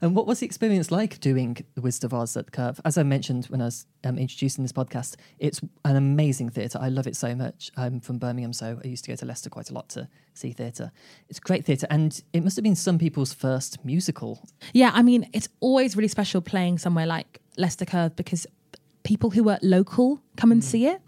And 0.00 0.14
what 0.16 0.26
was 0.26 0.40
the 0.40 0.46
experience 0.46 0.90
like 0.90 1.20
doing 1.20 1.58
The 1.74 1.80
Wizard 1.82 2.04
of 2.04 2.14
Oz 2.14 2.36
at 2.36 2.46
the 2.46 2.50
Curve? 2.50 2.80
As 2.84 2.96
I 2.98 3.02
mentioned 3.02 3.46
when 3.46 3.60
I 3.60 3.66
was 3.66 3.86
um, 4.04 4.18
introducing 4.18 4.64
this 4.64 4.72
podcast, 4.72 5.16
it's 5.38 5.60
an 5.84 5.96
amazing 5.96 6.48
theatre. 6.48 6.78
I 6.80 6.88
love 6.88 7.06
it 7.06 7.14
so 7.14 7.34
much. 7.34 7.70
I'm 7.76 8.00
from 8.00 8.18
Birmingham, 8.18 8.52
so 8.54 8.80
I 8.82 8.86
used 8.86 9.04
to 9.04 9.10
go 9.12 9.16
to 9.16 9.26
Leicester 9.26 9.50
quite 9.50 9.70
a 9.70 9.74
lot 9.74 9.88
to 9.90 10.08
see 10.34 10.52
theatre. 10.52 10.92
It's 11.28 11.38
great 11.38 11.64
theatre, 11.66 11.86
and 11.90 12.20
it 12.32 12.42
must 12.42 12.56
have 12.56 12.62
been 12.62 12.74
some 12.76 12.98
people's 12.98 13.32
first 13.34 13.84
musical. 13.84 14.42
yeah, 14.72 14.90
I 14.94 15.02
mean, 15.02 15.28
it's 15.34 15.48
always 15.60 15.94
really 15.94 16.08
special 16.08 16.40
playing 16.40 16.78
somewhere 16.78 17.06
like 17.06 17.40
Leicester 17.58 17.84
Curve 17.84 18.16
because 18.16 18.46
people 19.06 19.30
who 19.30 19.48
are 19.48 19.58
local 19.62 20.20
come 20.36 20.50
and 20.52 20.62
see 20.64 20.86
it. 20.86 21.00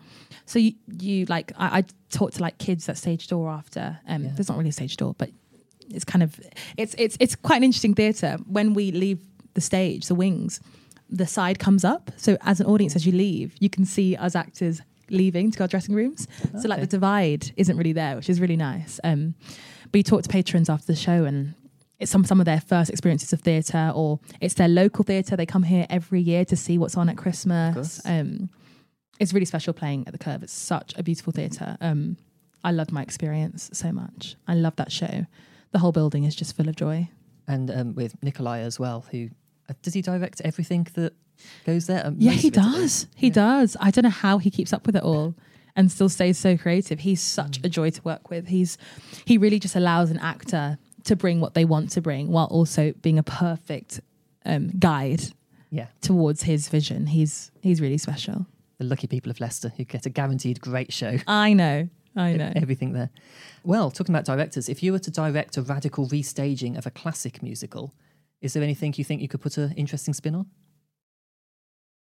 So 0.46 0.58
you, 0.58 0.72
you 1.00 1.26
like, 1.26 1.52
I, 1.58 1.78
I 1.78 1.84
talk 2.10 2.32
to 2.34 2.40
like 2.40 2.56
kids 2.58 2.88
at 2.88 2.96
Stage 2.96 3.26
Door 3.28 3.50
after. 3.50 3.98
Um, 4.06 4.24
Yeah. 4.24 4.30
There's 4.34 4.48
not 4.48 4.56
really 4.56 4.70
a 4.70 4.72
Stage 4.80 4.96
Door, 4.96 5.16
but 5.18 5.30
it's 5.90 6.04
kind 6.04 6.22
of 6.22 6.38
it's 6.76 6.94
it's 6.98 7.16
it's 7.18 7.34
quite 7.34 7.56
an 7.56 7.64
interesting 7.64 7.94
theatre. 7.94 8.36
When 8.46 8.72
we 8.74 8.92
leave 8.92 9.18
the 9.54 9.60
stage, 9.60 10.06
the 10.06 10.14
wings, 10.14 10.60
the 11.10 11.26
side 11.26 11.58
comes 11.58 11.84
up. 11.84 12.10
So 12.16 12.36
as 12.42 12.60
an 12.60 12.66
audience, 12.66 12.94
as 12.94 13.04
you 13.06 13.12
leave, 13.12 13.54
you 13.58 13.70
can 13.70 13.84
see 13.84 14.14
us 14.16 14.36
actors 14.36 14.80
leaving 15.10 15.50
to 15.50 15.58
go 15.58 15.64
to 15.66 15.70
dressing 15.70 15.94
rooms. 15.94 16.28
So 16.60 16.68
like 16.68 16.80
the 16.80 16.86
divide 16.86 17.52
isn't 17.56 17.76
really 17.76 17.94
there, 17.94 18.14
which 18.16 18.28
is 18.30 18.38
really 18.40 18.56
nice. 18.56 19.00
Um, 19.02 19.34
but 19.90 19.98
you 19.98 20.02
talk 20.02 20.22
to 20.22 20.28
patrons 20.28 20.68
after 20.68 20.86
the 20.86 20.96
show 20.96 21.24
and 21.24 21.54
it's 21.98 22.10
some 22.10 22.24
some 22.24 22.40
of 22.40 22.46
their 22.46 22.60
first 22.60 22.90
experiences 22.90 23.32
of 23.32 23.40
theatre 23.40 23.92
or 23.94 24.20
it's 24.40 24.54
their 24.54 24.68
local 24.68 25.04
theatre. 25.04 25.36
They 25.36 25.46
come 25.46 25.64
here 25.64 25.86
every 25.90 26.20
year 26.20 26.44
to 26.46 26.56
see 26.56 26.78
what's 26.78 26.96
on 26.96 27.08
at 27.08 27.16
Christmas. 27.16 28.00
Um, 28.04 28.50
it's 29.18 29.32
really 29.32 29.46
special 29.46 29.72
playing 29.72 30.04
at 30.06 30.12
the 30.12 30.18
Curve. 30.18 30.42
It's 30.44 30.52
such 30.52 30.94
a 30.96 31.02
beautiful 31.02 31.32
theatre. 31.32 31.76
Um, 31.80 32.16
I 32.62 32.70
loved 32.70 32.92
my 32.92 33.02
experience 33.02 33.70
so 33.72 33.90
much. 33.92 34.36
I 34.46 34.54
love 34.54 34.76
that 34.76 34.92
show. 34.92 35.26
The 35.72 35.78
whole 35.80 35.92
building 35.92 36.24
is 36.24 36.34
just 36.36 36.56
full 36.56 36.68
of 36.68 36.76
joy. 36.76 37.08
And 37.46 37.70
um, 37.70 37.94
with 37.94 38.20
Nikolai 38.22 38.60
as 38.60 38.78
well, 38.78 39.04
who 39.10 39.28
uh, 39.68 39.74
does 39.82 39.94
he 39.94 40.02
direct 40.02 40.40
everything 40.44 40.86
that 40.94 41.14
goes 41.66 41.86
there? 41.86 42.06
Um, 42.06 42.14
Yeah, 42.18 42.32
he 42.32 42.48
of 42.48 42.54
it, 42.54 42.58
at 42.58 42.64
least. 42.66 42.74
does. 42.76 43.06
He 43.16 43.30
does. 43.30 43.76
I 43.80 43.90
don't 43.90 44.04
know 44.04 44.10
how 44.10 44.38
he 44.38 44.50
keeps 44.50 44.72
up 44.72 44.86
with 44.86 44.94
it 44.96 45.02
all 45.02 45.34
and 45.74 45.90
still 45.90 46.08
stays 46.08 46.38
so 46.38 46.56
creative. 46.56 47.00
He's 47.00 47.20
such 47.20 47.58
a 47.64 47.68
joy 47.68 47.90
to 47.90 48.02
work 48.02 48.30
with. 48.30 48.48
He's 48.48 48.76
he 49.24 49.36
really 49.38 49.58
just 49.58 49.74
allows 49.76 50.10
an 50.10 50.18
actor 50.18 50.78
to 51.04 51.16
bring 51.16 51.40
what 51.40 51.54
they 51.54 51.64
want 51.64 51.90
to 51.92 52.00
bring 52.00 52.28
while 52.30 52.46
also 52.46 52.92
being 53.02 53.18
a 53.18 53.22
perfect 53.22 54.00
um, 54.44 54.68
guide 54.78 55.22
Yeah, 55.70 55.86
towards 56.00 56.42
his 56.42 56.68
vision. 56.68 57.06
He's 57.06 57.50
he's 57.60 57.80
really 57.80 57.98
special. 57.98 58.46
the 58.78 58.84
lucky 58.84 59.06
people 59.06 59.30
of 59.30 59.40
Leicester 59.40 59.72
who 59.76 59.84
get 59.84 60.06
a 60.06 60.10
guaranteed 60.10 60.60
great 60.60 60.92
show. 60.92 61.16
I 61.26 61.52
know. 61.52 61.88
I 62.16 62.32
know. 62.34 62.52
Everything 62.56 62.92
there. 62.94 63.10
Well, 63.64 63.90
talking 63.90 64.14
about 64.14 64.24
directors, 64.24 64.68
if 64.68 64.82
you 64.82 64.92
were 64.92 64.98
to 65.00 65.10
direct 65.10 65.56
a 65.56 65.62
radical 65.62 66.06
restaging 66.08 66.76
of 66.78 66.86
a 66.86 66.90
classic 66.90 67.42
musical, 67.42 67.92
is 68.40 68.52
there 68.54 68.62
anything 68.62 68.94
you 68.96 69.04
think 69.04 69.20
you 69.22 69.28
could 69.28 69.40
put 69.40 69.56
an 69.58 69.72
interesting 69.76 70.14
spin 70.14 70.34
on? 70.34 70.46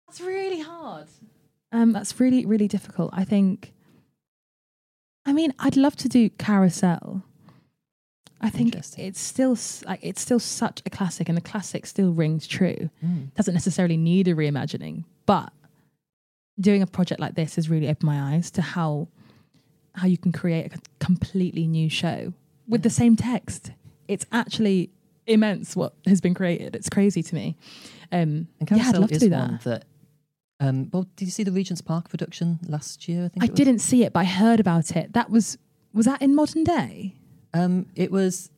That's 0.06 0.20
really 0.20 0.60
hard. 0.60 1.06
Um, 1.72 1.92
that's 1.92 2.20
really, 2.20 2.44
really 2.46 2.68
difficult. 2.68 3.10
I 3.12 3.24
think. 3.24 3.72
I 5.26 5.32
mean, 5.32 5.52
I'd 5.58 5.76
love 5.76 5.96
to 5.96 6.08
do 6.08 6.28
Carousel. 6.30 7.22
I 8.44 8.50
think 8.50 8.74
it's 8.74 9.20
still 9.20 9.56
like 9.86 10.00
it's 10.02 10.20
still 10.20 10.38
such 10.38 10.82
a 10.84 10.90
classic, 10.90 11.28
and 11.28 11.36
the 11.36 11.42
classic 11.42 11.86
still 11.86 12.12
rings 12.12 12.46
true. 12.46 12.90
Mm. 13.04 13.34
Doesn't 13.34 13.54
necessarily 13.54 13.96
need 13.96 14.28
a 14.28 14.34
reimagining, 14.34 15.04
but 15.26 15.52
doing 16.60 16.82
a 16.82 16.86
project 16.86 17.20
like 17.20 17.34
this 17.34 17.56
has 17.56 17.68
really 17.68 17.88
opened 17.88 18.04
my 18.04 18.34
eyes 18.34 18.50
to 18.52 18.62
how 18.62 19.08
how 19.94 20.06
you 20.06 20.18
can 20.18 20.32
create 20.32 20.72
a 20.72 20.78
completely 20.98 21.66
new 21.66 21.88
show 21.88 22.32
with 22.68 22.82
the 22.82 22.90
same 22.90 23.16
text. 23.16 23.70
It's 24.08 24.26
actually 24.32 24.90
immense 25.26 25.74
what 25.74 25.94
has 26.06 26.20
been 26.20 26.34
created. 26.34 26.76
It's 26.76 26.88
crazy 26.88 27.22
to 27.22 27.34
me. 27.34 27.56
Um, 28.12 28.48
And 28.60 28.70
yeah, 28.70 28.88
I'd 28.88 28.98
love 28.98 29.10
to 29.10 29.18
do 29.18 29.30
that. 29.30 29.62
that. 29.62 29.84
Um, 30.60 30.90
well, 30.92 31.06
did 31.16 31.24
you 31.24 31.30
see 31.30 31.42
the 31.42 31.52
Regent's 31.52 31.80
Park 31.80 32.08
production 32.08 32.58
last 32.68 33.08
year? 33.08 33.24
I 33.24 33.28
think 33.28 33.44
I 33.44 33.46
didn't 33.46 33.80
see 33.80 34.04
it, 34.04 34.12
but 34.12 34.20
I 34.20 34.24
heard 34.24 34.60
about 34.60 34.96
it. 34.96 35.12
That 35.12 35.30
was 35.30 35.58
was 35.92 36.06
that 36.06 36.20
in 36.20 36.34
modern 36.34 36.64
day? 36.64 37.14
Um, 37.54 37.86
it 37.94 38.10
was. 38.10 38.50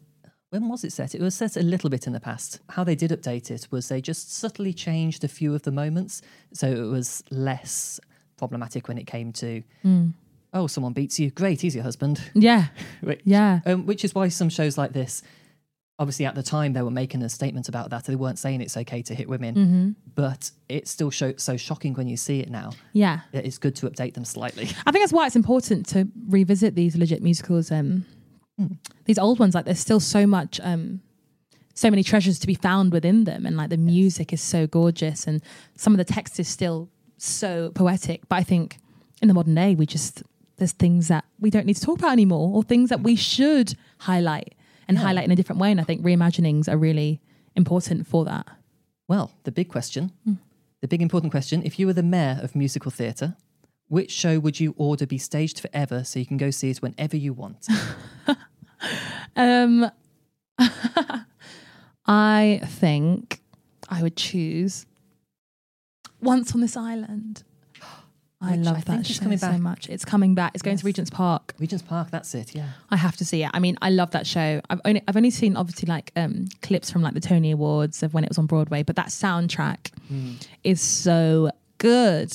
When 0.51 0.69
was 0.69 0.85
it 0.85 0.93
set? 0.93 1.15
It 1.15 1.21
was 1.21 1.35
set 1.35 1.57
a 1.57 1.63
little 1.63 1.91
bit 1.91 2.07
in 2.07 2.13
the 2.13 2.21
past. 2.21 2.61
How 2.71 2.85
they 2.85 2.95
did 2.95 3.11
update 3.11 3.51
it 3.51 3.67
was 3.71 3.89
they 3.89 4.01
just 4.01 4.33
subtly 4.33 4.73
changed 4.73 5.25
a 5.25 5.29
few 5.29 5.55
of 5.55 5.63
the 5.63 5.73
moments, 5.73 6.23
so 6.53 6.69
it 6.69 6.89
was 6.89 7.23
less 7.31 7.99
problematic 8.39 8.87
when 8.89 8.97
it 8.97 9.07
came 9.07 9.33
to. 9.35 9.63
Oh, 10.55 10.67
someone 10.69 10.93
beats 10.93 11.19
you. 11.19 11.31
Great, 11.33 11.61
he's 11.61 11.75
your 11.75 11.85
husband. 11.85 12.21
Yeah, 12.35 12.67
Which, 13.03 13.21
yeah, 13.25 13.61
um, 13.67 13.87
which 13.87 14.05
is 14.05 14.15
why 14.15 14.29
some 14.29 14.49
shows 14.49 14.79
like 14.79 14.93
this, 14.93 15.23
obviously 15.99 16.25
at 16.27 16.35
the 16.37 16.43
time 16.45 16.73
they 16.73 16.81
were 16.83 16.91
making 16.93 17.23
a 17.23 17.29
statement 17.29 17.69
about 17.69 17.91
that. 17.91 18.05
They 18.05 18.15
weren't 18.15 18.39
saying 18.39 18.61
it's 18.63 18.77
okay 18.77 19.03
to 19.03 19.15
hit 19.15 19.29
women, 19.29 19.55
Mm-hmm. 19.55 19.91
but 20.15 20.51
it's 20.69 20.91
still 20.91 21.11
show, 21.11 21.35
so 21.37 21.57
shocking 21.59 21.93
when 21.95 22.07
you 22.09 22.17
see 22.17 22.39
it 22.41 22.51
now. 22.51 22.71
yeah. 22.93 23.21
It's 23.33 23.59
good 23.59 23.75
to 23.77 23.91
update 23.91 24.15
them 24.15 24.25
slightly. 24.25 24.69
I 24.87 24.93
think 24.93 25.03
that's 25.03 25.13
why 25.13 25.27
it's 25.27 25.37
important 25.37 25.87
to 25.89 26.09
revisit 26.29 26.75
these 26.77 26.97
legit 26.97 27.23
musicals. 27.23 27.71
Um, 27.73 28.07
these 29.05 29.19
old 29.19 29.39
ones, 29.39 29.55
like 29.55 29.65
there's 29.65 29.79
still 29.81 30.01
so 30.01 30.27
much, 30.27 30.61
um, 30.63 31.01
so 31.75 31.91
many 31.91 32.03
treasures 32.03 32.39
to 32.39 32.47
be 32.47 32.55
found 32.55 32.93
within 32.93 33.25
them, 33.25 33.45
and 33.47 33.57
like 33.57 33.71
the 33.71 33.77
music 33.77 34.33
is 34.33 34.41
so 34.41 34.67
gorgeous, 34.67 35.27
and 35.27 35.43
some 35.77 35.93
of 35.93 35.99
the 35.99 36.05
text 36.05 36.41
is 36.41 36.49
still 36.49 36.89
so 37.19 37.71
poetic. 37.75 38.29
But 38.29 38.37
I 38.37 38.43
think 38.43 38.79
in 39.23 39.29
the 39.29 39.35
modern 39.35 39.55
day, 39.55 39.75
we 39.75 39.87
just 39.87 40.23
there's 40.57 40.73
things 40.73 41.09
that 41.09 41.25
we 41.39 41.51
don't 41.51 41.67
need 41.67 41.75
to 41.77 41.83
talk 41.83 41.99
about 41.99 42.13
anymore, 42.13 42.51
or 42.57 42.63
things 42.63 42.89
that 42.89 43.03
we 43.03 43.15
should 43.15 43.75
highlight 43.99 44.55
and 44.89 44.97
Yeah. 44.97 45.03
highlight 45.05 45.25
in 45.27 45.31
a 45.31 45.37
different 45.37 45.61
way. 45.61 45.71
And 45.71 45.79
I 45.81 45.85
think 45.85 46.01
reimaginings 46.03 46.67
are 46.67 46.79
really 46.79 47.21
important 47.55 48.07
for 48.07 48.25
that. 48.25 48.47
Well, 49.07 49.33
the 49.45 49.53
big 49.53 49.69
question, 49.69 50.13
Hmm. 50.25 50.35
the 50.81 50.89
big 50.89 51.03
important 51.03 51.31
question: 51.31 51.63
if 51.63 51.79
you 51.79 51.87
were 51.87 51.93
the 51.93 52.03
mayor 52.03 52.41
of 52.43 52.57
musical 52.57 52.91
theatre, 52.91 53.37
which 53.89 54.11
show 54.11 54.39
would 54.39 54.59
you 54.61 54.75
order 54.77 55.07
be 55.07 55.19
staged 55.19 55.61
forever 55.61 56.03
so 56.05 56.19
you 56.19 56.27
can 56.27 56.37
go 56.37 56.51
see 56.51 56.71
it 56.71 56.79
whenever 56.79 57.17
you 57.17 57.33
want? 57.33 57.67
Um, 59.39 59.91
I 62.07 62.61
think 62.65 63.41
I 63.89 64.03
would 64.03 64.17
choose 64.17 64.87
Once 66.21 66.55
on 66.55 66.61
This 66.61 66.77
Island. 66.77 67.43
I 68.41 68.53
Which 68.57 68.67
love 68.67 68.77
I 68.77 68.81
that 68.83 69.07
show 69.07 69.23
coming 69.23 69.39
so 69.39 69.49
back. 69.51 69.61
much. 69.61 69.89
It's 69.89 70.05
coming 70.05 70.35
back. 70.35 70.53
It's 70.55 70.63
going 70.63 70.75
Yes. 70.75 70.81
to 70.83 70.87
Regent's 70.87 71.11
Park. 71.11 71.55
Regent's 71.59 71.83
Park, 71.83 72.11
that's 72.11 72.35
it. 72.35 72.55
Yeah. 72.55 72.69
I 72.91 72.97
have 72.97 73.17
to 73.17 73.25
see 73.25 73.43
it. 73.43 73.51
I 73.55 73.59
mean, 73.59 73.77
I 73.83 73.91
love 73.91 74.11
that 74.13 74.27
show. 74.27 74.61
I've 74.71 74.81
only 74.85 75.03
I've 75.09 75.17
only 75.17 75.31
seen 75.31 75.57
obviously 75.57 75.87
like 75.89 76.13
um, 76.17 76.47
clips 76.63 76.91
from 76.91 77.03
like 77.03 77.15
the 77.15 77.21
Tony 77.21 77.51
Awards 77.51 78.03
of 78.03 78.13
when 78.15 78.25
it 78.25 78.31
was 78.31 78.39
on 78.39 78.47
Broadway, 78.47 78.83
but 78.83 78.97
that 78.97 79.09
soundtrack 79.09 79.91
is 80.65 80.81
so 80.81 81.51
good. 81.79 82.33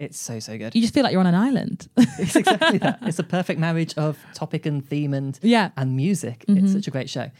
It's 0.00 0.18
so 0.18 0.40
so 0.40 0.56
good. 0.56 0.74
You 0.74 0.80
just 0.80 0.94
feel 0.94 1.02
like 1.02 1.12
you're 1.12 1.20
on 1.20 1.26
an 1.26 1.34
island. 1.34 1.86
it's 1.96 2.34
exactly 2.34 2.78
that. 2.78 2.98
It's 3.02 3.18
a 3.18 3.22
perfect 3.38 3.60
marriage 3.60 3.92
of 3.98 4.18
topic 4.34 4.64
and 4.64 4.84
theme 4.84 5.12
and 5.12 5.38
yeah. 5.42 5.70
and 5.76 5.94
music. 5.94 6.44
Mm-hmm. 6.48 6.64
It's 6.64 6.72
such 6.72 6.88
a 6.88 6.90
great 6.90 7.10
show. 7.10 7.30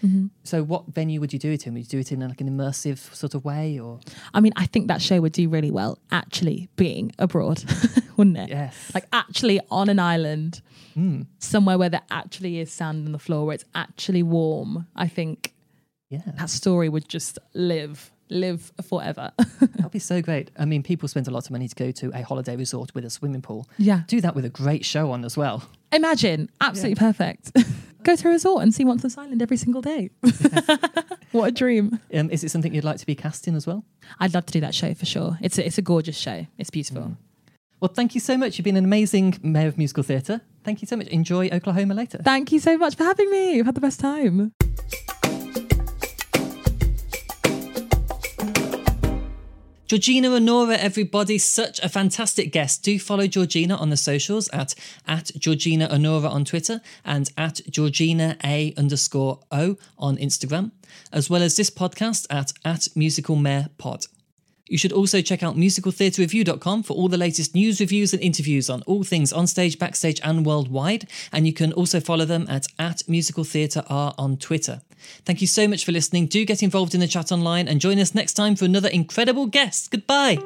So, 0.45 0.63
what 0.63 0.87
venue 0.89 1.21
would 1.21 1.33
you 1.33 1.39
do 1.39 1.51
it 1.51 1.67
in? 1.67 1.73
Would 1.73 1.81
you 1.81 1.89
do 1.89 1.99
it 1.99 2.13
in 2.13 2.21
like 2.21 2.41
an 2.43 2.51
immersive 2.55 2.99
sort 3.15 3.35
of 3.35 3.45
way, 3.47 3.79
or 3.81 3.99
I 4.35 4.41
mean, 4.41 4.53
I 4.57 4.67
think 4.67 4.89
that 4.89 5.01
show 5.01 5.21
would 5.23 5.33
do 5.33 5.49
really 5.49 5.71
well 5.71 5.99
actually 6.13 6.69
being 6.77 7.13
abroad, 7.19 7.65
wouldn't 8.19 8.37
it? 8.37 8.51
yes, 8.51 8.91
Like 8.95 9.07
actually 9.13 9.59
on 9.71 9.89
an 9.89 9.99
island, 9.99 10.61
Mm. 10.97 11.27
somewhere 11.39 11.79
where 11.79 11.89
there 11.89 12.03
actually 12.11 12.59
is 12.59 12.71
sand 12.73 13.07
on 13.07 13.13
the 13.13 13.19
floor, 13.19 13.47
where 13.47 13.55
it's 13.55 13.65
actually 13.75 14.23
warm. 14.25 14.87
I 14.97 15.07
think 15.07 15.55
yeah, 16.11 16.23
that 16.37 16.51
story 16.51 16.89
would 16.89 17.09
just 17.09 17.39
live, 17.55 18.11
live 18.31 18.73
forever. 18.89 19.33
that'd 19.61 19.91
be 19.91 19.99
so 19.99 20.23
great. 20.23 20.51
I 20.59 20.65
mean, 20.65 20.83
people 20.83 21.09
spend 21.09 21.29
a 21.29 21.31
lot 21.31 21.45
of 21.47 21.51
money 21.51 21.69
to 21.69 21.75
go 21.75 21.91
to 21.91 22.11
a 22.15 22.23
holiday 22.23 22.57
resort 22.57 22.95
with 22.95 23.05
a 23.05 23.11
swimming 23.11 23.43
pool. 23.43 23.69
yeah. 23.79 24.03
Do 24.07 24.21
that 24.21 24.35
with 24.35 24.45
a 24.45 24.51
great 24.51 24.85
show 24.85 25.11
on 25.13 25.25
as 25.25 25.37
well. 25.37 25.63
Imagine, 25.93 26.49
absolutely 26.61 26.95
perfect. 26.97 27.51
Go 28.03 28.17
to 28.17 28.29
a 28.29 28.31
resort 28.31 28.63
and 28.63 28.73
see 28.73 28.85
Once 28.85 29.03
this 29.03 29.19
Island 29.19 29.43
every 29.43 29.59
single 29.59 29.83
day. 29.83 30.09
what 31.33 31.49
a 31.49 31.53
dream. 31.53 32.01
Um, 32.15 32.31
is 32.31 32.43
it 32.43 32.51
something 32.51 32.73
you'd 32.75 32.85
like 32.85 32.99
to 32.99 33.05
be 33.07 33.15
cast 33.15 33.47
in 33.47 33.55
as 33.55 33.67
well? 33.67 33.85
I'd 34.19 34.33
love 34.33 34.47
to 34.47 34.53
do 34.53 34.61
that 34.61 34.75
show 34.75 34.95
for 34.95 35.05
sure. 35.05 35.37
It's 35.43 35.59
a, 35.59 35.67
it's 35.67 35.77
a 35.77 35.83
gorgeous 35.83 36.17
show. 36.17 36.47
It's 36.57 36.71
beautiful. 36.71 37.17
Well, 37.79 37.91
thank 37.93 38.15
you 38.15 38.21
so 38.21 38.39
much. 38.39 38.57
You've 38.57 38.65
been 38.65 38.77
an 38.79 38.85
amazing 38.85 39.39
mayor 39.43 39.69
of 39.69 39.77
musical 39.77 40.03
theatre. 40.03 40.41
Thank 40.65 40.81
you 40.81 40.89
so 40.89 40.97
much. 40.97 41.09
Enjoy 41.09 41.49
Oklahoma 41.51 41.93
later. 41.95 42.19
Thank 42.23 42.53
you 42.53 42.59
so 42.61 42.79
much 42.79 42.95
for 42.95 43.05
having 43.05 43.31
me. 43.31 43.59
I've 43.59 43.67
had 43.67 43.75
the 43.75 43.81
best 43.83 44.01
time. 44.01 44.53
Georgina 49.91 50.29
Onuorah, 50.29 50.79
everybody, 50.79 51.37
such 51.37 51.81
a 51.81 51.89
fantastic 51.89 52.53
guest. 52.53 52.85
Do 52.85 52.97
follow 52.97 53.27
Georgina 53.27 53.75
on 53.75 53.91
the 53.91 53.97
socials 53.97 54.49
at, 54.51 54.73
at 55.09 55.33
Georgina 55.37 55.89
Onuorah 55.89 56.31
on 56.31 56.45
Twitter 56.45 56.81
and 57.05 57.29
at 57.37 57.61
Georgina 57.69 58.37
A 58.45 58.73
underscore 58.77 59.41
O 59.51 59.77
on 59.99 60.17
Instagram, 60.19 60.71
as 61.13 61.29
well 61.29 61.43
as 61.43 61.57
this 61.57 61.71
podcast 61.71 62.29
at, 62.31 62.53
at 62.65 62.87
Musical 62.95 63.35
Mayor 63.35 63.67
Pod. 63.79 64.07
You 64.69 64.79
should 64.79 64.93
also 64.93 65.23
check 65.23 65.43
out 65.43 65.57
musicaltheatrereview.com 65.57 66.85
for 66.85 66.95
all 66.95 67.09
the 67.09 67.17
latest 67.17 67.57
news, 67.57 67.81
reviews, 67.81 68.13
and 68.13 68.23
interviews 68.23 68.71
on 68.71 68.83
all 68.83 69.03
things 69.03 69.33
onstage, 69.33 69.77
backstage, 69.77 70.21
and 70.23 70.47
worldwide. 70.47 71.11
And 71.33 71.49
you 71.49 71.53
can 71.53 71.73
also 71.73 71.99
follow 71.99 72.27
them 72.27 72.47
at, 72.49 72.69
at 72.79 73.03
Musical 73.09 73.43
Theatre 73.43 73.83
R 73.89 74.15
on 74.17 74.37
Twitter. 74.37 74.83
Thank 75.25 75.41
you 75.41 75.47
so 75.47 75.69
much 75.69 75.85
for 75.85 75.93
listening. 75.93 76.27
Do 76.27 76.45
get 76.45 76.63
involved 76.63 76.95
in 76.95 77.01
the 77.01 77.09
chat 77.09 77.33
online 77.33 77.69
and 77.69 77.81
join 77.81 77.99
us 77.99 78.15
next 78.15 78.35
time 78.35 78.57
for 78.57 78.65
another 78.65 78.89
incredible 78.89 79.47
guest. 79.47 79.91
Goodbye. 79.91 80.39